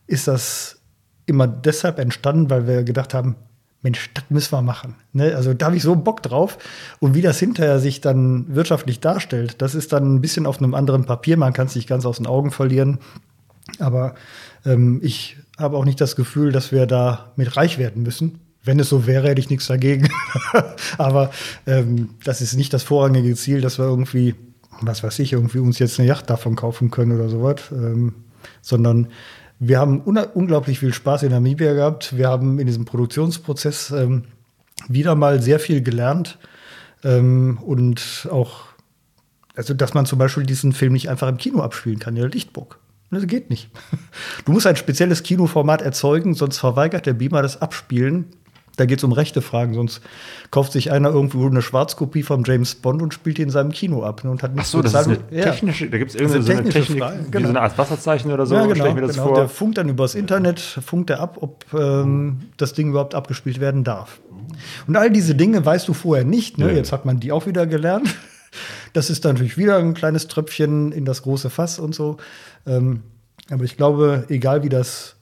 [0.09, 0.81] ist das
[1.25, 3.37] immer deshalb entstanden, weil wir gedacht haben,
[3.83, 4.97] Mensch, das müssen wir machen.
[5.13, 5.37] Ne?
[5.37, 6.59] Also da habe ich so Bock drauf.
[6.99, 10.75] Und wie das hinterher sich dann wirtschaftlich darstellt, das ist dann ein bisschen auf einem
[10.75, 11.37] anderen Papier.
[11.37, 12.99] Man kann es nicht ganz aus den Augen verlieren.
[13.79, 14.17] Aber
[14.65, 18.41] ähm, ich habe auch nicht das Gefühl, dass wir da mit reich werden müssen.
[18.67, 20.11] Wenn es so wäre, hätte ich nichts dagegen.
[20.99, 21.31] Aber
[21.67, 24.35] ähm, das ist nicht das vorrangige Ziel, dass wir irgendwie,
[24.81, 27.63] was weiß ich, irgendwie uns jetzt eine Yacht davon kaufen können oder sowas.
[27.71, 28.15] Ähm,
[28.61, 29.09] sondern
[29.61, 32.17] wir haben unglaublich viel Spaß in Namibia gehabt.
[32.17, 34.25] Wir haben in diesem Produktionsprozess ähm,
[34.89, 36.39] wieder mal sehr viel gelernt.
[37.05, 38.65] Ähm, und auch,
[39.55, 42.31] also dass man zum Beispiel diesen Film nicht einfach im Kino abspielen kann, in der
[42.31, 42.81] Lichtburg.
[43.13, 43.71] Das geht nicht.
[44.45, 48.27] Du musst ein spezielles Kinoformat erzeugen, sonst verweigert der Beamer das Abspielen
[48.77, 50.01] da geht es um rechte Fragen, sonst
[50.51, 54.03] kauft sich einer irgendwo eine Schwarzkopie vom James Bond und spielt die in seinem Kino
[54.03, 56.45] ab ne, und hat nichts Ach so, das ist eine technische, da gibt es irgendeine
[56.45, 57.47] so eine Technik, Frage, genau.
[57.47, 59.35] so eine Art Wasserzeichen oder so, ja, genau, genau.
[59.35, 63.83] Der funkt dann übers Internet, funkt er ab, ob ähm, das Ding überhaupt abgespielt werden
[63.83, 64.21] darf.
[64.87, 66.73] Und all diese Dinge weißt du vorher nicht, ne?
[66.73, 68.15] Jetzt hat man die auch wieder gelernt.
[68.95, 72.17] Das ist natürlich wieder ein kleines Tröpfchen in das große Fass und so.
[72.67, 73.03] Ähm,
[73.51, 75.16] aber ich glaube, egal wie das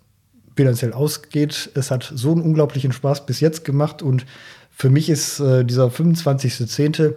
[0.54, 1.70] bilanziell ausgeht.
[1.74, 4.26] Es hat so einen unglaublichen Spaß bis jetzt gemacht und
[4.70, 7.14] für mich ist äh, dieser 25.10.,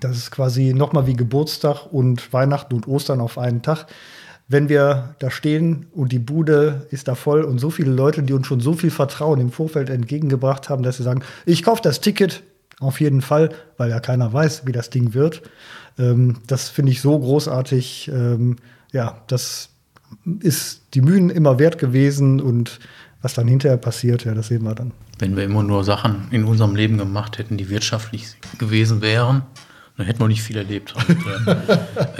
[0.00, 3.86] das ist quasi nochmal wie Geburtstag und Weihnachten und Ostern auf einen Tag.
[4.48, 8.34] wenn wir da stehen und die Bude ist da voll und so viele Leute, die
[8.34, 12.00] uns schon so viel Vertrauen im Vorfeld entgegengebracht haben, dass sie sagen, ich kaufe das
[12.00, 12.42] Ticket
[12.78, 15.42] auf jeden Fall, weil ja keiner weiß, wie das Ding wird.
[15.98, 18.10] Ähm, das finde ich so großartig.
[18.12, 18.56] Ähm,
[18.92, 19.70] ja, das
[20.40, 22.78] ist die Mühen immer wert gewesen und
[23.22, 24.92] was dann hinterher passiert, ja, das sehen wir dann.
[25.18, 28.26] Wenn wir immer nur Sachen in unserem Leben gemacht hätten, die wirtschaftlich
[28.58, 29.42] gewesen wären,
[29.96, 30.94] dann hätten wir nicht viel erlebt.
[30.96, 31.10] Und,
[31.46, 31.56] äh,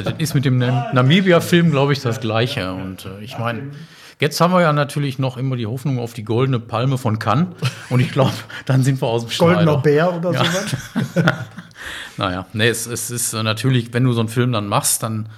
[0.04, 2.72] das ist mit dem Namibia-Film, glaube ich, das Gleiche.
[2.72, 3.70] Und äh, ich meine,
[4.20, 7.48] jetzt haben wir ja natürlich noch immer die Hoffnung auf die goldene Palme von Cannes.
[7.90, 8.32] Und ich glaube,
[8.66, 9.54] dann sind wir aus dem Schneider.
[9.54, 10.44] Goldener Bär oder Ja.
[10.44, 10.76] sowas.
[12.18, 15.28] Naja, nee, es, es ist natürlich, wenn du so einen Film dann machst, dann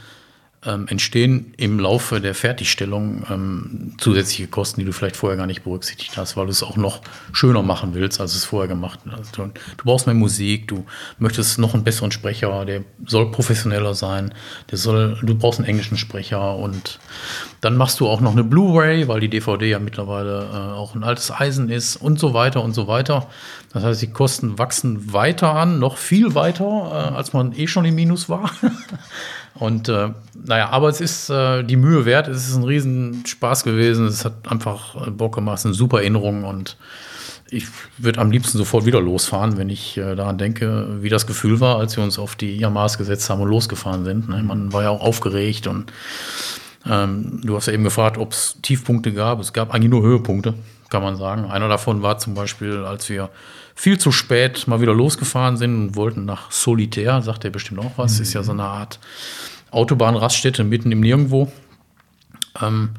[0.66, 5.64] ähm, entstehen im Laufe der Fertigstellung ähm, zusätzliche Kosten, die du vielleicht vorher gar nicht
[5.64, 7.02] berücksichtigt hast, weil du es auch noch
[7.32, 9.36] schöner machen willst, als es vorher gemacht hast.
[9.36, 10.84] Du, du brauchst mehr Musik, du
[11.18, 14.32] möchtest noch einen besseren Sprecher, der soll professioneller sein,
[14.70, 16.98] der soll, du brauchst einen englischen Sprecher und
[17.60, 21.04] dann machst du auch noch eine Blu-ray, weil die DVD ja mittlerweile äh, auch ein
[21.04, 23.28] altes Eisen ist und so weiter und so weiter.
[23.72, 27.84] Das heißt, die Kosten wachsen weiter an, noch viel weiter, äh, als man eh schon
[27.84, 28.50] im Minus war.
[29.54, 32.26] Und äh, naja, aber es ist äh, die Mühe wert.
[32.26, 34.06] Es ist ein Riesenspaß gewesen.
[34.06, 35.58] Es hat einfach äh, Bock gemacht.
[35.58, 36.76] Es eine super Erinnerung und
[37.50, 37.66] ich
[37.98, 41.78] würde am liebsten sofort wieder losfahren, wenn ich äh, daran denke, wie das Gefühl war,
[41.78, 44.28] als wir uns auf die Yamahs gesetzt haben und losgefahren sind.
[44.28, 44.42] Ne?
[44.42, 45.92] Man war ja auch aufgeregt und
[46.86, 49.40] ähm, du hast ja eben gefragt, ob es Tiefpunkte gab.
[49.40, 50.54] Es gab eigentlich nur Höhepunkte,
[50.88, 51.44] kann man sagen.
[51.44, 53.30] Einer davon war zum Beispiel, als wir
[53.74, 57.92] viel zu spät mal wieder losgefahren sind und wollten nach Solitär, sagt er bestimmt auch
[57.96, 58.98] was, ist ja so eine Art
[59.70, 61.52] Autobahnraststätte mitten im Nirgendwo.
[62.62, 62.90] Ähm,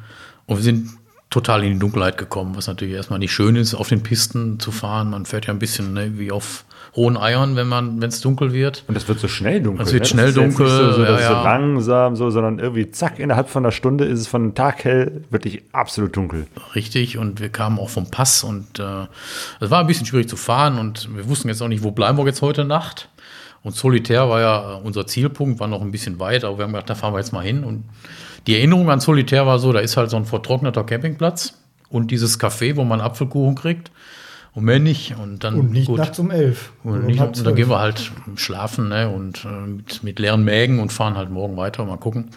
[0.45, 0.89] und wir sind
[1.29, 4.71] total in die Dunkelheit gekommen, was natürlich erstmal nicht schön ist, auf den Pisten zu
[4.71, 5.09] fahren.
[5.09, 6.65] Man fährt ja ein bisschen ne, wie auf
[6.95, 8.83] hohen Eiern, wenn man, wenn es dunkel wird.
[8.87, 9.85] Und es wird so schnell dunkel.
[9.85, 10.07] Es wird ne?
[10.07, 11.43] schnell dunkel, Nicht so, so, ja, es so ja.
[11.43, 15.63] langsam, so, sondern irgendwie zack, innerhalb von einer Stunde ist es von Tag hell wirklich
[15.73, 16.47] absolut dunkel.
[16.73, 19.07] Richtig, und wir kamen auch vom Pass und äh,
[19.59, 22.17] es war ein bisschen schwierig zu fahren und wir wussten jetzt auch nicht, wo bleiben
[22.17, 23.09] wir jetzt heute Nacht.
[23.61, 26.89] Und Solitär war ja unser Zielpunkt, war noch ein bisschen weit, aber wir haben gedacht,
[26.89, 27.63] da fahren wir jetzt mal hin.
[27.63, 27.83] Und
[28.47, 31.55] die Erinnerung an Solitär war so, da ist halt so ein vertrockneter Campingplatz
[31.89, 33.91] und dieses Café, wo man Apfelkuchen kriegt
[34.55, 35.15] und mehr nicht.
[35.17, 35.99] Und dann Und nicht gut.
[35.99, 36.71] nachts um elf.
[36.83, 40.17] Und, um nicht, halb und dann gehen wir halt schlafen ne, und äh, mit, mit
[40.17, 42.31] leeren Mägen und fahren halt morgen weiter, mal gucken.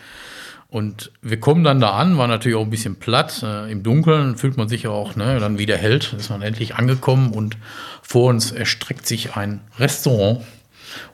[0.71, 3.43] Und wir kommen dann da an, war natürlich auch ein bisschen platt.
[3.43, 7.33] Äh, Im Dunkeln fühlt man sich auch ne, dann wieder hell, ist man endlich angekommen
[7.33, 7.57] und
[8.03, 10.41] vor uns erstreckt sich ein Restaurant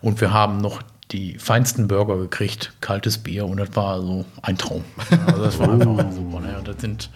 [0.00, 0.82] und wir haben noch
[1.12, 4.84] die feinsten Burger gekriegt, kaltes Bier und das war so ein Traum.
[5.26, 6.40] Also das war einfach super.
[6.40, 6.56] Ne?
[6.58, 7.10] Und das sind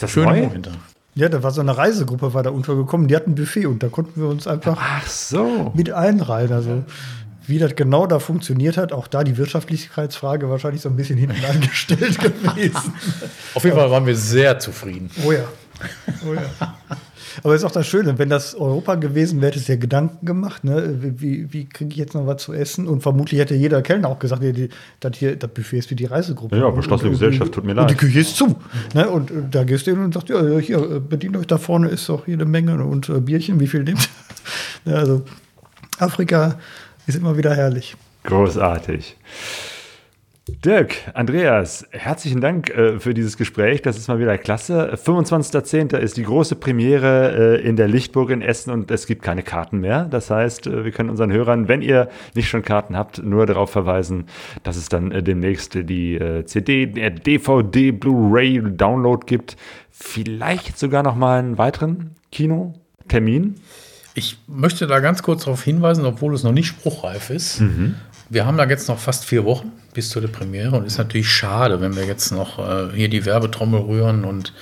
[0.00, 0.42] das schöne neu?
[0.44, 0.72] Momente.
[1.16, 3.88] Ja, da war so eine Reisegruppe, war da untergekommen, die hatten ein Buffet und da
[3.88, 5.72] konnten wir uns einfach Ach so.
[5.74, 6.52] mit einreihen.
[6.52, 6.84] Also
[7.46, 11.42] wie das genau da funktioniert hat, auch da die Wirtschaftlichkeitsfrage wahrscheinlich so ein bisschen hinten
[11.50, 12.92] angestellt gewesen.
[13.54, 15.10] Auf jeden Fall waren wir sehr zufrieden.
[15.24, 15.44] Oh ja.
[16.28, 16.75] Oh ja.
[17.42, 20.64] Aber ist auch das Schöne, wenn das Europa gewesen wäre, hätte es ja Gedanken gemacht,
[20.64, 20.98] ne?
[21.00, 22.86] wie, wie, kriege ich jetzt noch was zu essen?
[22.86, 24.68] Und vermutlich hätte jeder Kellner auch gesagt, ja, die,
[25.00, 26.56] das, hier, das Buffet ist wie die Reisegruppe.
[26.56, 27.98] Ja, beschlossene Gesellschaft, tut mir Und die leid.
[27.98, 28.56] Küche ist zu.
[28.94, 29.08] Ne?
[29.08, 31.88] Und äh, da gehst du hin und sagst, ja, hier, äh, bedient euch da vorne,
[31.88, 32.84] ist doch jede Menge.
[32.84, 34.08] Und äh, Bierchen, wie viel nehmt
[34.84, 34.92] ihr?
[34.92, 35.22] ja, also
[35.98, 36.58] Afrika
[37.06, 37.96] ist immer wieder herrlich.
[38.24, 39.16] Großartig.
[40.48, 43.82] Dirk, Andreas, herzlichen Dank äh, für dieses Gespräch.
[43.82, 44.94] Das ist mal wieder klasse.
[44.94, 45.96] 25.10.
[45.96, 49.80] ist die große Premiere äh, in der Lichtburg in Essen und es gibt keine Karten
[49.80, 50.04] mehr.
[50.04, 53.70] Das heißt, äh, wir können unseren Hörern, wenn ihr nicht schon Karten habt, nur darauf
[53.70, 54.26] verweisen,
[54.62, 59.56] dass es dann äh, demnächst die äh, CD, der DVD, Blu-ray Download gibt.
[59.90, 63.56] Vielleicht sogar noch mal einen weiteren Kinotermin.
[64.14, 67.60] Ich möchte da ganz kurz darauf hinweisen, obwohl es noch nicht spruchreif ist.
[68.28, 71.28] Wir haben da jetzt noch fast vier Wochen bis zu der Premiere und ist natürlich
[71.28, 74.52] schade, wenn wir jetzt noch äh, hier die Werbetrommel rühren und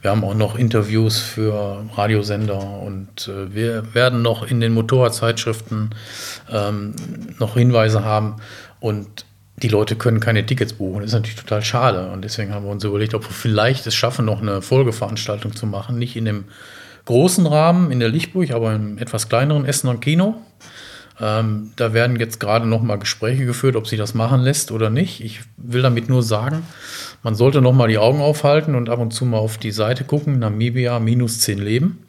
[0.00, 5.90] wir haben auch noch Interviews für Radiosender und äh, wir werden noch in den Motorradzeitschriften
[6.50, 6.94] ähm,
[7.38, 8.36] noch Hinweise haben
[8.80, 9.26] und
[9.62, 11.00] die Leute können keine Tickets buchen.
[11.00, 13.94] Das ist natürlich total schade und deswegen haben wir uns überlegt, ob wir vielleicht es
[13.94, 16.44] schaffen, noch eine Folgeveranstaltung zu machen, nicht in dem
[17.04, 20.36] großen Rahmen in der Lichtburg, aber im etwas kleineren Essener Kino.
[21.20, 24.88] Ähm, da werden jetzt gerade noch mal Gespräche geführt, ob sich das machen lässt oder
[24.88, 25.22] nicht.
[25.22, 26.62] Ich will damit nur sagen,
[27.22, 30.04] man sollte noch mal die Augen aufhalten und ab und zu mal auf die Seite
[30.04, 32.06] gucken, Namibia minus 10 Leben,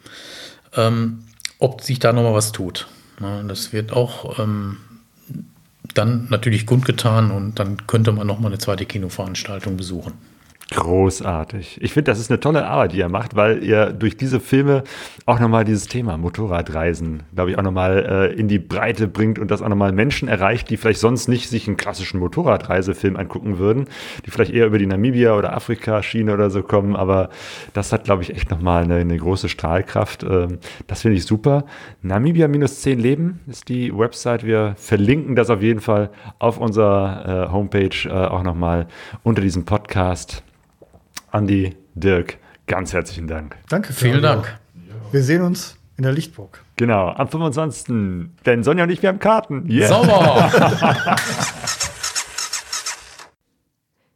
[0.74, 1.24] ähm,
[1.58, 2.88] ob sich da noch mal was tut.
[3.20, 4.78] Na, das wird auch ähm,
[5.92, 10.14] dann natürlich kundgetan und dann könnte man noch mal eine zweite Kinoveranstaltung besuchen.
[10.72, 11.78] Großartig.
[11.82, 14.84] Ich finde, das ist eine tolle Arbeit, die ihr macht, weil ihr durch diese Filme
[15.26, 19.50] auch nochmal dieses Thema Motorradreisen, glaube ich, auch nochmal äh, in die Breite bringt und
[19.50, 23.84] das auch nochmal Menschen erreicht, die vielleicht sonst nicht sich einen klassischen Motorradreisefilm angucken würden,
[24.24, 26.96] die vielleicht eher über die Namibia- oder Afrika-Schiene oder so kommen.
[26.96, 27.28] Aber
[27.74, 30.22] das hat, glaube ich, echt nochmal eine, eine große Strahlkraft.
[30.22, 31.64] Ähm, das finde ich super.
[32.00, 34.46] Namibia minus 10 Leben ist die Website.
[34.46, 36.08] Wir verlinken das auf jeden Fall
[36.38, 38.86] auf unserer äh, Homepage äh, auch nochmal
[39.22, 40.42] unter diesem Podcast.
[41.32, 42.36] Andi, Dirk,
[42.66, 43.56] ganz herzlichen Dank.
[43.68, 43.92] Danke.
[43.94, 44.22] Vielen.
[44.22, 44.58] Dank.
[45.10, 46.62] Wir sehen uns in der Lichtburg.
[46.76, 48.28] Genau, am 25.
[48.44, 49.66] Denn Sonja und ich, wir haben Karten.
[49.70, 49.88] Yeah.
[49.88, 50.50] Sauber!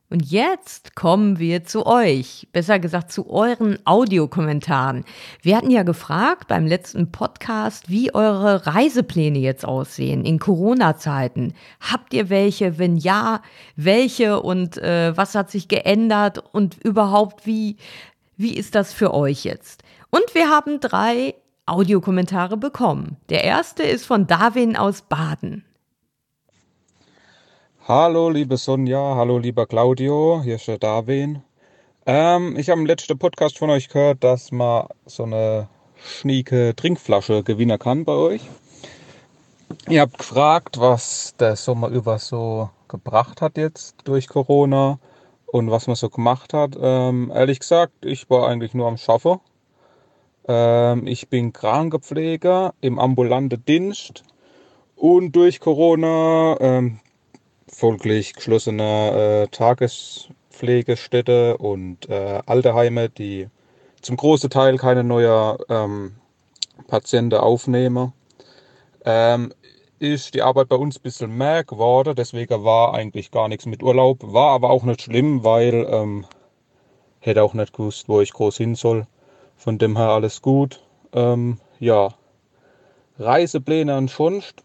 [0.08, 5.04] Und jetzt kommen wir zu euch, besser gesagt zu euren Audiokommentaren.
[5.42, 11.54] Wir hatten ja gefragt beim letzten Podcast, wie eure Reisepläne jetzt aussehen in Corona-Zeiten.
[11.80, 12.78] Habt ihr welche?
[12.78, 13.42] Wenn ja,
[13.74, 14.40] welche?
[14.40, 16.42] Und äh, was hat sich geändert?
[16.52, 17.76] Und überhaupt, wie,
[18.36, 19.82] wie ist das für euch jetzt?
[20.10, 21.34] Und wir haben drei
[21.66, 23.16] Audiokommentare bekommen.
[23.28, 25.65] Der erste ist von Darwin aus Baden.
[27.88, 31.44] Hallo, liebe Sonja, hallo, lieber Claudio, hier ist der Darwin.
[32.04, 37.44] Ähm, ich habe im letzten Podcast von euch gehört, dass man so eine schnieke Trinkflasche
[37.44, 38.42] gewinnen kann bei euch.
[39.88, 44.98] Ihr habt gefragt, was der Sommer über so gebracht hat jetzt durch Corona
[45.46, 46.76] und was man so gemacht hat.
[46.80, 49.38] Ähm, ehrlich gesagt, ich war eigentlich nur am Schaffen.
[50.48, 54.24] Ähm, ich bin Krankenpfleger im ambulanten Dienst
[54.96, 56.98] und durch Corona ähm,
[57.76, 63.50] folglich geschlossene äh, Tagespflegestätte und äh, Alterheime, die
[64.00, 66.16] zum großen Teil keine neuen ähm,
[66.86, 68.14] Patienten aufnehmen.
[69.04, 69.52] Ähm,
[69.98, 73.82] ist die Arbeit bei uns ein bisschen mehr geworden, deswegen war eigentlich gar nichts mit
[73.82, 76.24] Urlaub, war aber auch nicht schlimm, weil ähm,
[77.20, 79.06] hätte auch nicht gewusst, wo ich groß hin soll.
[79.58, 80.82] Von dem her alles gut.
[81.12, 82.08] Ähm, ja,
[83.18, 84.64] Reisepläne und sonst.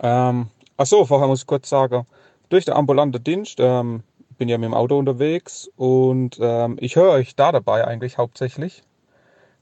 [0.00, 2.06] Ähm, Achso, vorher muss ich kurz sagen,
[2.50, 4.04] durch den ambulanten Dienst ähm,
[4.38, 8.84] bin ja mit dem Auto unterwegs und ähm, ich höre euch da dabei eigentlich hauptsächlich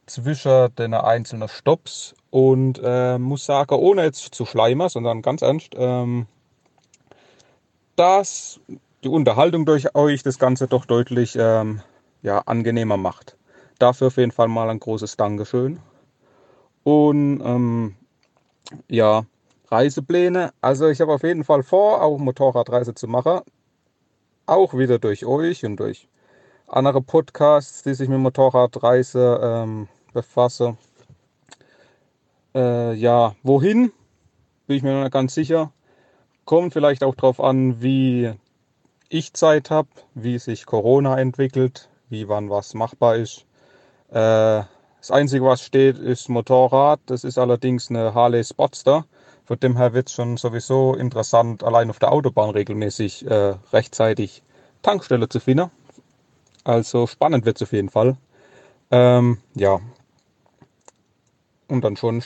[0.04, 5.72] zwischen den einzelnen Stops und äh, muss sagen, ohne jetzt zu schleimen, sondern ganz ernst,
[5.74, 6.26] ähm,
[7.96, 8.60] dass
[9.02, 11.80] die Unterhaltung durch euch das Ganze doch deutlich ähm,
[12.20, 13.38] ja, angenehmer macht.
[13.78, 15.80] Dafür auf jeden Fall mal ein großes Dankeschön.
[16.84, 17.96] Und ähm,
[18.88, 19.24] ja,
[19.70, 20.52] Reisepläne.
[20.60, 23.40] Also ich habe auf jeden Fall vor, auch Motorradreise zu machen.
[24.46, 26.08] Auch wieder durch euch und durch
[26.68, 30.78] andere Podcasts, die sich mit Motorradreise ähm, befassen.
[32.54, 33.92] Äh, ja, wohin?
[34.66, 35.72] Bin ich mir noch nicht ganz sicher.
[36.44, 38.32] Kommt vielleicht auch darauf an, wie
[39.08, 43.46] ich Zeit habe, wie sich Corona entwickelt, wie wann was machbar ist.
[44.10, 44.62] Äh,
[45.00, 47.00] das Einzige, was steht, ist Motorrad.
[47.06, 49.06] Das ist allerdings eine Harley Sportster.
[49.46, 54.42] Von dem her wird es schon sowieso interessant, allein auf der Autobahn regelmäßig äh, rechtzeitig
[54.82, 55.70] Tankstelle zu finden.
[56.64, 58.16] Also spannend wird es auf jeden Fall.
[58.90, 59.78] Ähm, ja.
[61.68, 62.22] Und dann schon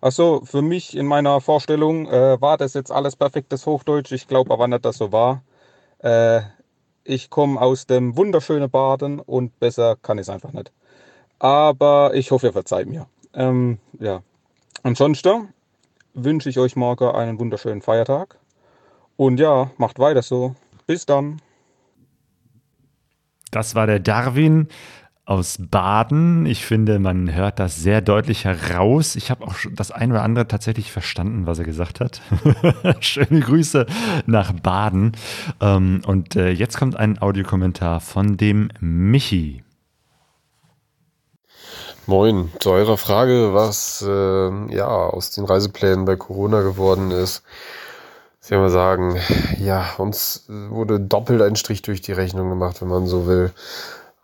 [0.00, 4.12] Also für mich in meiner Vorstellung äh, war das jetzt alles perfektes Hochdeutsch.
[4.12, 5.42] Ich glaube aber nicht, dass so war.
[5.98, 6.40] Äh,
[7.04, 10.72] ich komme aus dem wunderschönen Baden und besser kann ich es einfach nicht.
[11.38, 13.06] Aber ich hoffe, ihr verzeiht mir.
[13.34, 14.22] Ähm, ja.
[14.82, 15.52] Ansonsten
[16.24, 18.38] wünsche ich euch morgen einen wunderschönen Feiertag.
[19.16, 20.54] Und ja, macht weiter so.
[20.86, 21.40] Bis dann.
[23.50, 24.68] Das war der Darwin
[25.28, 26.46] aus Baden.
[26.46, 29.14] Ich finde, man hört das sehr deutlich heraus.
[29.14, 32.22] Ich habe auch das ein oder andere tatsächlich verstanden, was er gesagt hat.
[33.00, 33.84] Schöne Grüße
[34.26, 35.12] nach Baden.
[35.60, 39.62] Ähm, und äh, jetzt kommt ein Audiokommentar von dem Michi.
[42.08, 47.42] Moin, zu eurer Frage, was äh, ja aus den Reiseplänen bei Corona geworden ist.
[48.42, 49.20] Ich will mal sagen,
[49.58, 53.52] ja, uns wurde doppelt ein Strich durch die Rechnung gemacht, wenn man so will.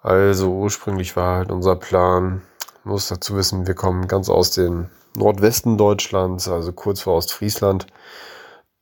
[0.01, 2.41] Also ursprünglich war halt unser Plan,
[2.85, 7.87] muss dazu wissen, wir kommen ganz aus dem Nordwesten Deutschlands, also kurz vor Ostfriesland.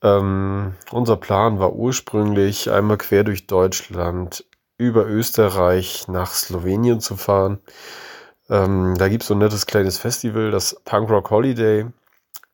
[0.00, 4.44] Ähm, unser Plan war ursprünglich einmal quer durch Deutschland
[4.78, 7.58] über Österreich nach Slowenien zu fahren.
[8.52, 11.86] Ähm, da gibt es so ein nettes kleines Festival, das Punk Rock Holiday.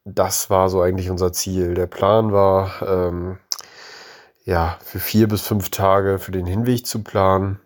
[0.04, 1.74] Das war so eigentlich unser Ziel.
[1.74, 3.38] Der Plan war, ähm,
[4.44, 7.58] ja, für vier bis fünf Tage für den Hinweg zu planen.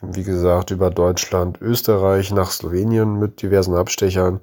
[0.00, 4.40] Wie gesagt, über Deutschland, Österreich nach Slowenien mit diversen Abstechern.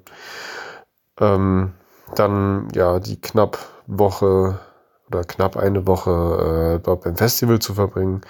[1.20, 1.72] Ähm,
[2.14, 3.58] dann, ja, die knapp
[3.88, 4.60] Woche
[5.08, 8.22] oder knapp eine Woche äh, dort beim Festival zu verbringen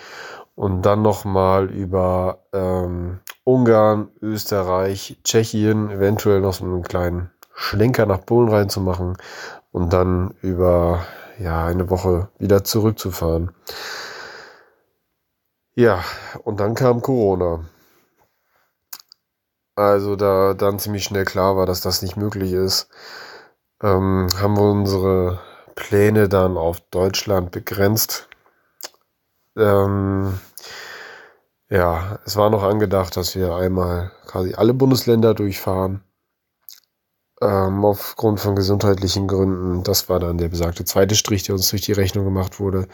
[0.55, 8.25] und dann nochmal über ähm, Ungarn, Österreich, Tschechien, eventuell noch so einen kleinen Schlenker nach
[8.25, 9.17] Polen reinzumachen
[9.73, 11.05] und dann über
[11.39, 13.51] ja, eine Woche wieder zurückzufahren.
[15.75, 16.05] Ja,
[16.45, 17.65] und dann kam Corona.
[19.77, 22.89] Also da dann ziemlich schnell klar war, dass das nicht möglich ist,
[23.83, 25.41] ähm, haben wir unsere
[25.75, 28.29] Pläne dann auf Deutschland begrenzt.
[29.57, 30.39] Ähm,
[31.71, 36.03] ja, es war noch angedacht, dass wir einmal quasi alle Bundesländer durchfahren.
[37.41, 39.83] Ähm, aufgrund von gesundheitlichen Gründen.
[39.83, 42.89] Das war dann der besagte zweite Strich, der uns durch die Rechnung gemacht wurde.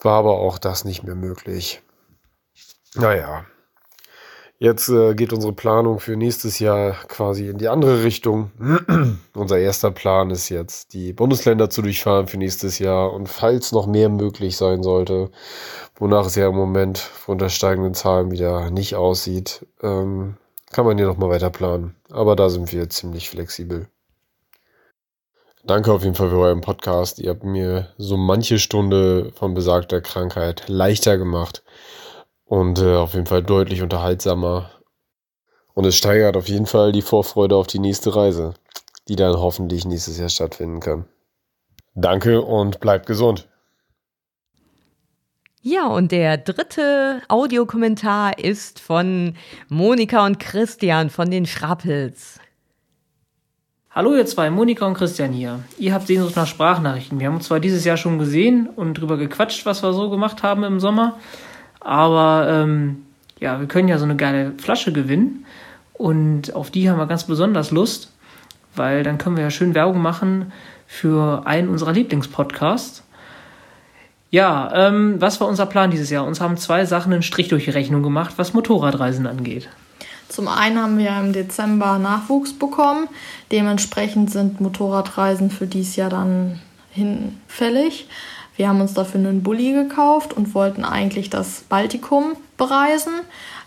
[0.00, 1.82] War aber auch das nicht mehr möglich.
[2.94, 3.46] Naja,
[4.64, 8.50] jetzt äh, geht unsere Planung für nächstes Jahr quasi in die andere Richtung.
[9.34, 13.86] Unser erster Plan ist jetzt, die Bundesländer zu durchfahren für nächstes Jahr und falls noch
[13.86, 15.30] mehr möglich sein sollte,
[15.96, 20.36] wonach es ja im Moment von der steigenden Zahlen wieder nicht aussieht, ähm,
[20.72, 21.94] kann man hier nochmal weiter planen.
[22.10, 23.88] Aber da sind wir ziemlich flexibel.
[25.66, 27.18] Danke auf jeden Fall für euren Podcast.
[27.18, 31.62] Ihr habt mir so manche Stunde von besagter Krankheit leichter gemacht
[32.44, 34.70] und äh, auf jeden Fall deutlich unterhaltsamer.
[35.74, 38.54] Und es steigert auf jeden Fall die Vorfreude auf die nächste Reise,
[39.08, 41.06] die dann hoffentlich nächstes Jahr stattfinden kann.
[41.94, 43.48] Danke und bleibt gesund.
[45.66, 49.34] Ja, und der dritte Audiokommentar ist von
[49.68, 52.38] Monika und Christian von den Schrappels.
[53.90, 55.60] Hallo ihr zwei, Monika und Christian hier.
[55.78, 57.18] Ihr habt Sehnsucht nach Sprachnachrichten.
[57.18, 60.42] Wir haben uns zwar dieses Jahr schon gesehen und drüber gequatscht, was wir so gemacht
[60.42, 61.16] haben im Sommer,
[61.84, 63.04] aber ähm,
[63.38, 65.44] ja, wir können ja so eine geile Flasche gewinnen
[65.92, 68.10] und auf die haben wir ganz besonders Lust,
[68.74, 70.52] weil dann können wir ja schön Werbung machen
[70.86, 73.04] für einen unserer Lieblingspodcasts.
[74.30, 76.26] Ja, ähm, was war unser Plan dieses Jahr?
[76.26, 79.68] Uns haben zwei Sachen einen Strich durch die Rechnung gemacht, was Motorradreisen angeht.
[80.28, 83.08] Zum einen haben wir im Dezember Nachwuchs bekommen.
[83.52, 86.58] Dementsprechend sind Motorradreisen für dieses Jahr dann
[86.90, 88.08] hinfällig.
[88.56, 93.12] Wir haben uns dafür einen Bulli gekauft und wollten eigentlich das Baltikum bereisen.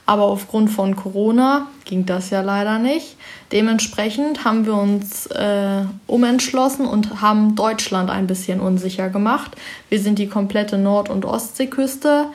[0.06, 3.18] Aber aufgrund von Corona ging das ja leider nicht.
[3.52, 9.58] Dementsprechend haben wir uns äh, umentschlossen und haben Deutschland ein bisschen unsicher gemacht.
[9.90, 12.28] Wir sind die komplette Nord- und Ostseeküste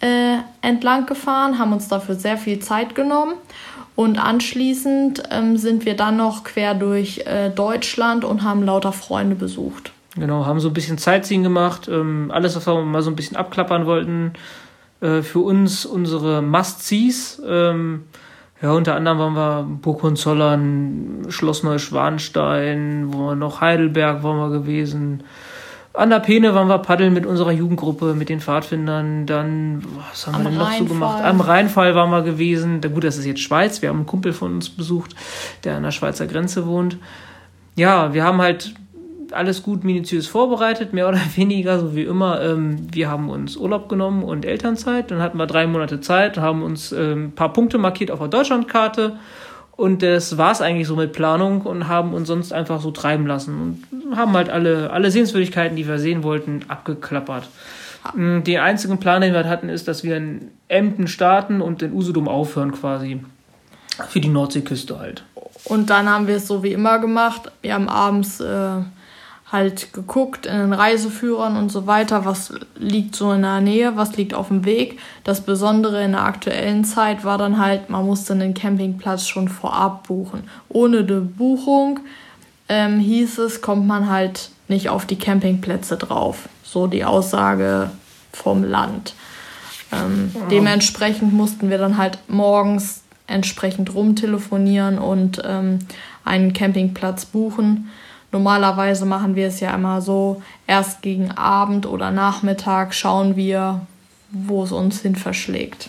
[0.00, 3.34] äh, entlang gefahren, haben uns dafür sehr viel Zeit genommen
[3.94, 9.34] und anschließend ähm, sind wir dann noch quer durch äh, Deutschland und haben lauter Freunde
[9.34, 9.92] besucht.
[10.18, 13.36] Genau, haben so ein bisschen Sightseeing gemacht, ähm, alles, was wir mal so ein bisschen
[13.36, 14.32] abklappern wollten.
[15.00, 17.42] Äh, für uns unsere Must-Sees.
[17.46, 18.04] Ähm,
[18.60, 24.50] ja, unter anderem waren wir Burg Hohenzollern, Schloss Neuschwanstein, wo wir noch Heidelberg waren wir
[24.50, 25.22] gewesen.
[25.94, 29.26] An der Peene waren wir paddeln mit unserer Jugendgruppe, mit den Pfadfindern.
[29.26, 31.24] Dann, was haben Am wir denn noch so gemacht?
[31.24, 32.80] Am Rheinfall waren wir gewesen.
[32.80, 33.82] Gut, das ist jetzt Schweiz.
[33.82, 35.14] Wir haben einen Kumpel von uns besucht,
[35.64, 36.98] der an der Schweizer Grenze wohnt.
[37.74, 38.74] Ja, wir haben halt
[39.32, 42.40] alles gut minutiös vorbereitet, mehr oder weniger, so wie immer.
[42.40, 45.10] Ähm, wir haben uns Urlaub genommen und Elternzeit.
[45.10, 48.28] Dann hatten wir drei Monate Zeit, haben uns ähm, ein paar Punkte markiert auf der
[48.28, 49.18] Deutschlandkarte.
[49.78, 53.28] Und das war es eigentlich so mit Planung und haben uns sonst einfach so treiben
[53.28, 57.48] lassen und haben halt alle, alle Sehenswürdigkeiten, die wir sehen wollten, abgeklappert.
[58.14, 61.92] Mm, den einzigen Plan, den wir hatten, ist, dass wir in Emden starten und in
[61.92, 63.20] Usedom aufhören quasi.
[64.08, 65.24] Für die Nordseeküste halt.
[65.64, 67.52] Und dann haben wir es so wie immer gemacht.
[67.62, 68.78] Wir haben abends äh,
[69.50, 74.16] halt geguckt in den Reiseführern und so weiter, was liegt so in der Nähe, was
[74.16, 74.98] liegt auf dem Weg.
[75.24, 80.06] Das Besondere in der aktuellen Zeit war dann halt, man musste einen Campingplatz schon vorab
[80.06, 80.44] buchen.
[80.68, 82.00] Ohne eine Buchung
[82.68, 86.48] ähm, hieß es, kommt man halt nicht auf die Campingplätze drauf.
[86.62, 87.90] So die Aussage
[88.32, 89.14] vom Land.
[89.92, 90.40] Ähm, ja.
[90.50, 95.78] Dementsprechend mussten wir dann halt morgens entsprechend rumtelefonieren und ähm,
[96.24, 97.90] einen Campingplatz buchen.
[98.30, 103.80] Normalerweise machen wir es ja immer so, erst gegen Abend oder Nachmittag schauen wir,
[104.30, 105.88] wo es uns hin verschlägt.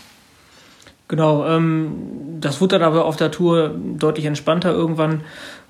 [1.09, 1.91] Genau, ähm,
[2.39, 5.21] das wurde dann aber auf der Tour deutlich entspannter irgendwann.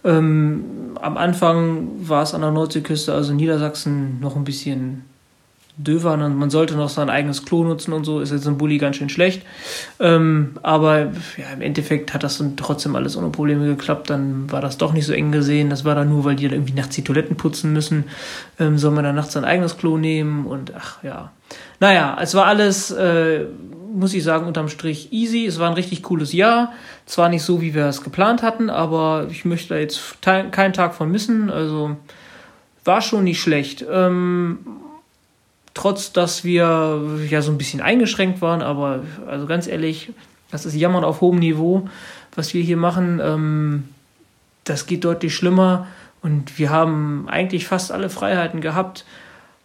[0.04, 5.06] Ähm, am Anfang war es an der Nordseeküste, also Niedersachsen, noch ein bisschen
[5.80, 6.14] döver.
[6.14, 8.19] und Man sollte noch sein eigenes Klo nutzen und so.
[8.19, 9.43] Ist jetzt ein Bulli ganz schön schlecht.
[9.99, 14.10] Ähm, aber ja, im Endeffekt hat das dann trotzdem alles ohne Probleme geklappt.
[14.10, 15.69] Dann war das doch nicht so eng gesehen.
[15.69, 18.03] Das war dann nur, weil die dann irgendwie nachts die Toiletten putzen müssen.
[18.60, 21.31] Ähm, soll man dann nachts sein eigenes Klo nehmen und ach ja.
[21.80, 23.45] Naja, es war alles, äh,
[23.93, 25.45] muss ich sagen, unterm Strich easy.
[25.45, 26.73] Es war ein richtig cooles Jahr.
[27.06, 30.93] Zwar nicht so, wie wir es geplant hatten, aber ich möchte da jetzt keinen Tag
[30.93, 31.49] von missen.
[31.49, 31.95] Also
[32.84, 33.85] war schon nicht schlecht.
[33.89, 34.60] Ähm,
[35.74, 40.12] trotz dass wir ja so ein bisschen eingeschränkt waren, aber also ganz ehrlich,
[40.52, 41.88] das ist Jammern auf hohem Niveau,
[42.36, 43.20] was wir hier machen.
[43.24, 43.84] Ähm,
[44.64, 45.88] das geht deutlich schlimmer
[46.22, 49.06] und wir haben eigentlich fast alle Freiheiten gehabt,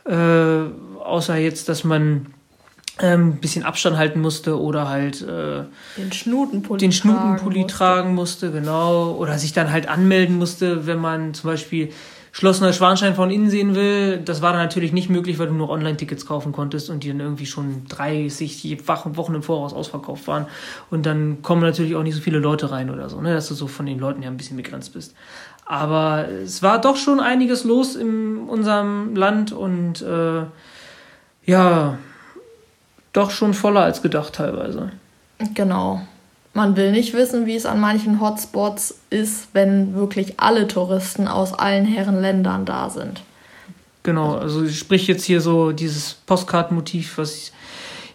[0.06, 0.60] äh,
[1.02, 2.26] außer jetzt, dass man
[3.00, 5.64] ähm, ein bisschen Abstand halten musste oder halt äh,
[5.96, 8.46] Den Schnutenpulli, den Schnutenpulli tragen musste.
[8.46, 9.12] tragen musste, genau.
[9.12, 11.92] Oder sich dann halt anmelden musste, wenn man zum Beispiel
[12.36, 14.18] Schloss Neuschwanstein von innen sehen will.
[14.18, 17.20] Das war dann natürlich nicht möglich, weil du nur Online-Tickets kaufen konntest und die dann
[17.20, 20.46] irgendwie schon 30 Wochen im Voraus ausverkauft waren.
[20.90, 23.32] Und dann kommen natürlich auch nicht so viele Leute rein oder so, ne?
[23.32, 25.14] dass du so von den Leuten ja ein bisschen begrenzt bist.
[25.64, 30.42] Aber es war doch schon einiges los in unserem Land und äh,
[31.46, 31.98] ja,
[33.12, 34.90] doch schon voller als gedacht teilweise.
[35.54, 36.02] Genau.
[36.54, 41.52] Man will nicht wissen, wie es an manchen Hotspots ist, wenn wirklich alle Touristen aus
[41.52, 43.22] allen Herren Ländern da sind.
[44.04, 47.52] Genau, also sprich jetzt hier so dieses Postkartenmotiv, was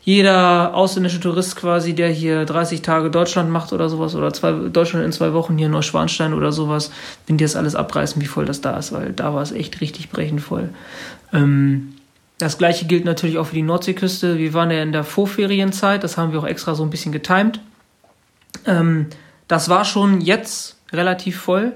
[0.04, 5.06] jeder ausländische Tourist quasi, der hier 30 Tage Deutschland macht oder sowas, oder zwei, Deutschland
[5.06, 6.92] in zwei Wochen hier in Neuschwanstein oder sowas,
[7.28, 9.82] wenn die das alles abreißen, wie voll das da ist, weil da war es echt
[9.82, 10.70] richtig brechend voll.
[11.34, 11.96] Ähm,
[12.38, 14.38] das gleiche gilt natürlich auch für die Nordseeküste.
[14.38, 17.60] Wir waren ja in der Vorferienzeit, das haben wir auch extra so ein bisschen getimt.
[18.70, 19.08] Ähm,
[19.48, 21.74] das war schon jetzt relativ voll.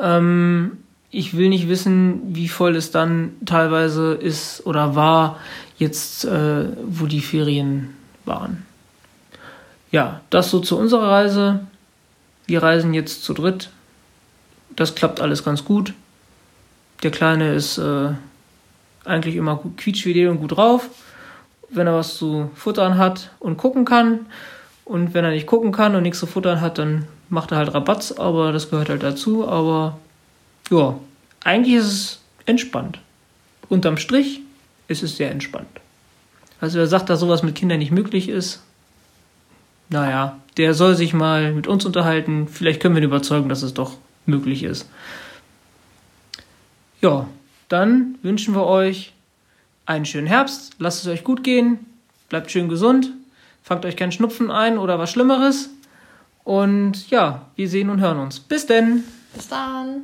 [0.00, 0.78] Ähm,
[1.10, 5.38] ich will nicht wissen, wie voll es dann teilweise ist oder war,
[5.78, 7.94] jetzt, äh, wo die Ferien
[8.24, 8.66] waren.
[9.90, 11.60] Ja, das so zu unserer Reise.
[12.46, 13.70] Wir reisen jetzt zu dritt.
[14.76, 15.94] Das klappt alles ganz gut.
[17.02, 18.10] Der Kleine ist äh,
[19.04, 20.88] eigentlich immer gut quietschfidel und gut drauf,
[21.70, 24.26] wenn er was zu futtern hat und gucken kann.
[24.88, 27.74] Und wenn er nicht gucken kann und nichts zu futtern hat, dann macht er halt
[27.74, 29.46] Rabatz, aber das gehört halt dazu.
[29.46, 29.98] Aber
[30.70, 30.98] ja,
[31.44, 32.98] eigentlich ist es entspannt.
[33.68, 34.40] Unterm Strich
[34.88, 35.68] ist es sehr entspannt.
[36.58, 38.62] Also wer sagt, dass sowas mit Kindern nicht möglich ist,
[39.90, 42.48] naja, der soll sich mal mit uns unterhalten.
[42.48, 44.88] Vielleicht können wir ihn überzeugen, dass es doch möglich ist.
[47.02, 47.28] Ja,
[47.68, 49.12] dann wünschen wir euch
[49.84, 50.76] einen schönen Herbst.
[50.78, 51.78] Lasst es euch gut gehen.
[52.30, 53.10] Bleibt schön gesund.
[53.62, 55.70] Fangt euch keinen Schnupfen ein oder was Schlimmeres.
[56.44, 58.40] Und ja, wir sehen und hören uns.
[58.40, 59.04] Bis denn.
[59.34, 60.02] Bis dann.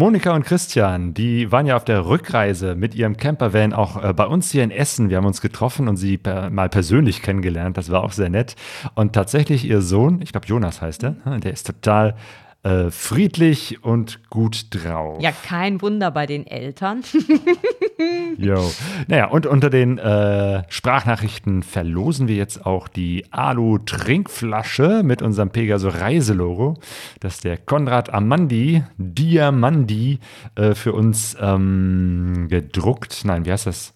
[0.00, 4.26] Monika und Christian, die waren ja auf der Rückreise mit ihrem Campervan auch äh, bei
[4.26, 5.10] uns hier in Essen.
[5.10, 7.76] Wir haben uns getroffen und sie per, mal persönlich kennengelernt.
[7.76, 8.54] Das war auch sehr nett.
[8.94, 12.14] Und tatsächlich ihr Sohn, ich glaube Jonas heißt er, ne, der ist total
[12.62, 15.20] äh, friedlich und gut drauf.
[15.20, 17.02] Ja, kein Wunder bei den Eltern.
[18.38, 18.70] Jo.
[19.08, 25.88] Naja, und unter den äh, Sprachnachrichten verlosen wir jetzt auch die Alu-Trinkflasche mit unserem Pegaso
[25.88, 26.78] Reiselogo,
[27.20, 30.20] das der Konrad Amandi, Diamandi,
[30.54, 33.92] äh, für uns ähm, gedruckt, nein, wie heißt das,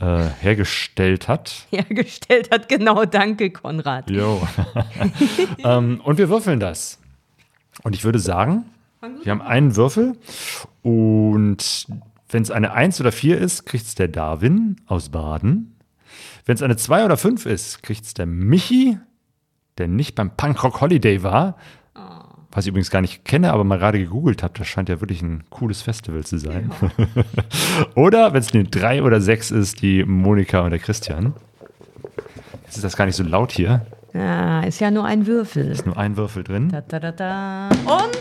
[0.00, 1.66] äh, hergestellt hat.
[1.70, 4.10] Hergestellt hat, genau, danke, Konrad.
[4.10, 4.40] Jo.
[5.64, 6.98] ähm, und wir würfeln das.
[7.82, 8.64] Und ich würde sagen,
[9.22, 10.16] wir haben einen Würfel
[10.82, 11.86] und
[12.30, 15.76] wenn es eine 1 oder 4 ist, kriegt es der Darwin aus Baden.
[16.44, 18.98] Wenn es eine 2 oder 5 ist, kriegt es der Michi,
[19.78, 21.56] der nicht beim Punkrock Holiday war.
[22.52, 25.22] Was ich übrigens gar nicht kenne, aber mal gerade gegoogelt habe, das scheint ja wirklich
[25.22, 26.72] ein cooles Festival zu sein.
[27.94, 31.34] oder wenn es eine 3 oder 6 ist, die Monika und der Christian.
[32.64, 33.86] Jetzt ist das gar nicht so laut hier.
[34.14, 35.70] Ah, ist ja nur ein Würfel.
[35.70, 36.70] Ist nur ein Würfel drin.
[36.70, 37.68] Da, da, da, da.
[37.84, 38.18] Und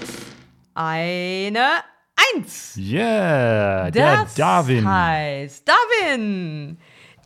[0.75, 1.67] eine
[2.35, 2.75] Eins.
[2.77, 4.87] Yeah, der Das Darwin.
[4.89, 6.77] heißt, Darwin,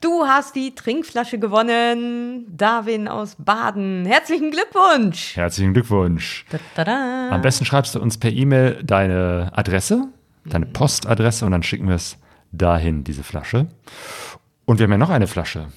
[0.01, 2.45] du hast die Trinkflasche gewonnen.
[2.55, 4.05] Darwin aus Baden.
[4.05, 5.35] Herzlichen Glückwunsch.
[5.35, 6.45] Herzlichen Glückwunsch.
[6.49, 7.29] Da, da, da.
[7.31, 10.07] Am besten schreibst du uns per E-Mail deine Adresse,
[10.45, 12.17] deine Postadresse und dann schicken wir es
[12.51, 13.67] dahin, diese Flasche.
[14.65, 15.67] Und wir haben ja noch eine Flasche.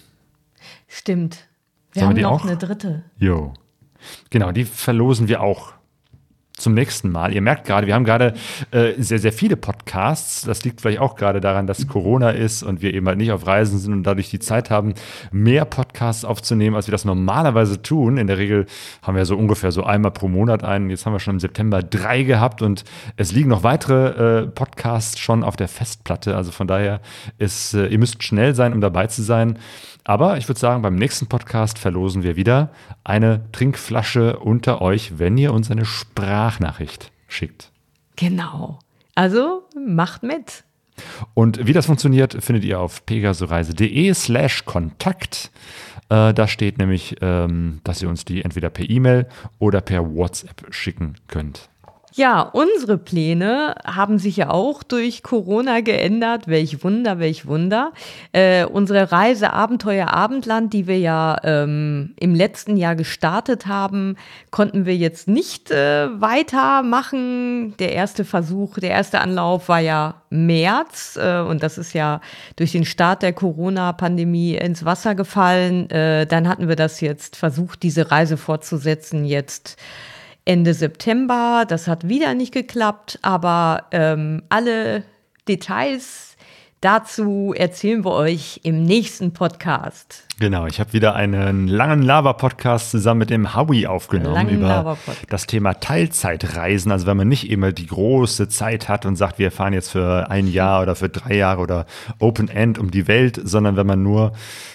[0.89, 1.49] Stimmt.
[1.93, 2.45] Wir Sollen haben wir noch auch?
[2.45, 3.05] eine dritte.
[3.19, 3.55] Jo.
[4.31, 5.73] Genau, die verlosen wir auch
[6.57, 7.35] zum nächsten Mal.
[7.35, 8.33] Ihr merkt gerade, wir haben gerade
[8.71, 10.43] äh, sehr, sehr viele Podcasts.
[10.43, 13.47] Das liegt vielleicht auch gerade daran, dass Corona ist und wir eben halt nicht auf
[13.47, 14.95] Reisen sind und dadurch die Zeit haben,
[15.31, 18.17] mehr Podcasts aufzunehmen, als wir das normalerweise tun.
[18.17, 18.65] In der Regel
[19.03, 20.89] haben wir so ungefähr so einmal pro Monat einen.
[20.89, 22.85] Jetzt haben wir schon im September drei gehabt und
[23.17, 26.37] es liegen noch weitere äh, Podcasts schon auf der Festplatte.
[26.37, 27.01] Also von daher
[27.37, 29.59] ist, äh, ihr müsst schnell sein, um dabei zu sein.
[30.09, 32.71] Aber ich würde sagen, beim nächsten Podcast verlosen wir wieder
[33.03, 35.85] eine Trinkflasche unter euch, wenn ihr uns eine
[36.47, 37.73] Sprachnachricht schickt.
[38.15, 38.79] Genau.
[39.17, 40.63] Also macht mit.
[41.35, 45.51] Und wie das funktioniert, findet ihr auf pegasoreise.de slash Kontakt.
[46.09, 49.27] Äh, da steht nämlich, ähm, dass ihr uns die entweder per E-Mail
[49.59, 51.69] oder per WhatsApp schicken könnt.
[52.17, 56.49] Ja, unsere Pläne haben sich ja auch durch Corona geändert.
[56.49, 57.93] Welch Wunder, welch Wunder.
[58.33, 64.17] Äh, unsere Reise Abenteuer Abendland, die wir ja ähm, im letzten Jahr gestartet haben,
[64.51, 67.77] konnten wir jetzt nicht äh, weitermachen.
[67.77, 72.23] Der erste Versuch, der erste Anlauf war ja März äh, und das ist ja
[72.57, 75.91] durch den Start der Corona-Pandemie ins Wasser gefallen.
[75.91, 79.77] Äh, dann hatten wir das jetzt versucht, diese Reise fortzusetzen jetzt
[80.47, 81.65] Ende September.
[81.69, 85.05] Das hat wieder nicht geklappt, aber ähm, alle
[85.47, 86.26] Details
[86.87, 90.25] dazu erzählen wir euch im nächsten Podcast.
[90.39, 94.97] Genau, ich habe wieder einen langen Lava-Podcast zusammen mit dem Howie aufgenommen über
[95.29, 96.93] das Thema Teilzeitreisen.
[96.93, 100.31] Also wenn man nicht immer die große Zeit hat und sagt, wir fahren jetzt für
[100.31, 101.87] ein Jahr oder für drei Jahre oder
[102.21, 104.33] Open End um die Welt, sondern wenn man nur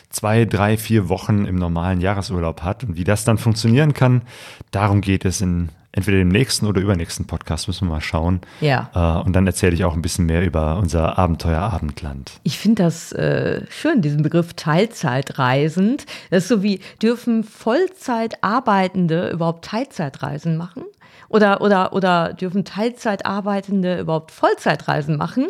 [0.09, 4.23] zwei, drei, vier Wochen im normalen Jahresurlaub hat und wie das dann funktionieren kann,
[4.71, 8.41] darum geht es in entweder dem nächsten oder übernächsten Podcast, müssen wir mal schauen.
[8.61, 8.89] Ja.
[8.93, 12.31] Äh, und dann erzähle ich auch ein bisschen mehr über unser Abenteuer Abendland.
[12.43, 16.05] Ich finde das äh, schön, diesen Begriff Teilzeitreisend.
[16.29, 20.83] Das ist so wie, dürfen Vollzeitarbeitende überhaupt Teilzeitreisen machen?
[21.29, 25.47] Oder, oder, oder dürfen Teilzeitarbeitende überhaupt Vollzeitreisen machen?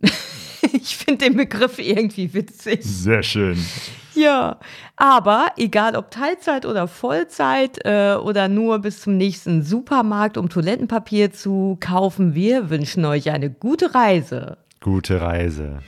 [0.72, 2.80] ich finde den Begriff irgendwie witzig.
[2.82, 3.58] Sehr schön.
[4.14, 4.58] Ja,
[4.96, 11.32] aber egal ob Teilzeit oder Vollzeit äh, oder nur bis zum nächsten Supermarkt, um Toilettenpapier
[11.32, 14.58] zu kaufen, wir wünschen euch eine gute Reise.
[14.80, 15.78] Gute Reise.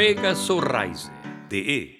[0.00, 1.99] pegasoreise.de